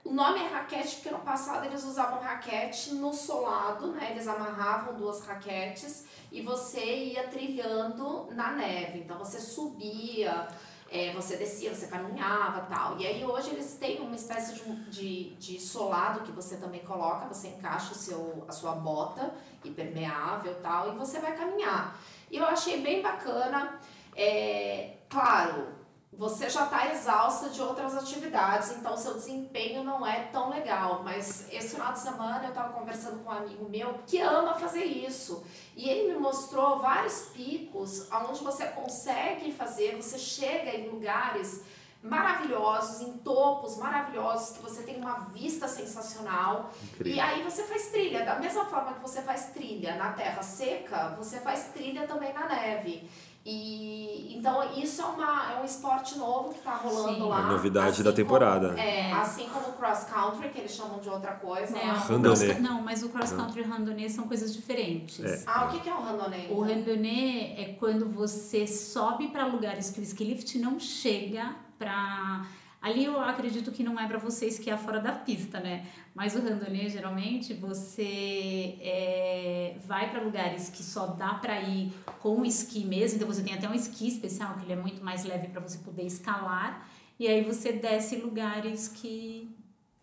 o 0.04 0.12
nome 0.12 0.40
é 0.40 0.48
raquete 0.48 0.96
porque 0.96 1.10
no 1.10 1.18
passado 1.18 1.66
eles 1.66 1.84
usavam 1.84 2.18
raquete 2.18 2.94
no 2.94 3.12
solado, 3.12 3.88
né? 3.88 4.12
Eles 4.12 4.26
amarravam 4.26 4.94
duas 4.94 5.20
raquetes 5.20 6.06
e 6.32 6.40
você 6.40 6.82
ia 7.12 7.28
trilhando 7.28 8.26
na 8.32 8.52
neve. 8.52 9.00
Então 9.00 9.18
você 9.18 9.38
subia, 9.38 10.48
é, 10.90 11.12
você 11.12 11.36
descia, 11.36 11.74
você 11.74 11.86
caminhava 11.86 12.62
tal. 12.62 12.98
E 12.98 13.06
aí 13.06 13.24
hoje 13.24 13.50
eles 13.50 13.74
têm 13.74 14.00
uma 14.00 14.16
espécie 14.16 14.54
de, 14.54 14.90
de, 14.90 15.34
de 15.36 15.60
solado 15.60 16.20
que 16.20 16.32
você 16.32 16.56
também 16.56 16.80
coloca, 16.80 17.26
você 17.26 17.48
encaixa 17.48 17.92
o 17.92 17.96
seu, 17.96 18.44
a 18.48 18.52
sua 18.52 18.72
bota 18.72 19.34
impermeável 19.64 20.54
tal, 20.62 20.92
e 20.92 20.96
você 20.96 21.18
vai 21.18 21.36
caminhar. 21.36 21.98
E 22.30 22.36
eu 22.36 22.44
achei 22.46 22.80
bem 22.80 23.02
bacana. 23.02 23.78
É, 24.16 24.96
claro, 25.08 25.77
você 26.18 26.50
já 26.50 26.64
está 26.64 26.92
exausta 26.92 27.48
de 27.48 27.62
outras 27.62 27.96
atividades, 27.96 28.72
então 28.72 28.96
seu 28.96 29.14
desempenho 29.14 29.84
não 29.84 30.04
é 30.04 30.24
tão 30.32 30.50
legal. 30.50 31.02
Mas 31.04 31.46
esse 31.52 31.76
final 31.76 31.92
de 31.92 32.00
semana 32.00 32.42
eu 32.42 32.48
estava 32.48 32.72
conversando 32.72 33.22
com 33.22 33.30
um 33.30 33.32
amigo 33.32 33.68
meu 33.68 34.00
que 34.04 34.20
ama 34.20 34.54
fazer 34.54 34.82
isso. 34.82 35.46
E 35.76 35.88
ele 35.88 36.14
me 36.14 36.18
mostrou 36.18 36.80
vários 36.80 37.26
picos 37.26 38.10
onde 38.10 38.42
você 38.42 38.66
consegue 38.66 39.52
fazer, 39.52 39.94
você 39.94 40.18
chega 40.18 40.74
em 40.76 40.88
lugares 40.88 41.62
maravilhosos, 42.02 43.00
em 43.00 43.18
topos 43.18 43.76
maravilhosos, 43.76 44.56
que 44.56 44.62
você 44.62 44.82
tem 44.82 44.96
uma 44.96 45.20
vista 45.32 45.68
sensacional. 45.68 46.72
Incrível. 46.94 47.14
E 47.14 47.20
aí 47.20 47.42
você 47.44 47.62
faz 47.62 47.90
trilha, 47.90 48.24
da 48.24 48.40
mesma 48.40 48.64
forma 48.64 48.94
que 48.94 49.00
você 49.00 49.22
faz 49.22 49.50
trilha 49.50 49.94
na 49.94 50.12
terra 50.12 50.42
seca, 50.42 51.14
você 51.16 51.38
faz 51.38 51.70
trilha 51.72 52.08
também 52.08 52.32
na 52.32 52.46
neve. 52.48 53.08
E 53.44 54.36
então 54.36 54.62
isso 54.76 55.00
é, 55.00 55.04
uma, 55.04 55.52
é 55.52 55.60
um 55.60 55.64
esporte 55.64 56.18
novo 56.18 56.52
que 56.52 56.60
tá 56.60 56.74
rolando 56.76 57.14
Sim. 57.14 57.28
lá. 57.28 57.40
É 57.40 57.52
novidade 57.52 57.88
assim 57.88 58.02
da 58.02 58.10
como- 58.10 58.16
temporada. 58.16 58.78
é, 58.78 59.12
assim 59.12 59.48
como 59.48 59.68
o 59.68 59.72
cross 59.72 60.04
country, 60.04 60.48
que 60.50 60.58
eles 60.58 60.72
chamam 60.72 60.98
de 60.98 61.08
outra 61.08 61.32
coisa. 61.32 61.72
Né, 61.72 61.80
Randonnée. 61.82 62.48
cross- 62.54 62.60
não, 62.60 62.82
mas 62.82 63.02
o 63.02 63.08
cross 63.08 63.32
country 63.32 63.60
e 63.60 63.64
o 63.64 63.68
randonnée 63.68 64.08
são 64.10 64.28
coisas 64.28 64.52
diferentes. 64.52 65.24
É. 65.24 65.42
Ah, 65.46 65.64
o 65.66 65.70
que, 65.70 65.80
que 65.80 65.88
é 65.88 65.94
o 65.94 66.00
randonnée? 66.02 66.46
O 66.50 66.60
randonnée 66.60 67.54
é 67.58 67.76
quando 67.78 68.06
você 68.06 68.66
sobe 68.66 69.28
para 69.28 69.46
lugares 69.46 69.90
que 69.90 70.00
o 70.00 70.02
ski 70.02 70.24
lift 70.24 70.58
não 70.58 70.78
chega 70.78 71.54
para 71.78 72.44
Ali 72.80 73.04
eu 73.06 73.20
acredito 73.20 73.72
que 73.72 73.82
não 73.82 73.98
é 73.98 74.06
para 74.06 74.18
você 74.18 74.46
esquiar 74.46 74.78
fora 74.78 75.00
da 75.00 75.10
pista, 75.10 75.58
né? 75.58 75.84
Mas 76.18 76.34
o 76.34 76.40
randonnée, 76.40 76.88
geralmente, 76.90 77.54
você 77.54 78.74
é, 78.80 79.76
vai 79.86 80.10
para 80.10 80.20
lugares 80.20 80.68
que 80.68 80.82
só 80.82 81.06
dá 81.06 81.34
para 81.34 81.60
ir 81.60 81.92
com 82.18 82.40
o 82.40 82.44
esqui 82.44 82.84
mesmo. 82.84 83.18
Então, 83.18 83.28
você 83.28 83.40
tem 83.40 83.54
até 83.54 83.68
um 83.68 83.72
esqui 83.72 84.08
especial, 84.08 84.54
que 84.54 84.64
ele 84.64 84.72
é 84.72 84.76
muito 84.76 85.00
mais 85.00 85.22
leve 85.24 85.46
para 85.46 85.60
você 85.60 85.78
poder 85.78 86.02
escalar. 86.02 86.88
E 87.20 87.28
aí 87.28 87.44
você 87.44 87.70
desce 87.70 88.16
em 88.16 88.22
lugares 88.22 88.88
que, 88.88 89.48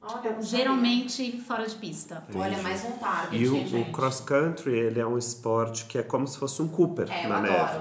Olha, 0.02 0.42
geralmente, 0.42 1.38
fora 1.42 1.68
de 1.68 1.76
pista. 1.76 2.16
sabia. 2.16 2.42
Olha, 2.42 2.64
mais 2.64 2.86
um 2.86 2.94
target, 2.94 3.36
E 3.36 3.50
o, 3.50 3.82
o 3.82 3.92
cross 3.92 4.22
country, 4.22 4.72
ele 4.72 5.02
é 5.02 5.06
um 5.06 5.18
esporte 5.18 5.84
que 5.84 5.98
é 5.98 6.04
como 6.04 6.26
se 6.26 6.38
fosse 6.38 6.62
um 6.62 6.70
Cooper 6.70 7.12
É, 7.12 7.28
na 7.28 7.42
neve. 7.42 7.80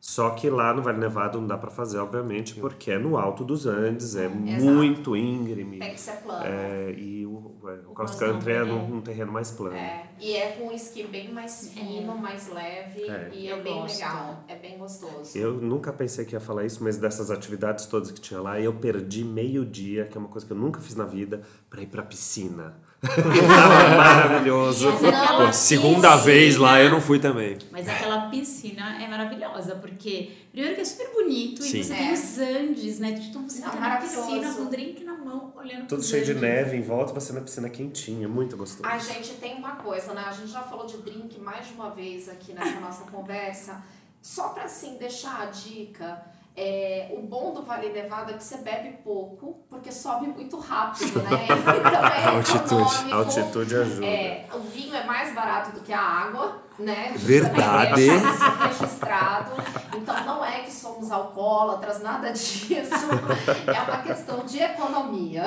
Só 0.00 0.30
que 0.30 0.48
lá 0.48 0.72
no 0.72 0.80
Vale 0.80 0.98
Nevado 0.98 1.40
não 1.40 1.46
dá 1.46 1.58
pra 1.58 1.70
fazer, 1.70 1.98
obviamente, 1.98 2.54
porque 2.54 2.92
é 2.92 2.98
no 2.98 3.16
alto 3.16 3.44
dos 3.44 3.66
Andes, 3.66 4.14
é 4.14 4.26
Exato. 4.26 4.36
muito 4.36 5.16
íngreme. 5.16 5.80
Tem 5.80 5.94
que 5.94 6.00
ser 6.00 6.22
plano. 6.22 6.44
É, 6.44 6.92
e 6.92 7.26
o, 7.26 7.56
é, 7.64 7.72
o 7.86 7.92
cross 7.94 8.14
cross 8.14 8.14
country 8.14 8.52
é 8.52 8.64
num, 8.64 8.84
é. 8.84 8.88
num 8.88 9.00
terreno 9.00 9.32
mais 9.32 9.50
plano. 9.50 9.76
É, 9.76 10.08
e 10.20 10.34
é 10.36 10.52
com 10.52 10.68
um 10.68 10.72
esqui 10.72 11.04
bem 11.04 11.32
mais 11.32 11.72
fino, 11.72 12.16
mais 12.16 12.48
leve 12.48 13.10
É. 13.10 13.30
e 13.34 13.48
é 13.48 13.52
Eu 13.52 13.62
bem 13.62 13.74
gosto. 13.74 14.04
legal, 14.04 14.44
é 14.48 14.54
bem 14.56 14.78
gostoso. 14.78 15.36
Eu 15.36 15.54
nunca 15.54 15.92
pensei 15.92 16.24
que 16.24 16.34
ia 16.34 16.40
falar 16.40 16.64
isso, 16.64 16.82
mas 16.82 16.96
dessas 16.96 17.30
atividades 17.30 17.86
todas 17.86 18.10
que 18.12 18.20
tinha 18.20 18.40
lá, 18.40 18.60
eu 18.60 18.72
perdi 18.74 19.24
meio 19.24 19.64
dia, 19.64 20.04
que 20.06 20.16
é 20.16 20.20
uma 20.20 20.28
coisa 20.28 20.46
que 20.46 20.52
eu 20.52 20.56
nunca 20.56 20.80
fiz 20.80 20.94
na 20.94 21.04
vida, 21.04 21.42
pra 21.68 21.82
ir 21.82 21.86
pra 21.86 22.02
piscina. 22.04 22.76
Tava 23.00 23.96
maravilhoso. 23.96 24.88
Pô, 24.92 25.52
segunda 25.52 26.08
piscina- 26.12 26.16
vez 26.16 26.56
lá 26.56 26.80
eu 26.82 26.90
não 26.90 27.00
fui 27.00 27.18
também. 27.18 27.56
Mas 27.70 27.88
aquela 27.88 28.28
piscina 28.28 29.00
é 29.02 29.06
maravilhosa, 29.06 29.76
porque 29.76 30.32
primeiro 30.50 30.74
que 30.74 30.80
é 30.80 30.84
super 30.84 31.12
bonito 31.12 31.62
Sim. 31.62 31.78
e 31.78 31.84
você 31.84 31.92
É. 31.92 31.96
tem 31.96 32.12
os 32.12 32.38
Andes, 32.38 32.98
né? 32.98 33.10
Então 33.10 33.48
você 33.48 33.60
Não, 33.60 33.70
fica 33.70 33.88
na 33.88 33.96
piscina 33.98 34.52
com 34.54 34.62
um 34.62 34.68
drink 34.70 35.04
na 35.04 35.14
mão, 35.14 35.52
olhando 35.56 35.86
Tudo 35.86 36.02
cheio 36.02 36.24
de 36.24 36.32
Andes. 36.32 36.42
neve 36.42 36.76
em 36.76 36.82
volta, 36.82 37.12
você 37.12 37.32
na 37.32 37.40
piscina 37.40 37.68
quentinha, 37.68 38.26
muito 38.28 38.56
gostoso. 38.56 38.82
Ai, 38.88 38.98
gente, 38.98 39.34
tem 39.34 39.54
uma 39.56 39.76
coisa, 39.76 40.12
né? 40.12 40.24
A 40.26 40.32
gente 40.32 40.50
já 40.50 40.62
falou 40.62 40.86
de 40.86 40.96
drink 40.98 41.38
mais 41.40 41.66
de 41.68 41.74
uma 41.74 41.90
vez 41.90 42.28
aqui 42.28 42.52
nessa 42.52 42.80
nossa 42.80 43.04
conversa. 43.04 43.82
Só 44.20 44.48
pra, 44.48 44.64
assim, 44.64 44.96
deixar 44.98 45.42
a 45.42 45.46
dica, 45.46 46.20
é, 46.60 47.14
o 47.16 47.22
bom 47.22 47.52
do 47.54 47.62
Vale 47.62 47.90
Nevado 47.90 48.32
é 48.32 48.34
que 48.34 48.42
você 48.42 48.56
bebe 48.58 48.98
pouco, 49.04 49.64
porque 49.70 49.92
sobe 49.92 50.26
muito 50.26 50.58
rápido, 50.58 51.22
né? 51.22 51.46
E 51.48 51.90
também 51.90 52.20
é 52.20 52.26
Altitude. 52.26 53.12
Altitude 53.12 53.76
ajuda. 53.76 54.06
É, 54.06 54.48
o 54.52 54.58
vinho 54.58 54.92
é 54.92 55.04
mais 55.04 55.32
barato 55.32 55.70
do 55.70 55.80
que 55.82 55.92
a 55.92 56.00
água, 56.00 56.60
né? 56.76 57.12
Verdade. 57.16 57.94
Deixar 58.10 58.70
isso 58.70 58.80
registrado. 58.80 59.52
Então 59.96 60.24
não 60.24 60.44
é 60.44 60.60
que 60.62 60.72
somos 60.72 61.12
alcoólatras, 61.12 62.02
nada 62.02 62.32
disso. 62.32 62.68
É 63.68 63.80
uma 63.80 64.02
questão 64.02 64.44
de 64.44 64.58
economia. 64.58 65.44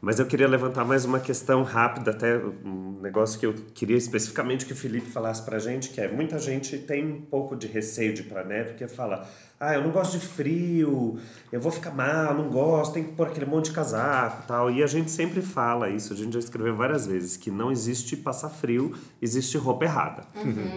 Mas 0.00 0.18
eu 0.18 0.26
queria 0.26 0.48
levantar 0.48 0.84
mais 0.84 1.04
uma 1.04 1.20
questão 1.20 1.62
rápida, 1.62 2.10
até 2.10 2.36
um 2.36 2.98
negócio 3.00 3.38
que 3.38 3.46
eu 3.46 3.54
queria 3.74 3.96
especificamente 3.96 4.66
que 4.66 4.72
o 4.72 4.76
Felipe 4.76 5.10
falasse 5.10 5.42
pra 5.42 5.58
gente, 5.58 5.90
que 5.90 6.00
é 6.00 6.08
muita 6.08 6.38
gente 6.38 6.78
tem 6.78 7.04
um 7.06 7.20
pouco 7.20 7.54
de 7.54 7.66
receio 7.66 8.12
de 8.14 8.22
ir 8.22 8.24
pra 8.24 8.42
neve, 8.42 8.70
porque 8.70 8.88
fala, 8.88 9.28
ah, 9.62 9.74
eu 9.74 9.84
não 9.84 9.90
gosto 9.90 10.18
de 10.18 10.26
frio, 10.26 11.18
eu 11.52 11.60
vou 11.60 11.70
ficar 11.70 11.90
mal, 11.90 12.34
não 12.34 12.48
gosto, 12.48 12.94
tem 12.94 13.04
que 13.04 13.12
pôr 13.12 13.26
aquele 13.26 13.44
monte 13.44 13.66
de 13.66 13.72
casaco 13.72 14.42
e 14.42 14.46
tal. 14.46 14.70
E 14.70 14.82
a 14.82 14.86
gente 14.86 15.10
sempre 15.10 15.42
fala 15.42 15.90
isso, 15.90 16.14
a 16.14 16.16
gente 16.16 16.32
já 16.32 16.38
escreveu 16.38 16.74
várias 16.74 17.06
vezes, 17.06 17.36
que 17.36 17.50
não 17.50 17.70
existe 17.70 18.16
passar 18.16 18.48
frio, 18.48 18.94
existe 19.20 19.58
roupa 19.58 19.84
errada. 19.84 20.24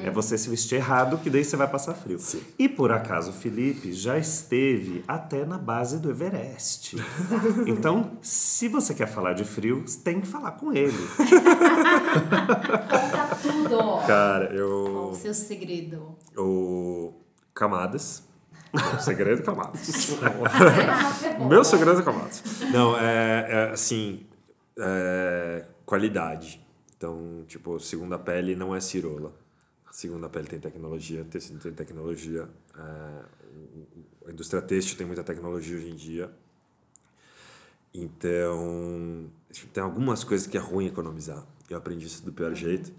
É 0.03 0.11
você 0.11 0.37
se 0.37 0.49
vestir 0.49 0.75
errado 0.75 1.17
que 1.17 1.29
daí 1.29 1.45
você 1.45 1.55
vai 1.55 1.67
passar 1.69 1.93
frio. 1.93 2.17
E 2.59 2.67
por 2.67 2.91
acaso 2.91 3.29
o 3.31 3.33
Felipe 3.33 3.93
já 3.93 4.17
esteve 4.17 5.01
até 5.07 5.45
na 5.45 5.57
base 5.57 5.97
do 5.99 6.11
Everest. 6.11 6.97
Então, 7.65 8.17
se 8.21 8.67
você 8.67 8.93
quer 8.93 9.07
falar 9.07 9.31
de 9.31 9.45
frio, 9.45 9.85
tem 10.03 10.19
que 10.19 10.27
falar 10.27 10.51
com 10.51 10.73
ele. 10.73 10.91
Conta 12.89 13.35
tudo. 13.41 14.05
Cara, 14.05 14.47
Qual 14.47 14.57
eu. 14.57 15.09
o 15.11 15.15
seu 15.15 15.33
segredo? 15.33 16.17
O. 16.37 17.13
Camadas. 17.53 18.32
Segredo 18.99 19.41
é 19.41 19.45
Camadas. 19.45 19.81
Cebola. 19.85 20.49
Meu 21.47 21.63
segredo 21.63 21.99
é 21.99 22.03
Camadas. 22.03 22.43
Não, 22.71 22.97
é, 22.97 23.47
é 23.49 23.69
assim. 23.71 24.25
é, 24.77 25.65
qualidade. 25.85 26.65
Então, 26.97 27.43
tipo, 27.47 27.79
segunda 27.79 28.17
pele 28.17 28.55
não 28.55 28.75
é 28.75 28.79
cirola. 28.79 29.33
Segundo 29.91 30.25
a 30.25 30.29
pele 30.29 30.47
tem 30.47 30.59
tecnologia, 30.59 31.23
tecido 31.25 31.59
tem 31.59 31.71
tecnologia. 31.71 32.47
é, 32.75 33.43
a 34.27 34.31
indústria 34.31 34.61
têxtil 34.61 34.97
tem 34.97 35.05
muita 35.05 35.23
tecnologia 35.23 35.77
hoje 35.77 35.89
em 35.89 35.95
dia. 35.95 36.31
Então, 37.93 39.29
que 39.49 39.67
tem 39.67 39.83
algumas 39.83 40.23
coisas 40.23 40.47
que 40.47 40.57
é 40.57 40.59
ruim 40.59 40.87
economizar. 40.87 41.45
Eu 41.69 41.77
aprendi 41.77 42.07
isso 42.07 42.25
do 42.25 42.33
pior 42.33 42.53
jeito. 42.53 42.91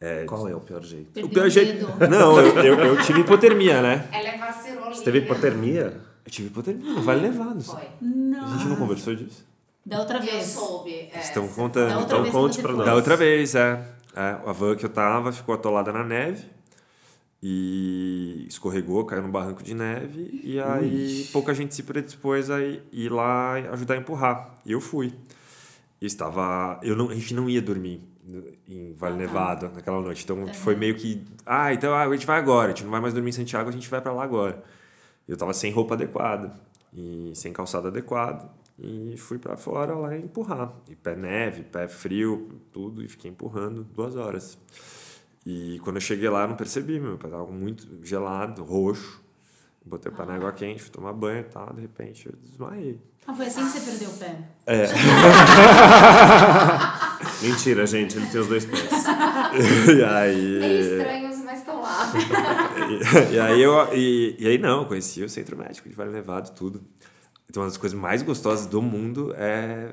É, 0.00 0.24
Qual 0.26 0.46
é 0.46 0.54
o 0.54 0.60
pior 0.60 0.82
jeito? 0.82 1.24
o 1.24 1.28
pior 1.28 1.48
jeito. 1.48 1.86
medo. 1.86 1.98
Não, 2.10 2.38
eu, 2.40 2.54
eu, 2.62 2.78
eu 2.80 3.02
tive 3.02 3.20
hipotermia, 3.20 3.80
né? 3.80 4.06
Ela 4.12 4.28
é 4.28 4.38
vacirolinha. 4.38 4.94
Você 4.94 5.04
teve 5.04 5.18
hipotermia? 5.20 6.00
Eu 6.24 6.30
tive 6.30 6.48
hipotermia, 6.48 6.92
não 6.92 7.02
vale 7.02 7.22
levar. 7.22 7.54
Não 7.54 7.60
sei. 7.60 7.74
Foi. 7.74 8.38
A 8.42 8.46
gente 8.56 8.66
não 8.68 8.76
conversou 8.76 9.14
disso? 9.14 9.44
Da 9.84 10.00
outra 10.00 10.18
Eu 10.18 10.22
vez. 10.22 10.44
soube. 10.44 10.92
É, 11.12 11.18
Estão 11.20 11.46
contando. 11.48 11.88
Da 11.88 11.98
outra 11.98 12.04
Então 12.18 12.22
vez 12.22 12.34
conte 12.34 12.60
pra 12.60 12.72
nós. 12.72 12.84
Da 12.86 12.94
outra 12.94 13.16
vez, 13.16 13.54
é. 13.54 13.80
é. 14.14 14.20
A 14.44 14.52
van 14.52 14.74
que 14.74 14.84
eu 14.84 14.90
tava 14.90 15.32
ficou 15.32 15.54
atolada 15.54 15.92
na 15.92 16.02
neve 16.04 16.44
e 17.42 18.44
escorregou, 18.48 19.04
caiu 19.04 19.22
no 19.22 19.28
barranco 19.28 19.62
de 19.62 19.74
neve 19.74 20.40
e 20.42 20.58
aí 20.60 21.28
pouca 21.32 21.54
gente 21.54 21.74
se 21.74 21.82
predispôs 21.82 22.50
a 22.50 22.58
ir 22.60 23.08
lá 23.10 23.52
ajudar 23.72 23.94
a 23.94 23.98
empurrar. 23.98 24.54
E 24.64 24.72
eu 24.72 24.80
fui. 24.80 25.12
E 26.00 26.06
estava... 26.06 26.78
Eu 26.82 26.96
não, 26.96 27.08
a 27.10 27.14
gente 27.14 27.32
não 27.34 27.48
ia 27.48 27.62
dormir 27.62 28.02
em 28.68 28.94
Vale 28.94 29.14
Ah, 29.14 29.16
tá. 29.16 29.22
Nevado 29.22 29.70
naquela 29.74 30.00
noite. 30.00 30.24
Então 30.24 30.52
foi 30.54 30.74
meio 30.74 30.94
que... 30.94 31.24
Ah, 31.44 31.72
então 31.72 31.94
ah, 31.94 32.02
a 32.02 32.12
gente 32.12 32.26
vai 32.26 32.38
agora. 32.38 32.66
A 32.66 32.74
gente 32.74 32.84
não 32.84 32.90
vai 32.90 33.00
mais 33.00 33.14
dormir 33.14 33.30
em 33.30 33.32
Santiago, 33.32 33.68
a 33.68 33.72
gente 33.72 33.88
vai 33.88 34.00
pra 34.00 34.12
lá 34.12 34.24
agora. 34.24 34.62
Eu 35.26 35.36
tava 35.36 35.52
sem 35.52 35.72
roupa 35.72 35.94
adequada 35.94 36.52
e 36.92 37.32
sem 37.34 37.52
calçado 37.52 37.88
adequado 37.88 38.48
e 38.78 39.16
fui 39.16 39.38
pra 39.38 39.56
fora 39.56 39.94
lá 39.94 40.16
empurrar. 40.16 40.72
E 40.88 40.94
pé 40.94 41.16
neve, 41.16 41.62
pé 41.62 41.88
frio, 41.88 42.60
tudo 42.72 43.02
e 43.02 43.08
fiquei 43.08 43.30
empurrando 43.30 43.84
duas 43.84 44.16
horas. 44.16 44.58
E 45.44 45.78
quando 45.82 45.96
eu 45.96 46.00
cheguei 46.00 46.28
lá, 46.28 46.42
eu 46.42 46.48
não 46.48 46.56
percebi, 46.56 46.98
meu 46.98 47.16
pé 47.16 47.28
tava 47.28 47.46
muito 47.46 47.86
gelado, 48.04 48.64
roxo. 48.64 49.24
Botei 49.84 50.10
o 50.10 50.14
pé 50.14 50.26
na 50.26 50.34
água 50.34 50.52
quente, 50.52 50.82
fui 50.82 50.90
tomar 50.90 51.12
banho 51.12 51.40
e 51.40 51.44
tal, 51.44 51.72
de 51.72 51.80
repente 51.80 52.26
eu 52.26 52.34
desmaiei. 52.42 53.00
Ah, 53.26 53.34
foi 53.34 53.46
assim 53.46 53.64
que 53.64 53.70
você 53.70 53.90
perdeu 53.90 54.10
o 54.10 54.18
pé? 54.18 54.38
Mentira, 57.42 57.86
gente, 57.86 58.16
ele 58.16 58.26
tem 58.26 58.40
os 58.40 58.46
dois 58.46 58.64
pés. 58.64 58.82
e 59.96 60.04
aí. 60.04 60.58
Meio 60.58 60.98
estranhos, 60.98 61.36
mas 61.44 61.58
estão 61.58 61.80
lá. 61.80 62.12
e, 63.32 63.38
aí 63.38 63.62
eu 63.62 63.94
e, 63.94 64.36
e 64.38 64.46
aí 64.46 64.58
não, 64.58 64.82
eu 64.82 64.86
conheci 64.86 65.22
o 65.22 65.28
centro 65.28 65.56
médico 65.56 65.88
de 65.88 65.94
Vale 65.94 66.10
Nevado, 66.10 66.50
tudo. 66.52 66.82
Então, 67.48 67.62
uma 67.62 67.68
das 67.68 67.78
coisas 67.78 67.98
mais 67.98 68.22
gostosas 68.22 68.66
do 68.66 68.82
mundo 68.82 69.32
é 69.36 69.88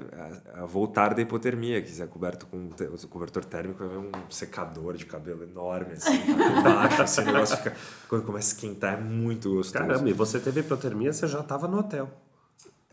a, 0.56 0.64
a 0.64 0.66
voltar 0.66 1.14
da 1.14 1.22
hipotermia, 1.22 1.82
que 1.82 2.02
é 2.02 2.08
coberto 2.08 2.48
com 2.48 2.58
o 2.58 3.08
cobertor 3.08 3.46
térmico, 3.46 3.84
é 3.84 3.88
um 3.88 4.12
secador 4.30 4.98
de 4.98 5.06
cabelo 5.06 5.44
enorme, 5.44 5.94
assim, 5.94 6.18
tá 6.18 6.60
embaixo, 6.60 7.02
assim, 7.04 7.22
o 7.22 7.26
negócio 7.26 7.58
fica. 7.58 7.76
Quando 8.10 8.26
começa 8.26 8.48
a 8.48 8.54
esquentar, 8.56 8.96
é 8.96 9.02
muito 9.02 9.52
gostoso. 9.52 9.86
Caramba, 9.86 10.10
e 10.10 10.14
você 10.14 10.40
teve 10.40 10.62
hipotermia, 10.62 11.14
você 11.14 11.28
já 11.28 11.44
tava 11.44 11.68
no 11.68 11.78
hotel. 11.78 12.10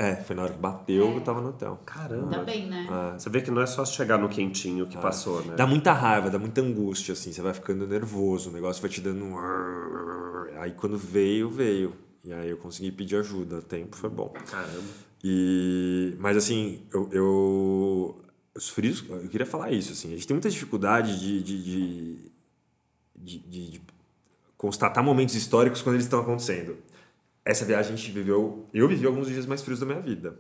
É, 0.03 0.17
foi 0.17 0.35
na 0.35 0.45
hora 0.45 0.53
que 0.55 0.59
bateu, 0.59 1.15
eu 1.15 1.21
tava 1.21 1.43
no 1.43 1.51
hotel. 1.51 1.79
Caramba. 1.85 2.23
Ainda 2.25 2.39
bem, 2.45 2.67
né? 2.67 2.87
Ah, 2.89 3.17
Você 3.19 3.29
vê 3.29 3.43
que 3.43 3.51
não 3.51 3.61
é 3.61 3.67
só 3.67 3.85
chegar 3.85 4.17
no 4.17 4.31
quentinho 4.31 4.87
que 4.87 4.97
passou, 4.97 5.45
né? 5.45 5.55
Dá 5.57 5.67
muita 5.67 5.93
raiva, 5.93 6.31
dá 6.31 6.39
muita 6.39 6.63
angústia, 6.63 7.13
assim, 7.13 7.31
você 7.33 7.43
vai 7.43 7.53
ficando 7.53 7.87
nervoso, 7.87 8.49
o 8.49 8.53
negócio 8.53 8.81
vai 8.81 8.91
te 8.91 9.01
dando 9.03 9.23
um. 9.25 9.37
Aí 10.59 10.73
quando 10.73 10.97
veio, 10.97 11.51
veio. 11.51 11.95
E 12.25 12.33
aí 12.33 12.49
eu 12.49 12.57
consegui 12.57 12.91
pedir 12.91 13.17
ajuda, 13.17 13.57
o 13.59 13.63
tempo 13.63 13.95
foi 13.95 14.09
bom. 14.09 14.33
Caramba. 14.51 14.89
E, 15.23 16.15
mas 16.19 16.35
assim, 16.39 16.83
eu, 16.95 17.09
eu 17.13 18.25
os 18.57 18.71
frios, 18.71 19.05
eu 19.09 19.29
queria 19.29 19.47
falar 19.47 19.71
isso, 19.71 19.93
assim, 19.93 20.09
a 20.09 20.15
gente 20.15 20.27
tem 20.27 20.35
muita 20.35 20.49
dificuldade 20.49 21.21
de, 21.21 21.43
de, 21.43 21.63
de, 21.63 22.33
de, 23.17 23.39
de- 23.39 23.71
de 23.73 23.81
constatar 24.57 25.05
momentos 25.05 25.35
históricos 25.35 25.83
quando 25.83 25.97
eles 25.97 26.07
estão 26.07 26.21
acontecendo. 26.21 26.77
Essa 27.45 27.65
viagem 27.65 27.95
a 27.95 27.97
gente 27.97 28.11
viveu, 28.11 28.67
eu 28.73 28.87
vivi 28.89 29.07
alguns 29.07 29.25
dos 29.25 29.33
dias 29.33 29.47
mais 29.47 29.63
frios 29.63 29.81
da 29.81 29.87
minha 29.87 30.01
vida. 30.01 30.39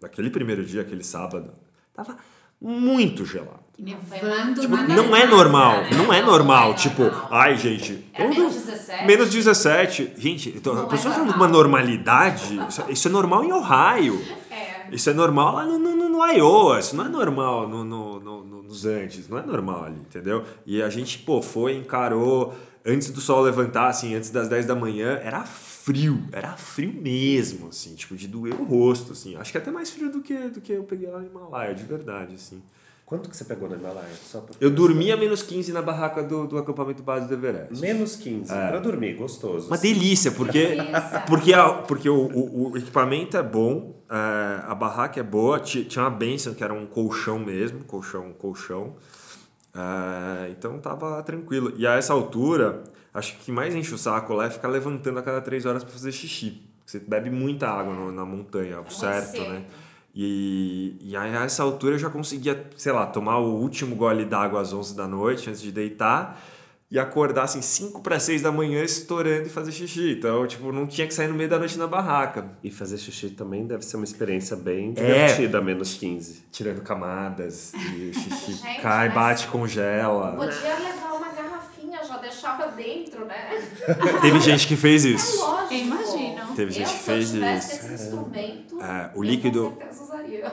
Naquele 0.00 0.30
primeiro 0.30 0.64
dia, 0.64 0.82
aquele 0.82 1.02
sábado, 1.02 1.52
tava 1.94 2.16
muito 2.60 3.24
gelado. 3.24 3.64
Tipo, 3.76 4.76
na 4.76 4.86
Não 4.96 5.14
é 5.16 5.26
normal, 5.26 5.82
né? 5.82 5.90
não 5.96 6.12
é 6.12 6.20
Não, 6.22 6.28
normal, 6.30 6.68
não 6.68 6.72
é 6.74 6.76
tipo, 6.78 7.02
normal. 7.02 7.28
ai 7.30 7.56
gente, 7.58 8.04
É 8.14 8.22
menos 8.22 8.36
não- 8.38 8.48
17? 8.48 9.06
Menos 9.06 9.30
17. 9.30 10.12
Gente, 10.16 10.48
então, 10.56 10.74
a 10.78 10.84
é 10.84 10.88
pessoa 10.88 11.12
falando 11.12 11.28
normal. 11.28 11.36
uma 11.48 11.48
normalidade, 11.52 12.58
isso, 12.68 12.84
isso 12.88 13.08
é 13.08 13.10
normal 13.10 13.44
em 13.44 13.52
Ohio. 13.52 14.18
É. 14.50 14.88
Isso 14.94 15.10
é 15.10 15.12
normal 15.12 15.54
lá 15.56 15.66
no, 15.66 15.78
no, 15.78 16.08
no 16.08 16.24
Iowa, 16.26 16.78
isso 16.78 16.94
não 16.96 17.04
é 17.04 17.08
normal 17.08 17.68
no, 17.68 17.84
no, 17.84 18.20
no- 18.20 18.44
no- 18.44 18.62
nos 18.62 18.86
Andes, 18.86 19.28
não 19.28 19.36
é 19.38 19.42
normal 19.44 19.84
ali, 19.84 19.98
entendeu? 20.00 20.44
E 20.64 20.80
a 20.82 20.88
gente, 20.88 21.18
pô, 21.18 21.42
foi, 21.42 21.76
encarou, 21.76 22.54
antes 22.86 23.10
do 23.10 23.20
sol 23.20 23.40
levantar, 23.42 23.88
assim, 23.88 24.14
antes 24.14 24.30
das 24.30 24.48
10 24.48 24.64
da 24.66 24.74
manhã, 24.74 25.20
era 25.22 25.42
frio, 25.44 26.22
era 26.32 26.52
frio 26.56 26.92
mesmo, 26.92 27.68
assim, 27.68 27.94
tipo, 27.94 28.14
de 28.16 28.26
doer 28.28 28.54
o 28.60 28.64
rosto, 28.64 29.12
assim. 29.12 29.36
Acho 29.36 29.52
que 29.52 29.58
até 29.58 29.70
mais 29.70 29.90
frio 29.90 30.10
do 30.10 30.20
que, 30.20 30.36
do 30.48 30.60
que 30.60 30.72
eu 30.72 30.84
peguei 30.84 31.08
lá 31.10 31.18
no 31.18 31.26
Himalaia, 31.26 31.74
de 31.74 31.84
verdade, 31.84 32.34
assim. 32.34 32.62
Quanto 33.04 33.30
que 33.30 33.36
você 33.36 33.44
pegou 33.44 33.68
na 33.70 33.76
Himalaia? 33.76 34.08
Só 34.24 34.40
pra... 34.40 34.56
Eu 34.60 34.68
dormi 34.68 35.12
a 35.12 35.16
menos 35.16 35.40
15 35.40 35.72
na 35.72 35.80
barraca 35.80 36.24
do, 36.24 36.44
do 36.48 36.58
acampamento 36.58 37.04
base 37.04 37.28
do 37.28 37.34
Everest. 37.34 37.80
Menos 37.80 38.16
15. 38.16 38.48
Pra 38.48 38.80
dormir, 38.80 39.14
gostoso. 39.14 39.68
Uma 39.68 39.78
delícia, 39.78 40.32
porque, 40.32 40.66
Delícia. 40.66 41.22
porque, 41.28 41.52
a- 41.54 41.68
porque 41.72 42.08
o, 42.10 42.16
o, 42.26 42.72
o 42.72 42.76
equipamento 42.76 43.36
é 43.36 43.42
bom, 43.44 43.94
é, 44.10 44.60
a 44.66 44.74
barraca 44.74 45.20
é 45.20 45.22
boa, 45.22 45.60
ti- 45.60 45.84
tinha 45.84 46.02
uma 46.04 46.10
benção 46.10 46.52
que 46.52 46.64
era 46.64 46.74
um 46.74 46.84
colchão 46.84 47.38
mesmo, 47.38 47.84
colchão, 47.84 48.32
colchão. 48.32 48.96
É, 49.76 50.50
então 50.50 50.78
tava 50.78 51.22
tranquilo. 51.22 51.72
E 51.76 51.86
a 51.86 51.94
essa 51.94 52.12
altura, 52.12 52.82
acho 53.12 53.34
que 53.34 53.42
o 53.42 53.44
que 53.46 53.52
mais 53.52 53.74
enche 53.74 53.92
o 53.94 53.98
saco 53.98 54.32
lá 54.34 54.46
é 54.46 54.50
ficar 54.50 54.68
levantando 54.68 55.18
a 55.18 55.22
cada 55.22 55.40
três 55.40 55.66
horas 55.66 55.84
para 55.84 55.92
fazer 55.92 56.12
xixi. 56.12 56.62
Você 56.84 56.98
bebe 57.00 57.30
muita 57.30 57.68
água 57.68 57.92
no- 57.92 58.12
na 58.12 58.24
montanha, 58.24 58.76
muito 58.76 58.94
certo, 58.94 59.40
né? 59.42 59.64
E, 60.14 60.96
e 61.02 61.14
aí, 61.16 61.36
a 61.36 61.44
essa 61.44 61.62
altura 61.62 61.96
eu 61.96 61.98
já 61.98 62.08
conseguia, 62.08 62.66
sei 62.76 62.90
lá, 62.92 63.04
tomar 63.04 63.38
o 63.38 63.54
último 63.56 63.94
gole 63.94 64.24
d'água 64.24 64.62
às 64.62 64.72
11 64.72 64.96
da 64.96 65.06
noite 65.06 65.50
antes 65.50 65.60
de 65.60 65.70
deitar 65.70 66.40
e 66.90 66.98
acordar 66.98 67.42
assim 67.44 67.60
5 67.60 68.00
para 68.00 68.20
6 68.20 68.42
da 68.42 68.52
manhã 68.52 68.82
estourando 68.84 69.46
e 69.46 69.50
fazer 69.50 69.72
xixi. 69.72 70.12
Então, 70.12 70.46
tipo, 70.46 70.70
não 70.70 70.86
tinha 70.86 71.06
que 71.06 71.12
sair 71.14 71.26
no 71.28 71.34
meio 71.34 71.48
da 71.48 71.58
noite 71.58 71.76
na 71.78 71.86
barraca, 71.86 72.52
E 72.62 72.70
fazer 72.70 72.96
xixi 72.98 73.30
também 73.30 73.66
deve 73.66 73.84
ser 73.84 73.96
uma 73.96 74.04
experiência 74.04 74.56
bem 74.56 74.92
É. 74.96 75.00
divertida, 75.26 75.60
menos 75.60 75.94
15. 75.94 76.44
tirando 76.52 76.82
camadas 76.82 77.72
e 77.74 78.10
o 78.10 78.14
xixi 78.14 78.52
Gente, 78.54 78.80
cai, 78.80 79.08
bate, 79.08 79.48
congela. 79.48 80.32
Podia 80.36 80.78
levar 80.78 81.12
uma 81.14 81.28
garrafinha, 81.30 82.04
já 82.04 82.18
deixava 82.18 82.68
dentro, 82.68 83.24
né? 83.24 83.60
Teve 84.22 84.40
gente 84.40 84.66
que 84.68 84.76
fez 84.76 85.04
É 85.04 85.08
isso. 85.08 85.38
lógico. 85.40 85.74
Eu 85.74 85.78
imagino. 85.80 86.54
Teve 86.54 86.70
gente 86.72 86.86
eu, 86.86 86.92
que 86.92 86.98
se 86.98 87.04
fez 87.04 87.34
eu 87.34 87.40
tivesse 87.40 87.76
isso. 87.76 87.84
esse 87.94 88.04
instrumento, 88.04 88.80
É, 88.80 89.10
o 89.14 89.22
líquido- 89.22 89.76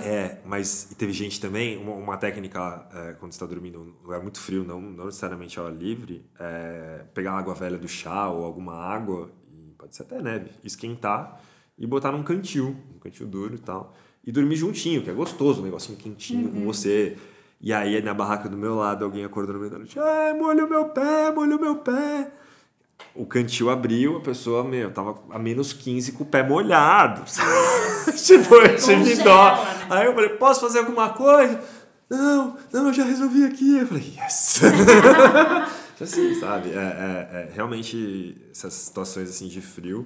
É, 0.02 0.40
mas 0.46 0.94
teve 0.98 1.12
gente 1.12 1.40
também, 1.40 1.78
uma, 1.78 1.94
uma 1.94 2.18
técnica 2.18 2.88
é, 2.94 3.14
quando 3.14 3.32
você 3.32 3.38
está 3.38 3.46
dormindo 3.46 3.80
num 3.80 3.94
lugar 4.04 4.22
muito 4.22 4.40
frio, 4.40 4.64
não, 4.64 4.80
não 4.80 5.06
necessariamente 5.06 5.60
ao 5.60 5.68
ar 5.68 5.74
livre, 5.74 6.26
é 6.40 7.06
pegar 7.14 7.34
água 7.34 7.54
velha 7.54 7.78
do 7.78 7.88
chá 7.88 8.30
ou 8.30 8.46
alguma 8.46 8.76
água, 8.76 9.30
e 9.52 9.74
pode 9.78 9.96
ser 9.96 10.04
até 10.04 10.22
neve, 10.22 10.52
esquentar 10.64 11.42
e 11.78 11.88
botar 11.88 12.12
num 12.12 12.24
cantil, 12.24 12.76
um 12.96 13.00
cantil 13.00 13.28
duro 13.28 13.56
e 13.56 13.60
tal, 13.60 13.94
e 14.26 14.32
dormir 14.32 14.56
juntinho, 14.56 15.04
que 15.04 15.10
é 15.10 15.14
gostoso, 15.14 15.62
um 15.62 15.66
negocinho 15.66 15.98
quentinho 15.98 16.50
com 16.52 16.64
você. 16.64 17.18
E 17.60 17.72
aí 17.72 18.02
na 18.02 18.14
barraca 18.14 18.50
do 18.50 18.58
meu 18.58 18.76
lado 18.76 19.06
alguém 19.06 19.24
acordou 19.24 19.54
no 19.54 19.60
meio 19.60 19.72
da 19.72 19.78
noite, 19.78 19.98
ai, 20.00 20.34
molha 20.34 20.66
o 20.66 20.70
meu 20.70 20.90
pé, 20.90 21.32
molha 21.32 21.56
o 21.56 21.62
meu 21.62 21.78
pé. 21.78 22.32
O 23.16 23.26
cantil 23.28 23.70
abriu, 23.70 24.18
a 24.18 24.22
pessoa, 24.22 24.64
meu, 24.64 24.92
tava 24.92 25.20
a 25.30 25.38
menos 25.38 25.72
15 25.72 26.14
com 26.14 26.24
o 26.24 26.28
pé 26.28 26.42
molhado. 26.42 27.22
tipo, 28.26 28.56
eu 28.56 28.76
tive 28.76 29.16
dó. 29.24 29.52
Né? 29.56 29.88
Aí 29.90 30.06
eu 30.08 30.14
falei, 30.16 30.30
posso 30.30 30.62
fazer 30.62 30.80
alguma 30.80 31.10
coisa? 31.10 31.62
Não, 32.10 32.58
não, 32.72 32.88
eu 32.88 32.94
já 32.94 33.04
resolvi 33.04 33.44
aqui. 33.46 33.78
Eu 33.78 33.88
falei, 33.88 34.14
yes! 34.18 34.62
assim, 36.02 36.36
sabe? 36.40 36.72
É, 36.72 36.74
é- 36.74 37.30
é 37.34 37.50
realmente 37.54 38.36
essas 38.52 38.74
situações 38.74 39.30
assim 39.30 39.48
de 39.48 39.62
frio. 39.62 40.06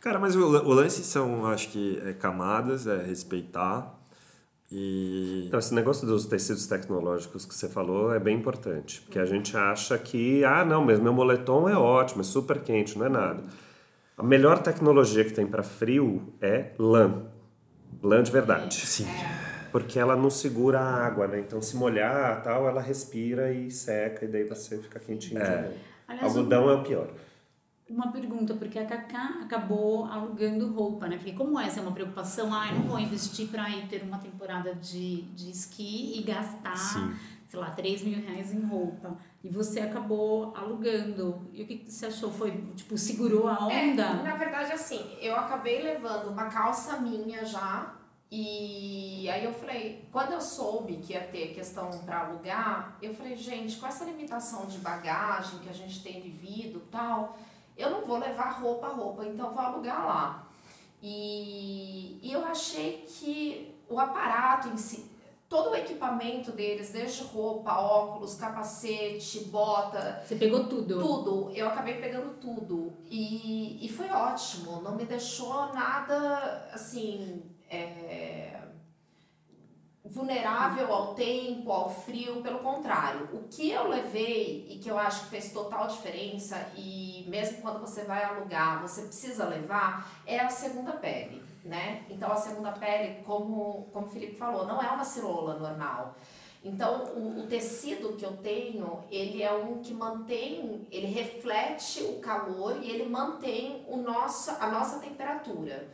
Cara, 0.00 0.18
mas 0.18 0.36
o, 0.36 0.40
o 0.40 0.72
lance 0.72 1.02
são, 1.04 1.44
acho 1.46 1.68
que, 1.70 2.00
é 2.04 2.12
camadas, 2.12 2.86
é 2.86 3.02
respeitar. 3.02 3.97
E. 4.70 5.44
Então, 5.46 5.58
esse 5.58 5.74
negócio 5.74 6.06
dos 6.06 6.26
tecidos 6.26 6.66
tecnológicos 6.66 7.44
que 7.46 7.54
você 7.54 7.68
falou 7.68 8.14
é 8.14 8.18
bem 8.18 8.36
importante. 8.36 9.00
Porque 9.02 9.18
a 9.18 9.24
gente 9.24 9.56
acha 9.56 9.96
que, 9.98 10.44
ah, 10.44 10.64
não, 10.64 10.84
mas 10.84 11.00
meu 11.00 11.12
moletom 11.12 11.68
é 11.68 11.76
ótimo, 11.76 12.20
é 12.20 12.24
super 12.24 12.60
quente, 12.60 12.98
não 12.98 13.06
é 13.06 13.08
nada. 13.08 13.42
A 14.16 14.22
melhor 14.22 14.62
tecnologia 14.62 15.24
que 15.24 15.32
tem 15.32 15.46
para 15.46 15.62
frio 15.62 16.32
é 16.40 16.72
lã. 16.78 17.22
Lã 18.02 18.22
de 18.22 18.30
verdade. 18.30 18.74
Sim. 18.74 19.06
Porque 19.72 19.98
ela 19.98 20.16
não 20.16 20.30
segura 20.30 20.80
a 20.80 21.06
água, 21.06 21.26
né? 21.26 21.40
Então, 21.40 21.62
se 21.62 21.76
molhar 21.76 22.42
tal, 22.42 22.68
ela 22.68 22.80
respira 22.80 23.52
e 23.52 23.70
seca, 23.70 24.24
e 24.24 24.28
daí 24.28 24.44
você 24.44 24.78
fica 24.78 24.98
quentinho 24.98 25.40
de 25.40 25.48
novo. 25.48 25.74
Aliás, 26.06 26.36
Algodão 26.36 26.70
é 26.70 26.74
o 26.74 26.82
pior. 26.82 27.08
Uma 27.88 28.12
pergunta, 28.12 28.54
porque 28.54 28.78
a 28.78 28.84
Cacá 28.84 29.38
acabou 29.42 30.04
alugando 30.04 30.72
roupa, 30.72 31.08
né? 31.08 31.16
Porque 31.16 31.32
como 31.32 31.58
essa 31.58 31.80
é 31.80 31.82
uma 31.82 31.92
preocupação, 31.92 32.52
ah, 32.52 32.68
eu 32.68 32.80
não 32.80 32.82
vou 32.82 32.98
investir 32.98 33.48
para 33.48 33.68
ir 33.70 33.88
ter 33.88 34.02
uma 34.02 34.18
temporada 34.18 34.74
de, 34.74 35.22
de 35.22 35.50
esqui 35.50 36.18
e 36.18 36.22
gastar 36.22 36.76
Sim. 36.76 37.16
sei 37.46 37.58
lá, 37.58 37.70
3 37.70 38.02
mil 38.02 38.20
reais 38.20 38.52
em 38.52 38.60
roupa. 38.60 39.16
E 39.42 39.48
você 39.48 39.80
acabou 39.80 40.54
alugando. 40.54 41.48
E 41.52 41.62
o 41.62 41.66
que 41.66 41.78
que 41.78 41.90
você 41.90 42.06
achou? 42.06 42.30
Foi, 42.30 42.50
tipo, 42.76 42.98
segurou 42.98 43.48
a 43.48 43.66
onda? 43.66 43.72
É, 43.72 44.22
na 44.22 44.36
verdade, 44.36 44.72
assim, 44.72 45.16
eu 45.20 45.34
acabei 45.34 45.82
levando 45.82 46.28
uma 46.28 46.46
calça 46.46 46.98
minha 46.98 47.42
já. 47.44 47.94
E 48.30 49.26
aí 49.30 49.42
eu 49.42 49.54
falei, 49.54 50.06
quando 50.12 50.32
eu 50.32 50.40
soube 50.40 50.98
que 50.98 51.14
ia 51.14 51.22
ter 51.22 51.54
questão 51.54 51.88
para 52.04 52.26
alugar, 52.26 52.98
eu 53.00 53.14
falei, 53.14 53.34
gente, 53.34 53.76
com 53.78 53.86
essa 53.86 54.04
limitação 54.04 54.66
de 54.66 54.76
bagagem 54.78 55.60
que 55.60 55.68
a 55.70 55.72
gente 55.72 56.02
tem 56.02 56.20
vivido 56.20 56.82
tal, 56.90 57.38
eu 57.78 57.90
não 57.90 58.04
vou 58.04 58.18
levar 58.18 58.60
roupa 58.60 58.88
a 58.88 58.92
roupa, 58.92 59.24
então 59.24 59.50
vou 59.50 59.60
alugar 59.62 60.04
lá. 60.06 60.48
E, 61.02 62.18
e 62.22 62.32
eu 62.32 62.44
achei 62.44 63.06
que 63.08 63.74
o 63.88 63.98
aparato 64.00 64.68
em 64.68 64.76
si, 64.76 65.10
todo 65.48 65.70
o 65.70 65.74
equipamento 65.76 66.50
deles, 66.52 66.90
desde 66.90 67.22
roupa, 67.22 67.72
óculos, 67.78 68.34
capacete, 68.34 69.44
bota, 69.44 70.22
Você 70.26 70.34
pegou 70.36 70.64
tudo. 70.64 70.98
tudo, 71.00 71.50
eu 71.54 71.68
acabei 71.68 71.94
pegando 72.00 72.34
tudo. 72.40 72.92
E, 73.08 73.84
e 73.84 73.88
foi 73.88 74.10
ótimo, 74.10 74.82
não 74.82 74.96
me 74.96 75.04
deixou 75.04 75.72
nada 75.72 76.68
assim. 76.72 77.42
é, 77.70 78.57
vulnerável 80.10 80.92
ao 80.92 81.14
tempo, 81.14 81.70
ao 81.70 81.90
frio, 81.90 82.42
pelo 82.42 82.58
contrário. 82.60 83.28
O 83.32 83.48
que 83.48 83.70
eu 83.70 83.88
levei 83.88 84.66
e 84.68 84.78
que 84.78 84.88
eu 84.88 84.98
acho 84.98 85.24
que 85.24 85.30
fez 85.30 85.52
total 85.52 85.86
diferença, 85.86 86.56
e 86.76 87.24
mesmo 87.28 87.60
quando 87.60 87.80
você 87.80 88.04
vai 88.04 88.24
alugar, 88.24 88.80
você 88.82 89.02
precisa 89.02 89.44
levar, 89.44 90.22
é 90.26 90.38
a 90.40 90.48
segunda 90.48 90.92
pele, 90.92 91.42
né? 91.64 92.04
Então 92.08 92.32
a 92.32 92.36
segunda 92.36 92.72
pele, 92.72 93.22
como, 93.24 93.88
como 93.92 94.06
o 94.06 94.10
Felipe 94.10 94.36
falou, 94.36 94.66
não 94.66 94.82
é 94.82 94.88
uma 94.88 95.04
cirola 95.04 95.58
normal. 95.58 96.14
Então, 96.64 97.04
o, 97.14 97.40
o 97.40 97.46
tecido 97.46 98.14
que 98.16 98.24
eu 98.24 98.36
tenho, 98.38 99.04
ele 99.10 99.42
é 99.42 99.52
um 99.52 99.78
que 99.78 99.94
mantém, 99.94 100.86
ele 100.90 101.06
reflete 101.06 102.02
o 102.02 102.18
calor 102.18 102.78
e 102.82 102.90
ele 102.90 103.08
mantém 103.08 103.84
o 103.86 103.96
nosso, 103.96 104.50
a 104.50 104.68
nossa 104.68 104.98
temperatura. 104.98 105.88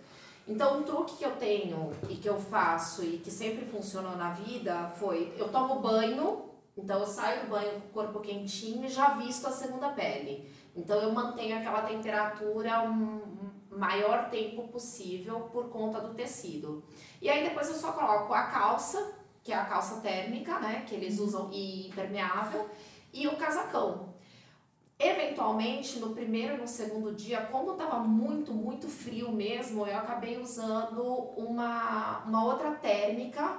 Então, 0.46 0.78
um 0.78 0.82
truque 0.82 1.16
que 1.16 1.24
eu 1.24 1.36
tenho 1.36 1.90
e 2.08 2.16
que 2.16 2.28
eu 2.28 2.38
faço 2.38 3.02
e 3.02 3.18
que 3.18 3.30
sempre 3.30 3.64
funcionou 3.64 4.16
na 4.16 4.30
vida 4.30 4.88
foi: 4.98 5.34
eu 5.38 5.48
tomo 5.48 5.80
banho, 5.80 6.50
então 6.76 7.00
eu 7.00 7.06
saio 7.06 7.44
do 7.44 7.50
banho 7.50 7.80
com 7.80 7.88
o 7.88 7.92
corpo 7.92 8.20
quentinho 8.20 8.84
e 8.84 8.88
já 8.88 9.14
visto 9.14 9.46
a 9.46 9.50
segunda 9.50 9.90
pele. 9.90 10.50
Então, 10.76 11.00
eu 11.00 11.12
mantenho 11.12 11.56
aquela 11.56 11.82
temperatura 11.82 12.82
o 12.82 13.78
maior 13.78 14.28
tempo 14.28 14.68
possível 14.68 15.48
por 15.52 15.68
conta 15.68 16.00
do 16.00 16.14
tecido. 16.14 16.84
E 17.22 17.30
aí, 17.30 17.42
depois 17.42 17.68
eu 17.68 17.74
só 17.74 17.92
coloco 17.92 18.34
a 18.34 18.42
calça, 18.44 19.14
que 19.42 19.52
é 19.52 19.56
a 19.56 19.64
calça 19.64 20.00
térmica, 20.00 20.58
né, 20.58 20.84
que 20.86 20.94
eles 20.94 21.18
usam 21.18 21.48
e 21.52 21.88
impermeável, 21.88 22.68
e 23.12 23.26
o 23.28 23.36
casacão. 23.36 24.13
Eventualmente, 24.98 25.98
no 25.98 26.10
primeiro 26.10 26.54
e 26.54 26.56
no 26.58 26.68
segundo 26.68 27.12
dia, 27.12 27.40
como 27.50 27.72
estava 27.72 27.98
muito, 27.98 28.52
muito 28.52 28.88
frio 28.88 29.32
mesmo, 29.32 29.86
eu 29.86 29.96
acabei 29.96 30.38
usando 30.38 31.02
uma, 31.36 32.20
uma 32.24 32.44
outra 32.44 32.70
térmica, 32.72 33.58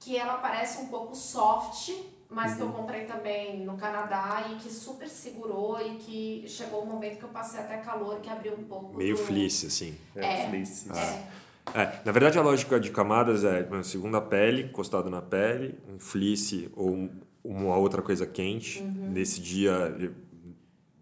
que 0.00 0.16
ela 0.16 0.34
parece 0.38 0.82
um 0.82 0.88
pouco 0.88 1.14
soft, 1.14 1.90
mas 2.28 2.54
que 2.56 2.62
eu 2.62 2.68
comprei 2.72 3.04
também 3.04 3.60
no 3.64 3.76
Canadá 3.76 4.48
e 4.50 4.56
que 4.56 4.68
super 4.68 5.08
segurou 5.08 5.80
e 5.80 5.94
que 5.96 6.44
chegou 6.48 6.82
um 6.82 6.86
momento 6.86 7.18
que 7.18 7.24
eu 7.24 7.28
passei 7.28 7.60
até 7.60 7.76
calor, 7.78 8.20
que 8.20 8.28
abriu 8.28 8.54
um 8.54 8.64
pouco 8.64 8.96
Meio 8.96 9.14
do... 9.14 9.20
fleece, 9.22 9.66
assim. 9.66 9.96
É, 10.16 10.24
É. 10.24 10.30
feliz. 10.30 10.86
É, 10.90 11.34
É, 11.80 12.00
na 12.04 12.12
verdade, 12.12 12.38
a 12.38 12.42
lógica 12.42 12.78
de 12.78 12.90
camadas 12.90 13.42
é 13.42 13.62
uma 13.70 13.82
segunda 13.82 14.20
pele, 14.20 14.64
encostado 14.64 15.08
na 15.08 15.22
pele, 15.22 15.78
um 15.88 15.98
fleece 15.98 16.70
ou 16.76 16.90
um- 16.90 17.10
uma 17.42 17.76
outra 17.76 18.00
coisa 18.02 18.26
quente. 18.26 18.80
Nesse 18.82 19.40
dia 19.40 19.94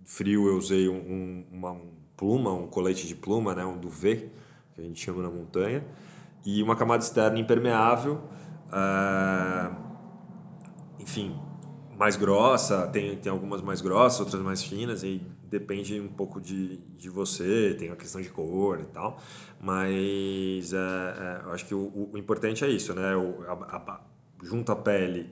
frio, 0.05 0.49
eu 0.49 0.57
usei 0.57 0.89
um, 0.89 0.95
um- 0.97 1.45
uma 1.53 1.73
um 1.73 1.93
pluma, 2.17 2.53
um 2.53 2.67
colete 2.69 3.07
de 3.07 3.15
pluma, 3.15 3.55
né, 3.55 3.65
um 3.65 3.77
duvet, 3.79 4.31
que 4.75 4.81
a 4.81 4.85
gente 4.85 5.01
chama 5.05 5.23
na 5.23 5.31
montanha, 5.31 5.85
e 6.45 6.63
uma 6.63 6.77
camada 6.77 7.03
externa 7.03 7.39
impermeável. 7.39 8.21
ah, 8.73 9.73
enfim, 10.99 11.35
mais 11.97 12.17
grossa, 12.17 12.87
tem, 12.89 13.17
tem 13.17 13.31
algumas 13.31 13.61
mais 13.63 13.81
grossas, 13.81 14.21
outras 14.21 14.43
mais 14.43 14.63
finas, 14.63 15.03
e 15.03 15.21
depende 15.45 16.01
um 16.01 16.09
pouco 16.09 16.41
de, 16.41 16.79
de 16.97 17.11
você, 17.11 17.75
tem 17.79 17.91
a 17.91 17.97
questão 17.97 18.21
de 18.21 18.29
cor 18.31 18.81
e 18.81 18.87
tal, 18.87 19.19
mas 19.61 20.73
é, 20.73 21.43
eu 21.45 21.53
acho 21.53 21.67
que 21.67 21.75
o, 21.75 22.11
o 22.13 22.19
importante 22.19 22.65
é 22.65 22.69
isso, 22.69 22.95
né? 22.95 23.15
O, 23.17 23.43
a, 23.47 23.53
a, 23.77 24.01
junta 24.43 24.73
a 24.73 24.77
pele 24.77 25.31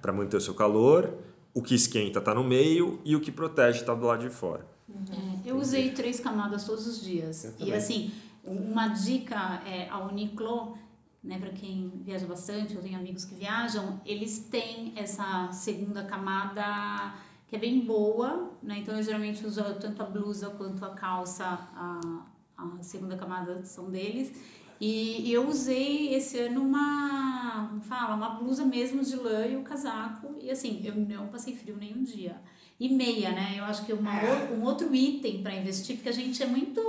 para 0.00 0.12
manter 0.12 0.36
o 0.36 0.40
seu 0.40 0.54
calor, 0.54 1.12
o 1.58 1.62
que 1.62 1.74
esquenta 1.74 2.20
está 2.20 2.32
no 2.32 2.44
meio 2.44 3.00
e 3.04 3.16
o 3.16 3.20
que 3.20 3.32
protege 3.32 3.80
está 3.80 3.92
do 3.92 4.06
lado 4.06 4.20
de 4.20 4.30
fora. 4.30 4.64
É, 5.10 5.50
eu 5.50 5.56
usei 5.56 5.90
três 5.90 6.20
camadas 6.20 6.64
todos 6.64 6.86
os 6.86 7.02
dias. 7.02 7.52
E 7.58 7.72
assim, 7.72 8.12
uma 8.44 8.86
dica 8.86 9.60
é 9.66 9.88
a 9.90 9.98
Uniqlo, 9.98 10.78
né, 11.22 11.36
para 11.36 11.50
quem 11.50 11.90
viaja 12.04 12.26
bastante, 12.26 12.76
eu 12.76 12.80
tenho 12.80 12.96
amigos 12.96 13.24
que 13.24 13.34
viajam, 13.34 14.00
eles 14.06 14.38
têm 14.38 14.92
essa 14.94 15.50
segunda 15.52 16.04
camada 16.04 17.12
que 17.48 17.56
é 17.56 17.58
bem 17.58 17.80
boa, 17.80 18.52
né? 18.62 18.78
Então 18.78 18.96
eu 18.96 19.02
geralmente 19.02 19.44
uso 19.44 19.60
tanto 19.80 20.00
a 20.00 20.06
blusa 20.06 20.50
quanto 20.50 20.84
a 20.84 20.90
calça, 20.90 21.44
a, 21.44 22.24
a 22.56 22.82
segunda 22.82 23.16
camada 23.16 23.64
são 23.64 23.90
deles. 23.90 24.32
E, 24.80 25.32
eu 25.32 25.48
usei 25.48 26.14
esse 26.14 26.38
ano 26.38 26.62
uma, 26.62 27.78
fala, 27.82 28.14
uma 28.14 28.28
blusa 28.30 28.64
mesmo 28.64 29.02
de 29.02 29.16
lã 29.16 29.46
e 29.46 29.56
o 29.56 29.62
casaco. 29.62 30.36
E 30.40 30.50
assim, 30.50 30.80
eu 30.84 30.94
não 30.94 31.26
passei 31.28 31.54
frio 31.56 31.76
nenhum 31.76 32.02
dia. 32.04 32.36
E 32.80 32.88
meia, 32.88 33.32
né? 33.32 33.56
Eu 33.58 33.64
acho 33.64 33.84
que 33.84 33.92
uma, 33.92 34.12
o- 34.22 34.54
um 34.54 34.62
outro 34.64 34.94
item 34.94 35.42
para 35.42 35.52
investir, 35.54 35.96
porque 35.96 36.08
a 36.08 36.12
gente 36.12 36.40
é 36.40 36.46
muito. 36.46 36.80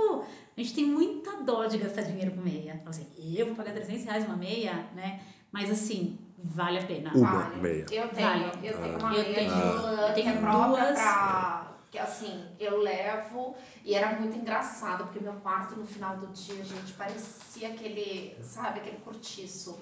A 0.56 0.60
gente 0.62 0.72
tem 0.74 0.84
muita 0.86 1.42
dó 1.42 1.66
de 1.66 1.78
gastar 1.78 2.02
dinheiro 2.02 2.30
com 2.30 2.40
meia. 2.42 2.74
Fala 2.78 2.90
Assim, 2.90 3.06
eu 3.36 3.46
vou 3.46 3.56
pagar 3.56 3.72
300 3.72 4.04
reais 4.04 4.24
uma 4.24 4.36
meia, 4.36 4.86
né? 4.94 5.20
Mas 5.50 5.68
assim, 5.68 6.16
vale 6.38 6.78
a 6.78 6.82
pena. 6.84 7.10
Uma 7.12 7.30
Vale. 7.42 7.60
meia. 7.60 7.86
Eu 7.90 8.08
tenho, 8.08 8.28
Vale. 8.28 8.44
eu 8.62 8.78
tenho 8.80 8.98
uma 9.00 9.14
Eu 9.16 9.22
meia 9.24 9.34
tenho- 9.34 9.50
de 9.50 9.56
lã 9.82 10.00
eu 10.02 10.06
que 10.08 10.14
tenho 10.14 10.28
é 10.28 10.36
própria 10.40 10.84
duas. 10.84 10.92
pra. 11.00 11.69
Que 11.90 11.98
assim, 11.98 12.46
eu 12.58 12.78
levo. 12.78 13.56
E 13.84 13.94
era 13.94 14.12
muito 14.18 14.36
engraçado, 14.36 15.04
porque 15.04 15.20
meu 15.20 15.34
quarto 15.34 15.74
no 15.76 15.86
final 15.86 16.16
do 16.16 16.28
dia, 16.28 16.64
gente, 16.64 16.92
parecia 16.92 17.68
aquele, 17.68 18.36
sabe, 18.42 18.80
aquele 18.80 18.98
cortiço. 18.98 19.80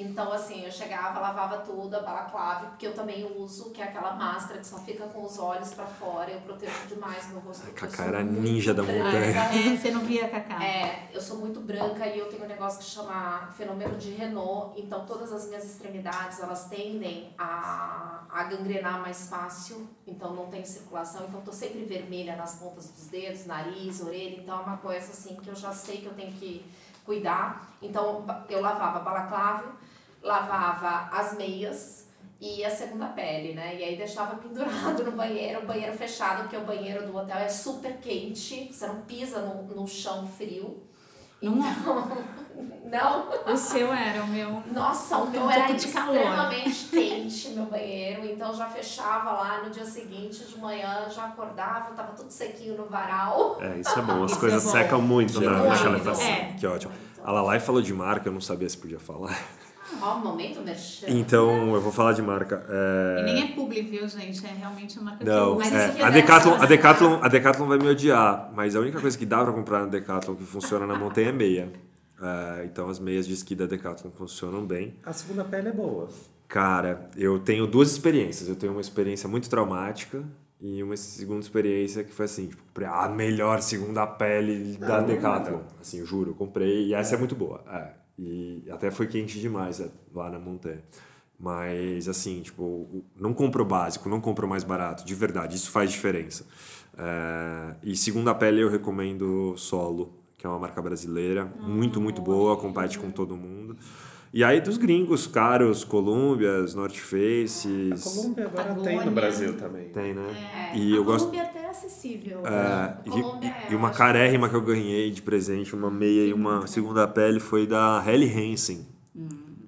Então, 0.00 0.32
assim, 0.32 0.64
eu 0.64 0.70
chegava, 0.70 1.18
lavava 1.18 1.58
tudo, 1.58 1.92
a 1.96 2.00
balaclava, 2.00 2.66
porque 2.66 2.86
eu 2.86 2.94
também 2.94 3.24
uso, 3.36 3.70
que 3.70 3.82
é 3.82 3.84
aquela 3.84 4.14
máscara 4.14 4.60
que 4.60 4.66
só 4.66 4.78
fica 4.78 5.04
com 5.08 5.24
os 5.24 5.40
olhos 5.40 5.74
pra 5.74 5.86
fora. 5.86 6.30
Eu 6.30 6.40
protejo 6.42 6.86
demais 6.86 7.28
meu 7.30 7.40
rosto. 7.40 7.66
eu 7.66 7.72
Cacá 7.74 8.04
era 8.04 8.22
ninja 8.22 8.72
da 8.72 8.84
branca. 8.84 9.04
montanha. 9.04 9.72
É, 9.72 9.76
você 9.76 9.90
não 9.90 10.02
via, 10.02 10.28
Cacá? 10.28 10.64
É, 10.64 11.08
eu 11.12 11.20
sou 11.20 11.38
muito 11.38 11.58
branca 11.60 12.06
e 12.06 12.16
eu 12.16 12.26
tenho 12.30 12.44
um 12.44 12.46
negócio 12.46 12.78
que 12.78 12.84
chama 12.84 13.48
fenômeno 13.56 13.96
de 13.96 14.12
Renault, 14.12 14.80
então 14.80 15.04
todas 15.04 15.32
as 15.32 15.48
minhas 15.48 15.64
extremidades 15.64 16.38
elas 16.38 16.66
tendem 16.68 17.34
a, 17.36 18.22
a 18.30 18.44
gangrenar 18.44 19.00
mais 19.00 19.28
fácil, 19.28 19.88
então 20.06 20.32
não 20.32 20.46
tem 20.46 20.64
circulação, 20.64 21.26
então 21.28 21.40
tô 21.40 21.52
sempre 21.52 21.84
vermelha 21.84 22.36
nas 22.36 22.54
pontas 22.54 22.88
dos 22.88 23.06
dedos, 23.08 23.46
nariz, 23.46 24.00
orelha, 24.00 24.40
então 24.40 24.60
é 24.60 24.62
uma 24.62 24.76
coisa 24.76 25.10
assim 25.10 25.34
que 25.36 25.48
eu 25.48 25.56
já 25.56 25.72
sei 25.72 25.96
que 25.98 26.06
eu 26.06 26.14
tenho 26.14 26.32
que 26.32 26.64
cuidar. 27.04 27.66
Então 27.80 28.24
eu 28.50 28.60
lavava 28.60 29.00
balaclava, 29.00 29.72
lavava 30.22 31.08
as 31.16 31.36
meias 31.36 32.06
e 32.40 32.64
a 32.64 32.70
segunda 32.70 33.06
pele, 33.06 33.52
né? 33.54 33.76
E 33.78 33.82
aí 33.84 33.96
deixava 33.96 34.36
pendurado 34.36 35.02
no 35.04 35.12
banheiro, 35.12 35.60
o 35.60 35.66
banheiro 35.66 35.96
fechado, 35.96 36.42
porque 36.42 36.56
o 36.56 36.60
banheiro 36.60 37.06
do 37.06 37.16
hotel 37.16 37.36
é 37.38 37.48
super 37.48 37.96
quente, 37.98 38.72
você 38.72 38.86
não 38.86 39.02
pisa 39.02 39.40
no, 39.40 39.62
no 39.74 39.86
chão 39.88 40.26
frio. 40.26 40.82
Não 41.42 41.64
é. 41.64 41.70
Então, 41.70 42.08
não. 43.46 43.52
O 43.52 43.56
seu 43.56 43.92
era, 43.92 44.22
o 44.24 44.26
meu. 44.26 44.60
Nossa, 44.72 45.18
o 45.18 45.24
Um 45.24 45.30
meu 45.30 45.40
pouco 45.42 45.54
era 45.56 45.72
de 45.72 45.88
calor. 45.88 46.16
extremamente 46.16 46.84
quente, 46.86 47.48
meu 47.50 47.66
banheiro. 47.66 48.24
Então 48.26 48.52
já 48.52 48.66
fechava 48.66 49.32
lá 49.32 49.62
no 49.62 49.70
dia 49.70 49.84
seguinte, 49.84 50.44
de 50.44 50.58
manhã, 50.58 51.08
já 51.08 51.26
acordava, 51.26 51.92
tava 51.94 52.12
tudo 52.12 52.30
sequinho 52.30 52.76
no 52.76 52.86
varal. 52.86 53.56
É, 53.60 53.78
isso 53.78 53.96
é 53.98 54.02
bom. 54.02 54.24
As 54.24 54.30
Isso 54.32 54.40
coisas 54.40 54.62
é 54.64 54.66
bom. 54.66 54.72
secam 54.72 55.00
muito 55.02 55.38
Que 55.38 55.44
na, 55.44 55.50
na 55.52 55.62
ótimo. 55.64 55.84
calefação. 55.84 56.26
É. 56.26 56.54
Que 56.58 56.66
ótimo. 56.66 56.92
A 57.22 57.30
Lalai 57.30 57.60
falou 57.60 57.82
de 57.82 57.92
marca, 57.94 58.28
eu 58.28 58.32
não 58.32 58.40
sabia 58.40 58.68
se 58.68 58.76
podia 58.76 58.98
falar. 58.98 59.36
Ó, 60.00 60.16
um 60.16 60.20
momento 60.20 60.60
merchan. 60.60 61.06
Então, 61.08 61.74
eu 61.74 61.80
vou 61.80 61.90
falar 61.92 62.12
de 62.12 62.22
marca. 62.22 62.64
E 62.68 63.20
É... 63.20 63.24
nem 63.24 63.42
é 63.42 63.46
publi, 63.54 63.82
viu, 63.82 64.08
gente? 64.08 64.44
É 64.46 64.50
realmente 64.50 64.98
uma 64.98 65.10
marca 65.10 65.24
que 65.24 65.30
eu 65.30 65.34
Não. 65.34 65.56
Mas 65.58 65.72
é, 65.72 66.02
a, 66.02 66.10
Decathlon, 66.10 66.54
a, 66.54 66.66
Decathlon, 66.66 67.18
a 67.22 67.28
Decathlon 67.28 67.66
vai 67.66 67.78
me 67.78 67.88
odiar, 67.88 68.50
mas 68.54 68.76
a 68.76 68.80
única 68.80 69.00
coisa 69.00 69.16
que 69.16 69.26
dá 69.26 69.42
pra 69.42 69.52
comprar 69.52 69.80
na 69.80 69.86
Decathlon 69.86 70.34
que 70.36 70.44
funciona 70.44 70.86
na 70.86 70.96
montanha 70.96 71.28
é 71.30 71.32
meia. 71.32 71.72
É, 72.20 72.64
então 72.64 72.88
as 72.88 72.98
meias 72.98 73.26
de 73.26 73.32
esqui 73.34 73.54
da 73.54 73.66
Decathlon 73.66 74.10
funcionam 74.10 74.64
bem. 74.66 74.94
A 75.04 75.12
segunda 75.12 75.44
pele 75.44 75.68
é 75.68 75.72
boa. 75.72 76.08
Cara, 76.48 77.08
eu 77.16 77.38
tenho 77.38 77.66
duas 77.66 77.90
experiências. 77.90 78.48
Eu 78.48 78.56
tenho 78.56 78.72
uma 78.72 78.80
experiência 78.80 79.28
muito 79.28 79.48
traumática 79.50 80.24
e 80.60 80.82
uma 80.82 80.96
segunda 80.96 81.40
experiência 81.40 82.02
que 82.02 82.12
foi 82.12 82.24
assim, 82.24 82.46
tipo, 82.48 82.62
comprei 82.64 82.88
a 82.88 83.08
melhor 83.08 83.60
segunda 83.62 84.06
pele 84.06 84.76
da 84.78 85.00
Não, 85.00 85.06
Decathlon. 85.06 85.58
não. 85.58 85.64
Assim, 85.80 85.98
eu 86.00 86.06
juro, 86.06 86.30
eu 86.30 86.34
comprei 86.34 86.86
e 86.88 86.94
essa 86.94 87.14
é, 87.14 87.18
muito 87.18 87.34
boa. 87.36 87.62
É, 87.70 87.90
e 88.18 88.64
até 88.70 88.90
foi 88.90 89.06
quente 89.06 89.38
demais 89.40 89.80
é, 89.80 89.88
lá 90.14 90.28
na 90.30 90.38
montanha. 90.38 90.82
Mas, 91.38 92.08
assim, 92.08 92.40
tipo, 92.42 93.04
não 93.16 93.32
compra 93.32 93.62
o 93.62 93.64
básico, 93.64 94.08
não 94.08 94.20
compra 94.20 94.44
o 94.44 94.48
mais 94.48 94.64
barato, 94.64 95.04
de 95.04 95.14
verdade, 95.14 95.54
isso 95.54 95.70
faz 95.70 95.90
diferença. 95.90 96.44
É, 96.96 97.74
e 97.84 97.94
segunda 97.96 98.34
pele 98.34 98.60
eu 98.60 98.68
recomendo 98.68 99.54
Solo, 99.56 100.12
que 100.36 100.44
é 100.46 100.50
uma 100.50 100.58
marca 100.58 100.82
brasileira, 100.82 101.44
muito, 101.60 102.00
muito 102.00 102.20
boa, 102.20 102.56
compete 102.56 102.98
com 102.98 103.08
todo 103.10 103.36
mundo. 103.36 103.76
E 104.34 104.44
aí 104.44 104.60
dos 104.60 104.76
gringos 104.76 105.26
caros, 105.26 105.84
Columbias, 105.84 106.74
North 106.74 106.96
Faces. 106.96 108.02
Colômbia 108.04 108.44
agora 108.46 108.64
tem 108.64 108.74
Patagônia. 108.74 109.04
no 109.06 109.10
Brasil 109.12 109.56
também. 109.56 109.88
Tem, 109.90 110.12
né? 110.12 110.70
É, 110.74 110.76
E 110.76 110.92
a 110.92 110.96
eu 110.96 111.04
gosto. 111.04 111.28
Colômbia 111.30 111.50
é 111.68 111.70
acessível. 111.70 112.42
É, 112.46 112.96
e- 113.06 113.20
e, 113.20 113.46
é, 113.48 113.72
e 113.72 113.74
uma 113.74 113.90
carérrima 113.90 114.48
que 114.48 114.54
eu 114.56 114.62
ganhei 114.62 115.10
de 115.10 115.22
presente, 115.22 115.74
uma 115.74 115.90
meia 115.90 116.26
e 116.26 116.32
uma 116.32 116.66
segunda 116.66 117.06
pele, 117.06 117.38
foi 117.40 117.66
da 117.66 118.02
Helly 118.06 118.30
Hansen. 118.52 118.86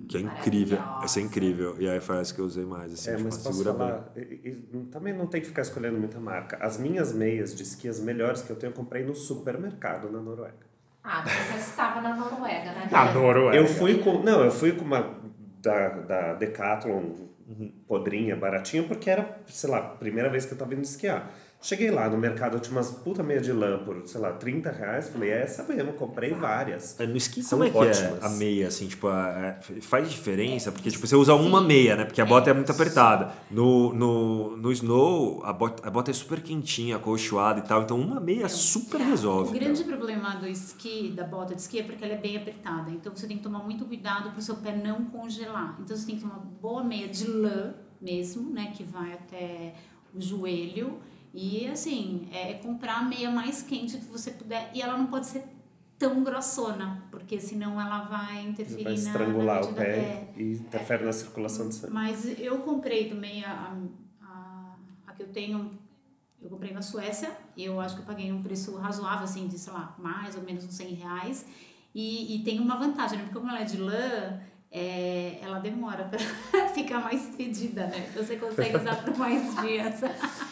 Que 0.09 0.17
é 0.17 0.21
incrível. 0.21 0.83
Essa 1.01 1.21
é 1.21 1.23
incrível. 1.23 1.77
E 1.79 1.89
aí 1.89 2.01
foi 2.01 2.19
essa 2.19 2.35
que 2.35 2.41
eu 2.41 2.45
usei 2.45 2.65
mais. 2.65 2.93
Assim, 2.93 3.11
É, 3.11 3.17
tipo, 3.17 3.29
mas 3.29 3.39
posso 3.39 3.63
falar, 3.63 4.13
e- 4.17 4.21
e- 4.45 4.87
também 4.91 5.13
não 5.17 5.27
tem 5.29 5.41
que 5.41 5.47
ficar 5.47 5.63
escolhendo 5.63 5.97
muita 5.99 6.19
marca. 6.19 6.57
As 6.61 6.79
minhas 6.79 7.13
meias 7.13 7.55
de 7.55 7.63
esqui, 7.63 7.89
as 7.89 8.01
melhores 8.01 8.43
que 8.43 8.51
eu 8.51 8.57
tenho, 8.57 8.71
eu 8.71 8.75
comprei 8.75 9.05
no 9.05 9.15
supermercado 9.15 10.11
na 10.11 10.21
Noruega. 10.21 10.67
Ah, 11.05 11.23
mas 11.25 11.33
você 11.33 11.71
estava 11.71 12.01
na 12.01 12.17
Noruega, 12.17 12.73
né? 12.73 12.89
Na? 12.91 13.13
Noruega. 13.13 13.57
Eu 13.57 13.67
fui 13.69 13.99
com. 13.99 14.21
Não, 14.21 14.43
eu 14.45 14.51
fui 14.51 14.73
com 14.73 14.85
uma 14.85 15.15
da, 15.63 15.89
da 15.91 16.35
Decathlon 16.35 17.13
podrinha, 17.87 18.35
baratinha, 18.37 18.83
porque 18.83 19.09
era, 19.11 19.39
sei 19.47 19.71
lá, 19.71 19.79
a 19.79 19.83
primeira 19.83 20.29
vez 20.29 20.45
que 20.45 20.53
eu 20.53 20.59
tava 20.59 20.75
indo 20.75 20.83
esquiar. 20.83 21.31
Cheguei 21.63 21.91
lá 21.91 22.09
no 22.09 22.17
mercado, 22.17 22.57
eu 22.57 22.61
tinha 22.61 22.75
umas 22.75 22.91
puta 22.91 23.23
meia 23.23 23.39
de 23.39 23.53
lã 23.53 23.79
por, 23.85 24.01
sei 24.07 24.19
lá, 24.19 24.33
30 24.33 24.71
reais. 24.71 25.11
Falei, 25.11 25.29
é 25.31 25.43
essa 25.43 25.63
mesmo, 25.65 25.93
comprei 25.93 26.33
várias. 26.33 26.99
É, 26.99 27.07
No 27.07 27.19
esqui, 27.19 27.43
São 27.43 27.59
como 27.59 27.69
é 27.69 27.71
que 27.71 27.77
ótimas. 27.77 28.23
é 28.23 28.27
a 28.27 28.29
meia, 28.31 28.69
assim, 28.69 28.87
tipo, 28.89 29.07
a- 29.09 29.59
é, 29.69 29.81
faz 29.83 30.11
diferença? 30.11 30.73
Porque, 30.73 30.91
tipo, 30.91 31.07
você 31.07 31.15
usa 31.15 31.35
uma 31.35 31.61
meia, 31.61 31.97
né? 31.97 32.05
Porque 32.07 32.21
a 32.21 32.25
bota 32.25 32.49
é 32.49 32.55
muito 32.55 32.73
apertada. 32.73 33.33
No, 33.51 33.93
no, 33.93 34.57
no 34.57 34.73
snow, 34.73 35.45
a 35.45 35.53
bota, 35.53 35.87
a 35.87 35.91
bota 35.91 36.11
é 36.11 36.15
super 36.15 36.41
quentinha, 36.41 36.97
acolchoada 36.97 37.59
e 37.61 37.63
tal. 37.63 37.83
Então, 37.83 38.01
uma 38.01 38.19
meia 38.21 38.49
super 38.49 38.99
O 38.99 39.05
resolve. 39.05 39.59
grande 39.59 39.85
problema 39.85 40.37
do 40.37 40.47
esqui, 40.47 41.13
da 41.15 41.25
bota 41.25 41.55
de 41.55 41.61
esqui, 41.61 41.81
é 41.81 41.83
porque 41.83 42.03
ela 42.03 42.15
é 42.15 42.19
bem 42.19 42.39
apertada. 42.39 42.91
Então 42.91 43.15
você 43.15 43.27
tem 43.27 43.37
que 43.37 43.43
tomar 43.43 43.59
muito 43.63 43.85
cuidado 43.85 44.31
para 44.31 44.39
o 44.39 44.43
seu 44.43 44.57
pé 44.57 44.75
não 44.75 45.05
congelar. 45.05 45.77
Então 45.79 45.95
você 45.95 46.07
tem 46.07 46.15
que 46.17 46.23
tomar 46.23 46.37
uma 46.37 46.45
boa 46.61 46.83
meia 46.83 47.07
de 47.07 47.27
lã 47.31 47.75
mesmo, 48.01 48.51
né? 48.51 48.73
Que 48.75 48.83
vai 48.83 49.13
até 49.13 49.75
o 50.15 50.21
joelho. 50.23 50.95
E 51.33 51.67
assim, 51.69 52.29
é 52.33 52.55
comprar 52.55 52.99
a 52.99 53.03
meia 53.05 53.31
mais 53.31 53.63
quente 53.63 53.97
que 53.99 54.07
você 54.07 54.31
puder. 54.33 54.71
E 54.75 54.83
ela 54.83 54.97
não 54.99 55.07
pode 55.07 55.27
ser 55.27 55.45
tão 55.99 56.25
grossona, 56.25 57.05
porque 57.11 57.39
senão 57.41 57.81
ela 57.81 58.01
vai 58.05 58.43
interferir 58.47 58.85
Vai 58.85 58.93
na- 58.95 58.99
estrangular 58.99 59.61
na 59.63 59.71
o 59.71 59.75
pé 59.75 59.99
é. 59.99 60.33
e 60.37 60.53
interfere 60.55 61.05
na 61.05 61.13
circulação 61.13 61.69
de 61.69 61.75
sangue. 61.75 61.93
Mas 61.93 62.39
eu 62.39 62.59
comprei 62.61 63.09
também 63.09 63.45
a, 63.45 63.77
a, 64.23 64.75
a 65.07 65.13
que 65.13 65.23
eu 65.23 65.29
tenho, 65.29 65.79
eu 66.41 66.49
comprei 66.49 66.73
na 66.73 66.81
Suécia, 66.83 67.31
e 67.55 67.65
eu 67.65 67.79
acho 67.79 67.97
que 67.97 68.01
eu 68.01 68.07
paguei 68.07 68.33
um 68.33 68.43
preço 68.43 68.75
razoável, 68.77 69.25
assim, 69.25 69.47
de, 69.47 69.59
sei 69.59 69.73
lá, 69.73 69.95
mais 69.99 70.35
ou 70.37 70.43
menos 70.43 70.65
uns 70.65 70.75
100 70.75 70.95
reais. 70.95 71.47
E, 71.95 72.37
e 72.37 72.45
tem 72.45 72.59
uma 72.61 72.77
vantagem, 72.77 73.19
né? 73.19 73.25
Porque 73.25 73.39
como 73.39 73.51
ela 73.51 73.61
é 73.61 73.65
de 73.65 73.77
lã, 73.77 74.41
é, 74.73 75.39
ela 75.43 75.59
demora 75.59 76.05
para 76.05 76.19
ficar 76.73 77.01
mais 77.01 77.27
fedida, 77.37 77.87
né? 77.89 78.09
Então 78.11 78.25
você 78.25 78.37
consegue 78.37 78.77
usar 78.77 79.05
por 79.05 79.17
mais 79.19 79.55
dias. 79.61 80.01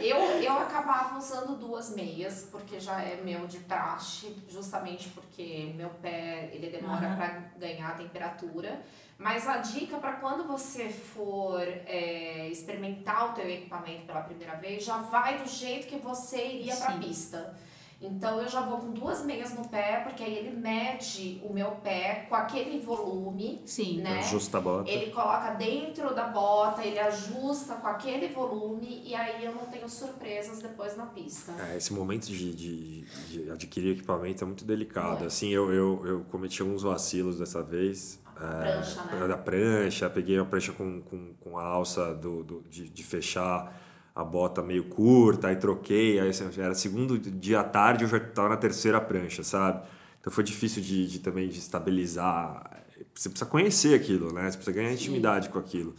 Eu, 0.00 0.18
eu 0.42 0.58
acabava 0.58 1.18
usando 1.18 1.56
duas 1.58 1.94
meias, 1.94 2.48
porque 2.50 2.78
já 2.78 3.00
é 3.02 3.20
meu 3.22 3.46
de 3.46 3.58
praxe, 3.60 4.34
justamente 4.48 5.08
porque 5.10 5.72
meu 5.74 5.90
pé 5.90 6.50
ele 6.52 6.70
demora 6.70 7.06
Aham. 7.06 7.16
para 7.16 7.28
ganhar 7.58 7.88
a 7.90 7.94
temperatura. 7.94 8.80
Mas 9.18 9.48
a 9.48 9.56
dica 9.56 9.98
para 9.98 10.12
quando 10.12 10.46
você 10.46 10.88
for 10.88 11.60
é, 11.60 12.48
experimentar 12.48 13.30
o 13.30 13.32
teu 13.32 13.50
equipamento 13.50 14.06
pela 14.06 14.20
primeira 14.20 14.54
vez, 14.54 14.84
já 14.84 14.98
vai 14.98 15.38
do 15.38 15.48
jeito 15.48 15.88
que 15.88 15.96
você 15.96 16.46
iria 16.46 16.76
para 16.76 16.94
a 16.94 16.98
pista. 16.98 17.56
Então 18.00 18.40
eu 18.40 18.48
já 18.48 18.60
vou 18.60 18.78
com 18.78 18.92
duas 18.92 19.24
meias 19.24 19.52
no 19.54 19.68
pé, 19.68 20.02
porque 20.04 20.22
aí 20.22 20.36
ele 20.36 20.56
mede 20.56 21.40
o 21.44 21.52
meu 21.52 21.72
pé 21.72 22.26
com 22.28 22.34
aquele 22.36 22.78
volume, 22.78 23.60
Sim. 23.66 24.00
né? 24.02 24.20
Ajusta 24.20 24.58
a 24.58 24.60
bota. 24.60 24.88
Ele 24.88 25.10
coloca 25.10 25.50
dentro 25.54 26.14
da 26.14 26.28
bota, 26.28 26.84
ele 26.84 26.98
ajusta 26.98 27.74
com 27.74 27.88
aquele 27.88 28.28
volume 28.28 29.02
e 29.04 29.14
aí 29.16 29.44
eu 29.44 29.52
não 29.52 29.66
tenho 29.66 29.88
surpresas 29.88 30.62
depois 30.62 30.96
na 30.96 31.06
pista. 31.06 31.52
É, 31.70 31.76
esse 31.76 31.92
momento 31.92 32.26
de, 32.26 32.54
de, 32.54 33.02
de 33.02 33.50
adquirir 33.50 33.94
equipamento 33.96 34.44
é 34.44 34.46
muito 34.46 34.64
delicado. 34.64 35.24
É. 35.24 35.26
Assim, 35.26 35.48
eu, 35.48 35.72
eu, 35.72 36.06
eu 36.06 36.24
cometi 36.30 36.62
alguns 36.62 36.82
vacilos 36.84 37.40
dessa 37.40 37.64
vez. 37.64 38.20
é, 38.36 38.72
Prancha, 38.72 39.02
né? 39.06 39.26
Da 39.26 39.36
prancha, 39.36 40.08
peguei 40.08 40.38
a 40.38 40.44
prancha 40.44 40.72
com, 40.72 41.02
com, 41.02 41.34
com 41.40 41.58
a 41.58 41.64
alça 41.64 42.14
do, 42.14 42.44
do, 42.44 42.62
de, 42.70 42.88
de 42.88 43.02
fechar 43.02 43.76
a 44.18 44.24
bota 44.24 44.62
meio 44.62 44.84
curta, 44.88 45.48
aí 45.48 45.56
troquei, 45.56 46.18
aí 46.20 46.28
assim, 46.30 46.44
era 46.60 46.74
segundo 46.74 47.18
dia 47.18 47.60
à 47.60 47.64
tarde, 47.64 48.04
eu 48.04 48.08
já 48.10 48.18
estava 48.18 48.48
na 48.48 48.56
terceira 48.56 49.00
prancha, 49.00 49.42
sabe? 49.44 49.86
Então 50.20 50.32
foi 50.32 50.44
difícil 50.44 50.82
de, 50.82 51.06
de 51.08 51.20
também 51.20 51.48
de 51.48 51.58
estabilizar. 51.58 52.82
Você 53.14 53.28
precisa 53.30 53.48
conhecer 53.50 53.94
aquilo, 53.94 54.32
né? 54.32 54.50
Você 54.50 54.56
precisa 54.58 54.72
ganhar 54.76 54.92
intimidade 54.92 55.48
com 55.50 55.58
aquilo. 55.58 55.94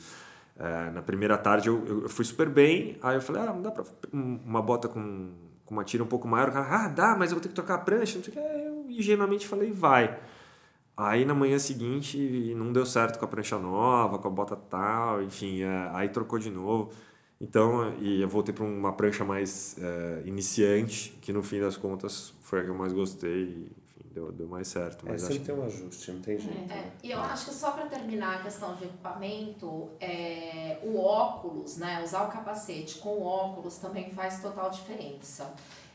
É, 0.58 0.92
na 0.92 1.02
primeira 1.02 1.38
tarde 1.38 1.70
eu, 1.70 1.86
eu, 2.04 2.10
fui 2.10 2.26
super 2.26 2.50
bem, 2.50 2.98
aí 3.02 3.16
eu 3.16 3.22
falei, 3.22 3.42
ah, 3.44 3.54
não 3.54 3.62
dá 3.62 3.72
pra 3.72 3.84
um- 4.14 4.40
uma 4.46 4.62
bota 4.62 4.90
com, 4.90 5.32
com 5.66 5.74
uma 5.76 5.84
tira 5.86 6.04
um 6.04 6.08
pouco 6.08 6.28
maior. 6.28 6.50
O 6.50 6.52
cara, 6.52 6.86
ah, 6.86 6.88
dá, 6.90 7.16
mas 7.18 7.32
eu 7.32 7.36
vou 7.38 7.42
ter 7.42 7.50
que 7.50 7.56
trocar 7.56 7.76
a 7.76 7.78
prancha, 7.80 8.18
não 8.18 8.24
sei 8.26 8.34
o 8.34 8.36
que. 8.36 8.40
Aí 8.40 8.66
Eu 8.66 8.86
ingenuamente 8.90 9.48
falei, 9.48 9.72
vai. 9.72 10.20
Aí 10.98 11.24
na 11.26 11.34
manhã 11.34 11.58
seguinte 11.60 12.54
não 12.56 12.74
deu 12.74 12.86
certo 12.86 13.18
com 13.20 13.26
a 13.26 13.28
prancha 13.28 13.58
nova, 13.58 14.20
com 14.20 14.28
a 14.28 14.32
bota 14.32 14.56
tal, 14.56 15.24
enfim, 15.24 15.62
é, 15.62 15.90
aí 15.94 16.10
trocou 16.10 16.38
de 16.40 16.50
novo. 16.50 16.92
Então, 17.42 17.94
e 18.00 18.22
eu 18.22 18.28
voltei 18.28 18.54
para 18.54 18.66
uma 18.66 18.92
prancha 18.92 19.24
mais 19.24 19.78
é, 19.80 20.24
iniciante, 20.26 21.12
que 21.22 21.32
no 21.32 21.42
fim 21.42 21.62
das 21.62 21.78
contas 21.78 22.34
foi 22.42 22.60
a 22.60 22.64
que 22.64 22.70
eu 22.70 22.76
mais 22.76 22.92
gostei, 22.92 23.44
e, 23.44 23.72
enfim, 23.82 24.10
deu, 24.14 24.32
deu 24.32 24.48
mais 24.48 24.68
certo. 24.68 25.08
É, 25.08 25.12
Mas 25.12 25.22
sempre 25.22 25.38
acho 25.38 25.46
tem 25.46 25.56
um 25.56 25.64
ajuste, 25.64 26.12
não 26.12 26.22
tem 26.22 26.38
jeito. 26.38 26.74
É, 26.74 26.92
e 27.02 27.12
eu 27.12 27.20
acho 27.22 27.46
que 27.46 27.54
só 27.54 27.72
para 27.72 27.86
terminar 27.86 28.40
a 28.40 28.44
questão 28.44 28.76
de 28.76 28.84
equipamento, 28.84 29.88
é, 30.02 30.80
o 30.84 31.00
óculos, 31.00 31.78
né? 31.78 32.04
Usar 32.04 32.24
o 32.24 32.30
capacete 32.30 33.00
com 33.00 33.10
o 33.10 33.24
óculos 33.24 33.78
também 33.78 34.12
faz 34.12 34.42
total 34.42 34.70
diferença. 34.70 35.54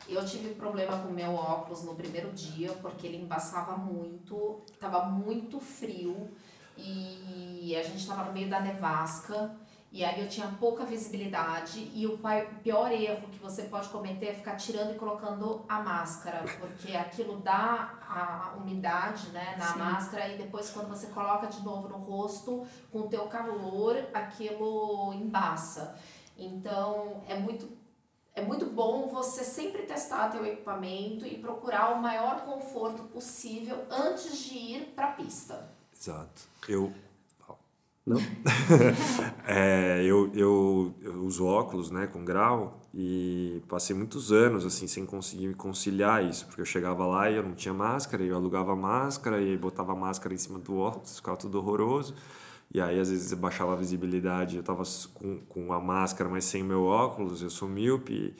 Eu 0.08 0.24
tive 0.24 0.54
problema 0.54 0.98
com 0.98 1.08
o 1.08 1.12
meu 1.12 1.34
óculos 1.34 1.82
no 1.82 1.94
primeiro 1.94 2.30
dia, 2.32 2.72
porque 2.80 3.06
ele 3.06 3.18
embaçava 3.18 3.76
muito, 3.76 4.62
tava 4.78 5.06
muito 5.06 5.60
frio 5.60 6.28
e 6.76 7.74
a 7.76 7.82
gente 7.82 7.98
estava 7.98 8.24
no 8.24 8.32
meio 8.32 8.48
da 8.48 8.60
nevasca. 8.60 9.50
E 9.94 10.04
aí 10.04 10.20
eu 10.20 10.28
tinha 10.28 10.48
pouca 10.58 10.84
visibilidade 10.84 11.88
e 11.94 12.04
o 12.04 12.18
pior 12.64 12.90
erro 12.90 13.28
que 13.30 13.38
você 13.38 13.62
pode 13.62 13.88
cometer 13.90 14.26
é 14.26 14.34
ficar 14.34 14.56
tirando 14.56 14.90
e 14.90 14.98
colocando 14.98 15.64
a 15.68 15.80
máscara, 15.80 16.42
porque 16.58 16.96
aquilo 16.96 17.36
dá 17.36 17.96
a 18.00 18.56
umidade 18.56 19.28
né, 19.28 19.54
na 19.56 19.72
Sim. 19.72 19.78
máscara 19.78 20.28
e 20.30 20.36
depois 20.36 20.68
quando 20.70 20.88
você 20.88 21.06
coloca 21.06 21.46
de 21.46 21.62
novo 21.62 21.86
no 21.86 21.96
rosto, 21.96 22.66
com 22.90 23.02
o 23.02 23.08
teu 23.08 23.26
calor, 23.28 23.96
aquilo 24.12 25.12
embaça. 25.14 25.96
Então 26.36 27.22
é 27.28 27.38
muito 27.38 27.68
é 28.34 28.42
muito 28.42 28.66
bom 28.66 29.06
você 29.06 29.44
sempre 29.44 29.82
testar 29.82 30.28
teu 30.28 30.44
equipamento 30.44 31.24
e 31.24 31.38
procurar 31.38 31.92
o 31.92 32.02
maior 32.02 32.40
conforto 32.40 33.04
possível 33.04 33.86
antes 33.88 34.38
de 34.38 34.54
ir 34.58 34.92
para 34.96 35.10
a 35.10 35.12
pista. 35.12 35.70
Exato. 35.96 36.42
Eu. 36.68 36.92
Não? 38.06 38.18
É, 39.46 40.02
eu, 40.04 40.30
eu, 40.34 40.94
eu 41.02 41.22
uso 41.22 41.44
óculos, 41.44 41.90
né, 41.90 42.06
com 42.06 42.24
grau, 42.24 42.80
e 42.94 43.62
passei 43.68 43.94
muitos 43.94 44.32
anos, 44.32 44.64
assim, 44.64 44.86
sem 44.86 45.04
conseguir 45.04 45.48
me 45.48 45.54
conciliar 45.54 46.24
isso, 46.24 46.46
porque 46.46 46.60
eu 46.62 46.64
chegava 46.64 47.06
lá 47.06 47.30
e 47.30 47.36
eu 47.36 47.42
não 47.42 47.54
tinha 47.54 47.74
máscara, 47.74 48.22
e 48.22 48.28
eu 48.28 48.36
alugava 48.36 48.74
máscara, 48.74 49.40
e 49.42 49.56
botava 49.56 49.94
máscara 49.94 50.34
em 50.34 50.38
cima 50.38 50.58
do 50.58 50.78
óculos, 50.78 51.16
ficava 51.16 51.36
tudo 51.36 51.58
horroroso, 51.58 52.14
e 52.72 52.80
aí 52.80 52.98
às 52.98 53.10
vezes 53.10 53.32
eu 53.32 53.38
baixava 53.38 53.74
a 53.74 53.76
visibilidade, 53.76 54.56
eu 54.56 54.62
tava 54.62 54.82
com, 55.12 55.38
com 55.46 55.72
a 55.72 55.80
máscara, 55.80 56.28
mas 56.30 56.44
sem 56.46 56.62
o 56.62 56.66
meu 56.66 56.84
óculos, 56.84 57.42
eu 57.42 57.50
sou 57.50 57.68
míope, 57.68 58.34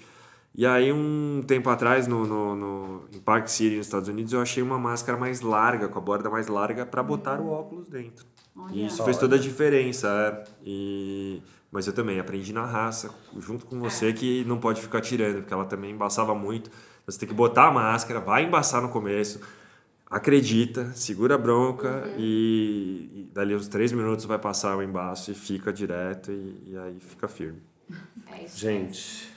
e 0.57 0.65
aí, 0.65 0.93
um 0.93 1.43
tempo 1.47 1.69
atrás, 1.69 2.07
no, 2.07 2.25
no, 2.27 2.55
no, 2.55 3.05
em 3.12 3.19
Park 3.19 3.49
City, 3.49 3.77
nos 3.77 3.87
Estados 3.87 4.09
Unidos, 4.09 4.33
eu 4.33 4.41
achei 4.41 4.62
uma 4.62 4.79
máscara 4.79 5.19
mais 5.19 5.41
larga, 5.41 5.89
com 5.89 5.99
a 5.99 6.03
borda 6.03 6.31
mais 6.31 6.47
larga, 6.47 6.87
para 6.87 7.03
botar 7.03 7.41
o 7.41 7.49
óculos 7.51 7.89
dentro. 7.89 8.25
Olha. 8.57 8.73
E 8.73 8.87
isso 8.87 9.05
fez 9.05 9.19
toda 9.19 9.37
a 9.37 9.39
diferença. 9.39 10.09
é. 10.09 10.45
E... 10.65 11.43
Mas 11.71 11.89
eu 11.89 11.93
também 11.93 12.21
aprendi 12.21 12.53
na 12.53 12.65
raça, 12.65 13.13
junto 13.41 13.67
com 13.67 13.81
você, 13.81 14.13
que 14.13 14.45
não 14.45 14.59
pode 14.59 14.81
ficar 14.81 15.01
tirando, 15.01 15.39
porque 15.39 15.53
ela 15.53 15.65
também 15.65 15.91
embaçava 15.91 16.33
muito. 16.33 16.71
Você 17.05 17.19
tem 17.19 17.29
que 17.29 17.35
botar 17.35 17.67
a 17.67 17.71
máscara, 17.73 18.21
vai 18.21 18.45
embaçar 18.45 18.81
no 18.81 18.91
começo, 18.91 19.41
acredita, 20.09 20.93
segura 20.95 21.35
a 21.35 21.39
bronca 21.39 22.05
e, 22.17 23.11
e 23.13 23.31
dali 23.35 23.57
uns 23.57 23.67
três 23.67 23.91
minutos 23.91 24.25
vai 24.25 24.39
passar 24.39 24.77
o 24.77 24.83
embaço 24.85 25.33
e 25.33 25.35
fica 25.35 25.73
direto 25.73 26.31
e, 26.31 26.63
e 26.69 26.79
aí 26.79 26.97
fica 27.01 27.27
firme. 27.27 27.61
É 28.31 28.45
isso. 28.45 28.57
Gente, 28.57 29.34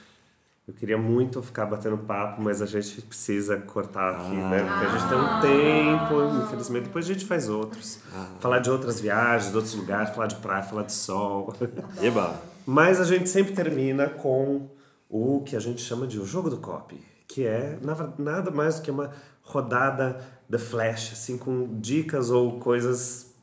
Eu 0.68 0.74
queria 0.74 0.98
muito 0.98 1.42
ficar 1.42 1.66
batendo 1.66 1.98
papo, 1.98 2.42
mas 2.42 2.62
a 2.62 2.66
gente 2.66 3.02
precisa 3.04 3.56
cortar 3.58 4.16
aqui, 4.16 4.36
Ah. 4.36 4.50
né? 4.50 4.64
Porque 4.64 4.86
a 4.86 4.98
gente 4.98 5.08
tem 5.10 5.18
um 5.18 5.40
tempo, 6.00 6.44
infelizmente. 6.46 6.84
Depois 6.86 7.06
a 7.06 7.14
gente 7.14 7.26
faz 7.26 7.48
outros. 7.48 8.00
Falar 8.42 8.60
de 8.60 8.70
outras 8.70 9.00
viagens, 9.00 9.52
de 9.52 9.56
outros 9.56 9.74
lugares, 9.76 10.14
falar 10.14 10.28
de 10.28 10.36
praia, 10.36 10.62
falar 10.64 10.84
de 10.84 10.92
sol. 10.92 11.54
Eba! 12.04 12.42
Mas 12.66 13.00
a 13.00 13.06
gente 13.06 13.30
sempre 13.30 13.54
termina 13.54 14.10
com 14.10 14.68
o 15.10 15.42
que 15.46 15.56
a 15.56 15.60
gente 15.60 15.82
chama 15.82 16.06
de 16.06 16.20
o 16.20 16.26
jogo 16.26 16.50
do 16.50 16.58
copy, 16.58 17.02
que 17.30 17.46
é 17.48 17.80
na- 17.82 18.10
nada 18.18 18.52
mais 18.52 18.76
do 18.76 18.82
que 18.82 18.92
uma 18.92 19.12
rodada 19.44 20.20
de 20.50 20.58
flash, 20.58 21.14
assim, 21.14 21.38
com 21.38 21.80
dicas 21.80 22.30
ou 22.30 22.60
coisas 22.60 23.34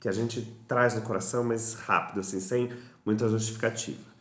que 0.00 0.08
a 0.08 0.12
gente 0.12 0.42
traz 0.66 0.92
no 0.96 1.02
coração, 1.02 1.44
mas 1.44 1.74
rápido, 1.74 2.18
assim, 2.18 2.40
sem 2.40 2.72
muita 3.06 3.28
justificativa. 3.28 4.12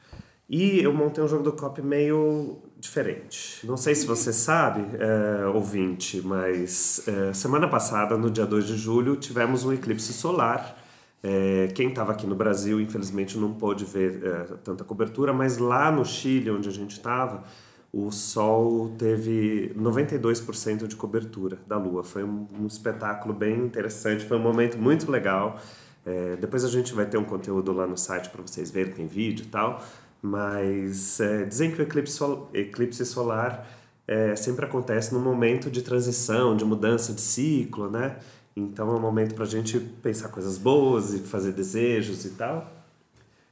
E 0.50 0.82
eu 0.82 0.94
montei 0.94 1.24
um 1.24 1.28
jogo 1.28 1.44
do 1.44 1.54
copy 1.54 1.82
meio 1.82 2.58
diferente. 2.78 3.66
Não 3.66 3.78
sei 3.78 3.96
se 3.96 4.06
você 4.06 4.34
sabe, 4.34 4.86
é, 4.98 5.46
ouvinte, 5.48 6.22
mas 6.22 7.08
é, 7.08 7.34
semana 7.34 7.68
passada, 7.68 8.18
no 8.18 8.30
dia 8.30 8.46
2 8.46 8.68
de 8.68 8.76
julho, 8.76 9.16
tivemos 9.16 9.64
um 9.64 9.72
eclipse 9.72 10.12
solar. 10.12 10.78
É, 11.24 11.70
quem 11.74 11.90
estava 11.90 12.12
aqui 12.12 12.28
no 12.28 12.36
Brasil, 12.36 12.82
infelizmente, 12.82 13.38
não 13.38 13.54
pôde 13.54 13.86
ver 13.86 14.22
é, 14.22 14.44
tanta 14.64 14.84
cobertura, 14.84 15.32
mas 15.32 15.58
lá 15.58 15.90
no 15.90 16.04
Chile, 16.04 16.52
onde 16.52 16.68
a 16.68 16.72
gente 16.72 16.92
estava, 16.92 17.46
o 17.94 18.12
Sol 18.12 18.94
teve 18.98 19.74
92% 19.78 20.88
de 20.88 20.96
cobertura 20.98 21.58
da 21.66 21.78
Lua. 21.78 22.04
Foi 22.04 22.24
um, 22.24 22.48
um 22.60 22.68
espetáculo 22.68 23.34
bem 23.34 23.58
interessante, 23.60 24.26
foi 24.26 24.36
um 24.36 24.42
momento 24.42 24.78
muito 24.78 25.10
legal. 25.10 25.58
É, 26.06 26.36
depois 26.36 26.66
a 26.66 26.68
gente 26.68 26.94
vai 26.94 27.06
ter 27.06 27.18
um 27.18 27.24
conteúdo 27.24 27.72
lá 27.72 27.88
no 27.88 27.98
site 27.98 28.30
para 28.30 28.42
vocês 28.42 28.70
verem, 28.70 28.92
tem 28.92 29.08
vídeo 29.08 29.46
e 29.46 29.48
tal. 29.48 29.82
Mas 30.24 31.20
é, 31.20 31.44
dizem 31.46 31.72
que 31.72 31.82
o 31.82 31.84
eclipse, 31.84 32.14
sol- 32.14 32.50
eclipse 32.54 33.06
solar 33.06 33.68
é, 34.08 34.36
sempre 34.38 34.66
acontece 34.66 35.14
num 35.14 35.20
momento 35.22 35.70
de 35.70 35.82
transição, 35.82 36.56
de 36.56 36.64
mudança 36.64 37.14
de 37.14 37.20
ciclo, 37.22 37.90
né? 37.92 38.18
Então 38.56 38.90
é 38.90 38.94
um 38.94 39.02
momento 39.02 39.36
para 39.36 39.44
a 39.44 39.48
gente 39.48 39.80
pensar 39.80 40.30
coisas 40.30 40.58
boas 40.58 41.14
e 41.14 41.20
fazer 41.20 41.52
desejos 41.52 42.24
e 42.26 42.32
tal. 42.32 42.72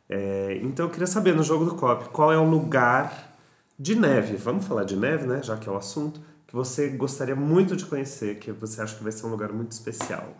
É, 0.09 0.59
então 0.63 0.85
eu 0.85 0.91
queria 0.91 1.07
saber 1.07 1.35
no 1.35 1.43
jogo 1.43 1.65
do 1.65 1.75
COP 1.75 2.09
qual 2.09 2.31
é 2.31 2.37
o 2.37 2.49
lugar 2.49 3.35
de 3.79 3.95
neve, 3.95 4.37
vamos 4.37 4.65
falar 4.65 4.83
de 4.85 4.95
neve, 4.95 5.25
né? 5.27 5.41
Já 5.43 5.57
que 5.57 5.67
é 5.67 5.71
o 5.71 5.77
assunto, 5.77 6.21
que 6.47 6.55
você 6.55 6.89
gostaria 6.89 7.35
muito 7.35 7.75
de 7.75 7.85
conhecer, 7.85 8.39
que 8.39 8.51
você 8.51 8.81
acha 8.81 8.95
que 8.95 9.03
vai 9.03 9.11
ser 9.11 9.25
um 9.25 9.29
lugar 9.31 9.51
muito 9.51 9.71
especial. 9.73 10.35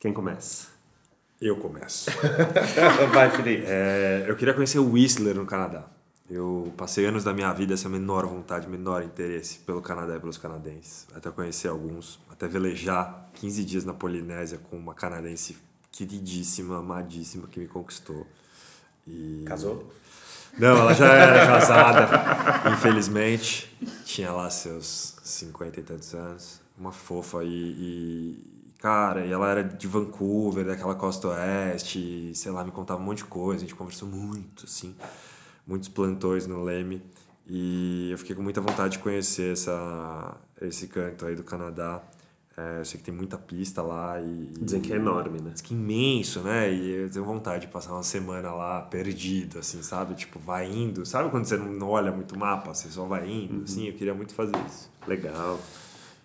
Quem 0.00 0.12
começa? 0.12 0.77
Eu 1.40 1.56
começo. 1.56 2.10
Vai, 3.12 3.30
Felipe. 3.30 3.64
É, 3.66 4.24
eu 4.26 4.34
queria 4.36 4.52
conhecer 4.54 4.78
o 4.78 4.92
Whistler 4.92 5.36
no 5.36 5.46
Canadá. 5.46 5.84
Eu 6.28 6.72
passei 6.76 7.06
anos 7.06 7.24
da 7.24 7.32
minha 7.32 7.50
vida 7.52 7.76
sem 7.76 7.86
a 7.86 7.90
menor 7.90 8.26
vontade, 8.26 8.68
menor 8.68 9.02
interesse 9.02 9.60
pelo 9.60 9.80
Canadá 9.80 10.16
e 10.16 10.20
pelos 10.20 10.36
canadenses. 10.36 11.06
Até 11.14 11.30
conhecer 11.30 11.68
alguns, 11.68 12.20
até 12.30 12.46
velejar 12.46 13.30
15 13.34 13.64
dias 13.64 13.84
na 13.84 13.94
Polinésia 13.94 14.58
com 14.58 14.76
uma 14.76 14.94
canadense 14.94 15.56
queridíssima, 15.90 16.80
amadíssima, 16.80 17.46
que 17.46 17.58
me 17.58 17.66
conquistou. 17.66 18.26
E... 19.06 19.44
Casou? 19.46 19.90
Não, 20.58 20.76
ela 20.76 20.92
já 20.92 21.06
era 21.06 21.46
casada, 21.48 22.70
infelizmente. 22.72 23.74
Tinha 24.04 24.30
lá 24.30 24.50
seus 24.50 25.16
50 25.22 25.80
e 25.80 25.82
tantos 25.82 26.14
anos. 26.14 26.60
Uma 26.76 26.92
fofa 26.92 27.42
e, 27.42 27.48
e, 27.48 28.57
Cara, 28.78 29.26
e 29.26 29.32
ela 29.32 29.50
era 29.50 29.64
de 29.64 29.88
Vancouver, 29.88 30.64
daquela 30.64 30.94
costa 30.94 31.28
oeste, 31.28 32.32
sei 32.34 32.52
lá, 32.52 32.62
me 32.62 32.70
contava 32.70 33.00
um 33.00 33.04
monte 33.04 33.18
de 33.18 33.24
coisa. 33.24 33.64
A 33.64 33.66
gente 33.66 33.74
conversou 33.74 34.08
muito, 34.08 34.64
assim. 34.66 34.94
Muitos 35.66 35.88
plantões 35.88 36.46
no 36.46 36.62
Leme. 36.62 37.02
E 37.46 38.10
eu 38.12 38.18
fiquei 38.18 38.36
com 38.36 38.42
muita 38.42 38.60
vontade 38.60 38.92
de 38.92 38.98
conhecer 39.00 39.52
essa, 39.52 40.36
esse 40.60 40.86
canto 40.86 41.26
aí 41.26 41.34
do 41.34 41.42
Canadá. 41.42 42.02
É, 42.56 42.80
eu 42.80 42.84
sei 42.84 42.98
que 42.98 43.04
tem 43.04 43.14
muita 43.14 43.38
pista 43.38 43.82
lá 43.82 44.20
e... 44.20 44.52
Dizem 44.60 44.80
que 44.80 44.92
é 44.92 44.96
enorme, 44.96 45.40
né? 45.40 45.50
Diz 45.52 45.60
que 45.62 45.74
é 45.74 45.76
imenso, 45.76 46.40
né? 46.40 46.72
E 46.72 46.90
eu 46.90 47.10
tenho 47.10 47.24
vontade 47.24 47.66
de 47.66 47.72
passar 47.72 47.92
uma 47.92 48.02
semana 48.02 48.52
lá 48.52 48.82
perdido, 48.82 49.60
assim, 49.60 49.82
sabe? 49.82 50.14
Tipo, 50.14 50.38
vai 50.38 50.70
indo. 50.70 51.06
Sabe 51.06 51.30
quando 51.30 51.46
você 51.46 51.56
não 51.56 51.88
olha 51.88 52.12
muito 52.12 52.34
o 52.34 52.38
mapa, 52.38 52.74
você 52.74 52.88
só 52.88 53.04
vai 53.04 53.28
indo, 53.28 53.64
assim? 53.64 53.86
Eu 53.86 53.94
queria 53.94 54.14
muito 54.14 54.34
fazer 54.34 54.56
isso. 54.68 54.90
Legal. 55.06 55.58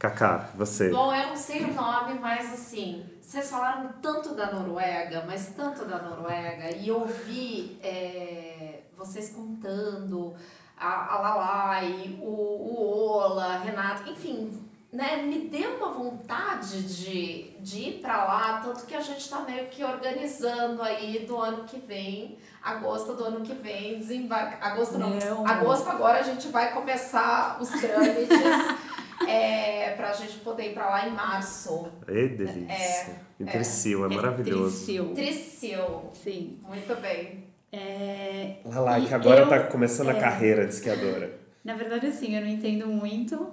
Kaká, 0.04 0.50
você. 0.54 0.90
Bom, 0.90 1.16
eu 1.16 1.30
não 1.30 1.38
sei 1.38 1.64
o 1.64 1.74
nome, 1.74 2.20
mas 2.20 2.52
assim, 2.52 3.06
vocês 3.22 3.50
falaram 3.50 3.90
tanto 4.02 4.36
da 4.36 4.52
Noruega, 4.52 5.24
mas 5.26 5.54
tanto 5.56 5.86
da 5.86 5.98
Noruega, 5.98 6.76
e 6.76 6.90
eu 6.90 7.06
vi 7.06 7.80
é, 7.82 8.82
vocês 8.98 9.30
contando 9.30 10.36
a, 10.78 11.16
a 11.16 11.22
Lalai, 11.22 12.20
o, 12.22 12.26
o 12.26 13.08
Ola, 13.14 13.60
Renato, 13.60 14.12
enfim, 14.12 14.62
né, 14.92 15.22
me 15.22 15.48
deu 15.48 15.78
uma 15.78 15.94
vontade 15.94 16.84
de, 16.84 17.52
de 17.62 17.80
ir 17.80 18.02
pra 18.02 18.26
lá, 18.26 18.62
tanto 18.62 18.86
que 18.86 18.94
a 18.94 19.02
gente 19.02 19.30
tá 19.30 19.40
meio 19.40 19.68
que 19.70 19.86
organizando 19.86 20.82
aí 20.84 21.26
do 21.26 21.40
ano 21.40 21.64
que 21.64 21.80
vem, 21.80 22.38
agosto 22.62 23.14
do 23.14 23.24
ano 23.24 23.40
que 23.40 23.54
vem, 23.54 24.00
desembarcar, 24.00 24.74
agosto 24.74 24.98
não, 24.98 25.12
Não. 25.12 25.48
agosto 25.48 25.90
agora 25.90 26.20
a 26.20 26.24
gente 26.24 26.50
vai 26.50 26.74
começar 26.74 27.58
os 27.62 27.70
trâmites. 27.70 28.28
É, 29.28 29.92
pra 29.96 30.12
gente 30.14 30.38
poder 30.40 30.72
ir 30.72 30.74
pra 30.74 30.90
lá 30.90 31.08
em 31.08 31.12
março. 31.12 31.88
Ê, 32.08 32.28
delícia. 32.30 33.22
Em 33.40 33.46
Tricil, 33.46 34.06
é, 34.06 34.16
maravilhoso. 34.16 34.86
Tricil. 34.86 35.14
Tricil. 35.14 36.10
Sim. 36.14 36.60
Muito 36.68 36.96
bem. 37.02 37.46
É, 37.72 38.58
Olha 38.66 38.80
lá, 38.80 39.02
que 39.02 39.14
agora 39.14 39.42
eu- 39.42 39.50
tá 39.50 39.60
começando 39.64 40.10
a 40.10 40.14
é. 40.18 40.20
carreira 40.20 40.66
de 40.68 40.74
esquiadora. 40.74 41.40
Na 41.66 41.74
verdade, 41.76 42.08
assim, 42.08 42.36
eu 42.36 42.42
não 42.42 42.48
entendo 42.50 42.88
muito. 42.88 43.52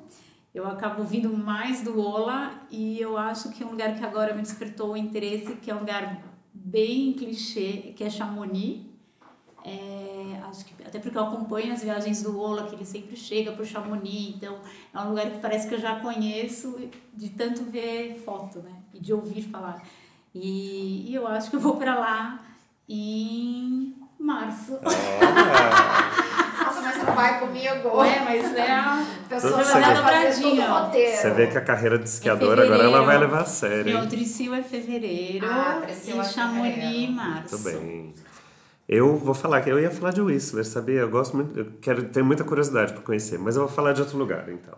Eu 0.55 0.67
acabo 0.67 1.05
vindo 1.05 1.33
mais 1.33 1.83
do 1.83 1.99
Ola 2.01 2.53
e 2.71 3.01
eu 3.01 3.17
acho 3.17 3.51
que 3.53 3.63
é 3.63 3.67
um 3.67 3.71
lugar 3.71 3.95
que 3.97 4.05
agora 4.05 4.35
me 4.35 4.43
despertou 4.43 4.93
o 4.93 4.97
interesse, 4.97 5.55
que 5.63 5.71
é 5.71 5.75
um 5.75 5.79
lugar 5.79 6.21
bem 6.53 7.13
clichê, 7.13 7.93
que 7.97 8.03
é 8.03 8.11
Chamonix. 8.11 8.90
É, 9.65 10.41
acho 10.49 10.65
que 10.65 10.75
até 10.85 10.99
porque 10.99 11.17
eu 11.19 11.23
acompanho 11.25 11.73
as 11.73 11.83
viagens 11.83 12.23
do 12.23 12.39
Ola, 12.41 12.65
que 12.67 12.75
ele 12.75 12.85
sempre 12.85 13.15
chega 13.17 13.53
por 13.53 13.65
Chamonix, 13.67 14.35
então 14.37 14.59
é 14.95 14.99
um 15.01 15.11
lugar 15.11 15.27
que 15.31 15.39
parece 15.39 15.69
que 15.69 15.75
eu 15.75 15.79
já 15.81 15.97
conheço 16.01 16.79
de 17.15 17.29
tanto 17.31 17.63
ver 17.65 18.21
foto, 18.25 18.61
né? 18.61 18.73
E 18.95 18.99
de 19.01 19.13
ouvir 19.13 19.43
falar. 19.43 19.83
E, 20.35 21.11
e 21.11 21.15
eu 21.15 21.27
acho 21.27 21.51
que 21.51 21.57
eu 21.57 21.61
vou 21.61 21.77
para 21.77 21.95
lá 21.95 22.41
em 22.89 23.95
março. 24.19 24.79
Nossa, 26.65 26.81
mas 26.83 26.95
você 26.97 27.03
não 27.05 27.15
vai 27.15 27.41
comigo? 27.41 27.97
Ué, 27.99 28.21
mas 28.25 28.55
é 28.55 28.71
a 28.71 29.05
pessoa 29.29 29.63
Você 29.65 29.73
vai 29.81 29.95
vê- 29.95 30.03
fazer 30.03 30.43
todo 30.43 30.61
o 30.61 30.65
roteiro. 30.65 31.17
Você 31.17 31.31
vê 31.31 31.47
que 31.49 31.59
a 31.59 31.61
carreira 31.65 31.99
de 31.99 32.09
esquiadora 32.09 32.65
agora 32.65 32.85
ela 32.85 33.03
vai 33.03 33.19
levar 33.19 33.43
a 33.43 33.47
sério. 33.47 33.85
Meu? 33.99 34.09
Tricil 34.09 34.55
é 34.55 34.63
fevereiro 34.63 35.47
Ah, 35.47 35.83
e 35.87 35.91
é 35.91 36.25
Chamonix 36.25 36.75
fevereiro. 36.75 36.97
em 37.11 37.15
março. 37.15 37.59
Muito 37.59 37.81
bem. 37.81 38.15
Eu 38.93 39.17
vou 39.17 39.35
falar 39.35 39.61
que 39.61 39.71
eu 39.71 39.79
ia 39.79 39.89
falar 39.89 40.11
de 40.13 40.21
Whistler, 40.21 40.67
sabia? 40.67 40.99
Eu 41.03 41.09
gosto 41.09 41.37
muito, 41.37 41.57
eu 41.57 41.67
quero 41.81 42.03
tenho 42.09 42.27
muita 42.27 42.43
curiosidade 42.43 42.93
para 42.93 43.01
conhecer, 43.03 43.39
mas 43.39 43.55
eu 43.55 43.63
vou 43.65 43.71
falar 43.73 43.93
de 43.93 44.01
outro 44.01 44.19
lugar, 44.19 44.49
então. 44.49 44.75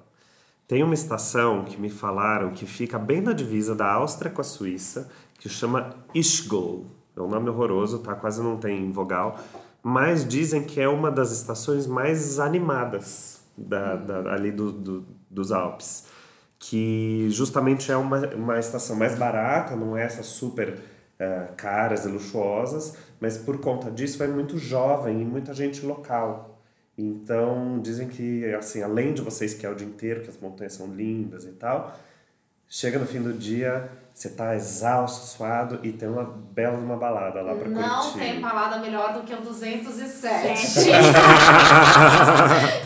Tem 0.68 0.82
uma 0.82 0.92
estação 0.92 1.64
que 1.64 1.80
me 1.80 1.88
falaram 1.88 2.50
que 2.52 2.66
fica 2.66 2.98
bem 2.98 3.22
na 3.22 3.32
divisa 3.32 3.74
da 3.74 3.90
Áustria 3.90 4.30
com 4.30 4.42
a 4.42 4.44
Suíça, 4.44 5.10
que 5.38 5.48
chama 5.48 5.96
Ischgl. 6.14 6.84
É 7.16 7.22
um 7.22 7.26
nome 7.26 7.48
horroroso, 7.48 8.00
tá? 8.00 8.14
Quase 8.14 8.42
não 8.42 8.58
tem 8.58 8.92
vogal, 8.92 9.38
mas 9.82 10.28
dizem 10.28 10.62
que 10.62 10.78
é 10.78 10.86
uma 10.88 11.10
das 11.10 11.32
estações 11.32 11.86
mais 11.86 12.38
animadas 12.38 13.40
da, 13.56 13.96
da- 13.96 14.34
ali 14.34 14.52
do, 14.52 14.70
do- 14.72 15.04
dos 15.30 15.50
Alpes 15.52 16.04
que 16.58 17.26
justamente 17.30 17.90
é 17.90 17.96
uma, 17.96 18.18
uma 18.36 18.58
estação 18.58 18.94
mais 18.94 19.18
barata, 19.18 19.74
não 19.74 19.96
é 19.96 20.04
essas 20.04 20.26
super 20.26 20.78
eh, 21.22 21.48
caras 21.56 22.04
e 22.04 22.08
luxuosas, 22.08 22.96
mas 23.20 23.38
por 23.38 23.60
conta 23.60 23.92
disso 23.92 24.18
vai 24.18 24.26
muito 24.26 24.58
jovem 24.58 25.22
e 25.22 25.24
muita 25.24 25.54
gente 25.54 25.86
local. 25.86 26.58
Então 26.98 27.78
dizem 27.80 28.08
que 28.08 28.52
assim, 28.54 28.82
além 28.82 29.14
de 29.14 29.22
você 29.22 29.44
esquiar 29.44 29.72
o 29.72 29.76
dia 29.76 29.86
inteiro, 29.86 30.22
que 30.22 30.30
as 30.30 30.40
montanhas 30.40 30.72
são 30.72 30.88
lindas 30.88 31.44
e 31.44 31.52
tal, 31.52 31.96
chega 32.68 32.98
no 32.98 33.06
fim 33.06 33.22
do 33.22 33.32
dia, 33.32 33.88
você 34.12 34.30
tá 34.30 34.56
exausto, 34.56 35.26
suado 35.26 35.78
e 35.84 35.92
tem 35.92 36.08
uma 36.08 36.24
bela 36.24 36.76
uma 36.76 36.96
balada 36.96 37.40
lá 37.40 37.54
para 37.54 37.68
Não 37.68 38.02
curtir. 38.02 38.18
tem 38.18 38.40
balada 38.40 38.80
melhor 38.80 39.12
do 39.14 39.22
que 39.22 39.32
o 39.32 39.40
207. 39.40 40.90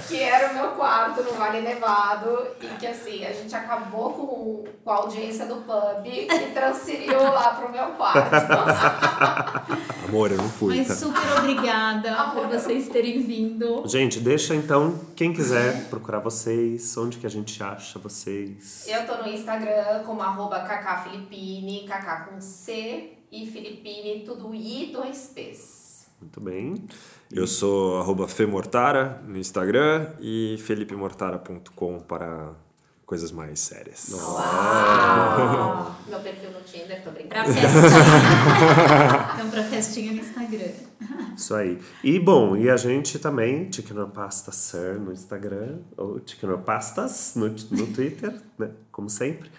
que 0.09 0.23
era 0.23 0.36
o 1.21 1.25
meu 1.25 1.27
quarto 1.27 1.33
no 1.33 1.33
Vale 1.33 1.61
Nevado. 1.61 2.47
E 2.61 2.67
que 2.79 2.87
assim, 2.87 3.25
a 3.25 3.33
gente 3.33 3.55
acabou 3.55 4.13
com, 4.13 4.65
com 4.85 4.91
a 4.91 4.97
audiência 4.97 5.47
do 5.47 5.57
pub 5.57 6.07
e 6.07 6.27
transferiu 6.53 7.23
lá 7.23 7.55
pro 7.55 7.71
meu 7.71 7.87
quarto. 7.93 8.35
Amor, 10.09 10.31
eu 10.31 10.37
não 10.37 10.49
fui, 10.49 10.77
Mas 10.77 10.89
tá? 10.89 10.95
super 10.95 11.39
obrigada 11.39 12.15
por 12.35 12.47
vocês 12.49 12.89
terem 12.89 13.23
vindo. 13.23 13.83
Gente, 13.87 14.21
deixa 14.21 14.55
então, 14.55 14.99
quem 15.15 15.33
quiser 15.33 15.89
procurar 15.89 16.21
vocês, 16.21 16.97
onde 16.97 17.19
que 17.19 17.27
a 17.27 17.31
gente 17.31 17.63
acha 17.63 17.99
vocês. 17.99 18.87
Eu 18.87 19.07
tô 19.07 19.23
no 19.23 19.29
Instagram 19.29 20.05
como 20.05 20.23
arroba 20.23 20.61
cacafilipine, 20.61 21.87
cacá 21.89 22.27
com 22.27 22.41
C 22.41 23.13
e 23.33 23.47
Filipine, 23.47 24.25
tudo 24.25 24.55
I, 24.55 24.93
dois 24.93 25.33
P's. 25.35 25.86
Muito 26.21 26.41
bem. 26.41 26.75
Eu 27.31 27.47
sou 27.47 27.99
arroba 28.01 28.27
Femortara 28.27 29.23
no 29.27 29.37
Instagram 29.39 30.15
e 30.21 30.57
felipemortara.com 30.61 32.01
para 32.01 32.53
coisas 33.05 33.31
mais 33.31 33.61
sérias. 33.61 34.09
Uau! 34.13 35.95
Meu 36.09 36.19
perfil 36.21 36.51
no 36.51 36.61
Tinder, 36.63 37.03
tô 37.05 37.11
Pra 37.11 37.43
brincando. 37.45 37.53
festinha. 37.53 39.31
então, 39.35 39.51
pra 39.51 39.63
festinha 39.65 40.13
no 40.13 40.19
Instagram. 40.21 40.73
Isso 41.37 41.55
aí. 41.55 41.79
E 42.03 42.19
bom, 42.19 42.57
e 42.57 42.71
a 42.71 42.77
gente 42.77 43.19
também, 43.19 43.69
Tiquinopasta 43.69 44.51
Sir 44.51 44.99
no 44.99 45.13
Instagram, 45.13 45.79
ou 45.97 46.19
Tiquinopastas 46.19 47.35
no, 47.37 47.49
no 47.49 47.87
Twitter, 47.89 48.35
né? 48.59 48.71
Como 48.91 49.09
sempre. 49.11 49.51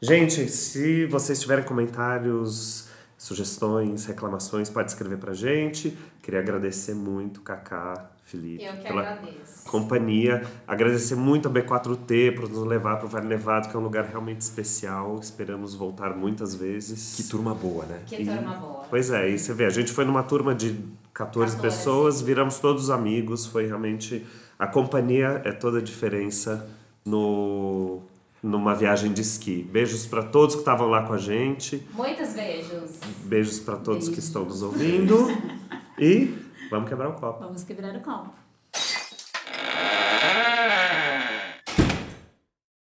Gente, 0.00 0.48
se 0.48 1.06
vocês 1.06 1.40
tiverem 1.40 1.64
comentários, 1.64 2.88
sugestões, 3.24 4.04
reclamações, 4.04 4.68
pode 4.68 4.90
escrever 4.90 5.16
pra 5.16 5.32
gente. 5.32 5.96
Queria 6.22 6.40
agradecer 6.40 6.94
muito, 6.94 7.40
Kaká, 7.40 8.10
Felipe, 8.22 8.62
Eu 8.62 8.74
que 8.74 8.82
pela 8.82 9.00
agradeço. 9.00 9.64
companhia. 9.64 10.46
Agradecer 10.68 11.14
muito 11.14 11.48
a 11.48 11.50
B4T 11.50 12.36
por 12.36 12.50
nos 12.50 12.66
levar 12.66 12.96
para 12.96 13.06
o 13.06 13.08
Vale 13.08 13.26
Nevado, 13.26 13.70
que 13.70 13.74
é 13.74 13.78
um 13.78 13.82
lugar 13.82 14.04
realmente 14.04 14.42
especial. 14.42 15.18
Esperamos 15.18 15.74
voltar 15.74 16.14
muitas 16.14 16.54
vezes. 16.54 17.14
Que 17.16 17.22
turma 17.22 17.54
boa, 17.54 17.86
né? 17.86 18.02
Que 18.04 18.26
turma 18.26 18.56
boa. 18.56 18.84
Pois 18.90 19.10
é, 19.10 19.30
e 19.30 19.38
você 19.38 19.54
vê, 19.54 19.64
a 19.64 19.70
gente 19.70 19.90
foi 19.90 20.04
numa 20.04 20.22
turma 20.22 20.54
de 20.54 20.78
14, 21.14 21.56
14. 21.56 21.58
pessoas, 21.62 22.20
viramos 22.20 22.58
todos 22.58 22.90
amigos, 22.90 23.46
foi 23.46 23.66
realmente. 23.66 24.26
A 24.58 24.66
companhia 24.66 25.40
é 25.46 25.50
toda 25.50 25.78
a 25.78 25.82
diferença 25.82 26.68
no, 27.06 28.02
numa 28.44 28.74
viagem 28.74 29.12
de 29.12 29.22
esqui. 29.22 29.62
Beijos 29.72 30.04
para 30.06 30.22
todos 30.22 30.54
que 30.54 30.60
estavam 30.60 30.88
lá 30.88 31.02
com 31.06 31.14
a 31.14 31.18
gente, 31.18 31.82
Muitos 31.94 32.34
beijos. 32.34 32.90
beijos 33.24 33.58
para 33.60 33.76
todos 33.76 34.04
que 34.04 34.10
Beijos. 34.10 34.24
estão 34.26 34.44
nos 34.44 34.62
ouvindo 34.62 35.26
e 35.98 36.34
vamos 36.70 36.88
quebrar 36.88 37.08
o 37.08 37.14
copo. 37.14 37.40
Vamos 37.40 37.64
quebrar 37.64 37.96
o 37.96 38.00
copo. 38.00 38.43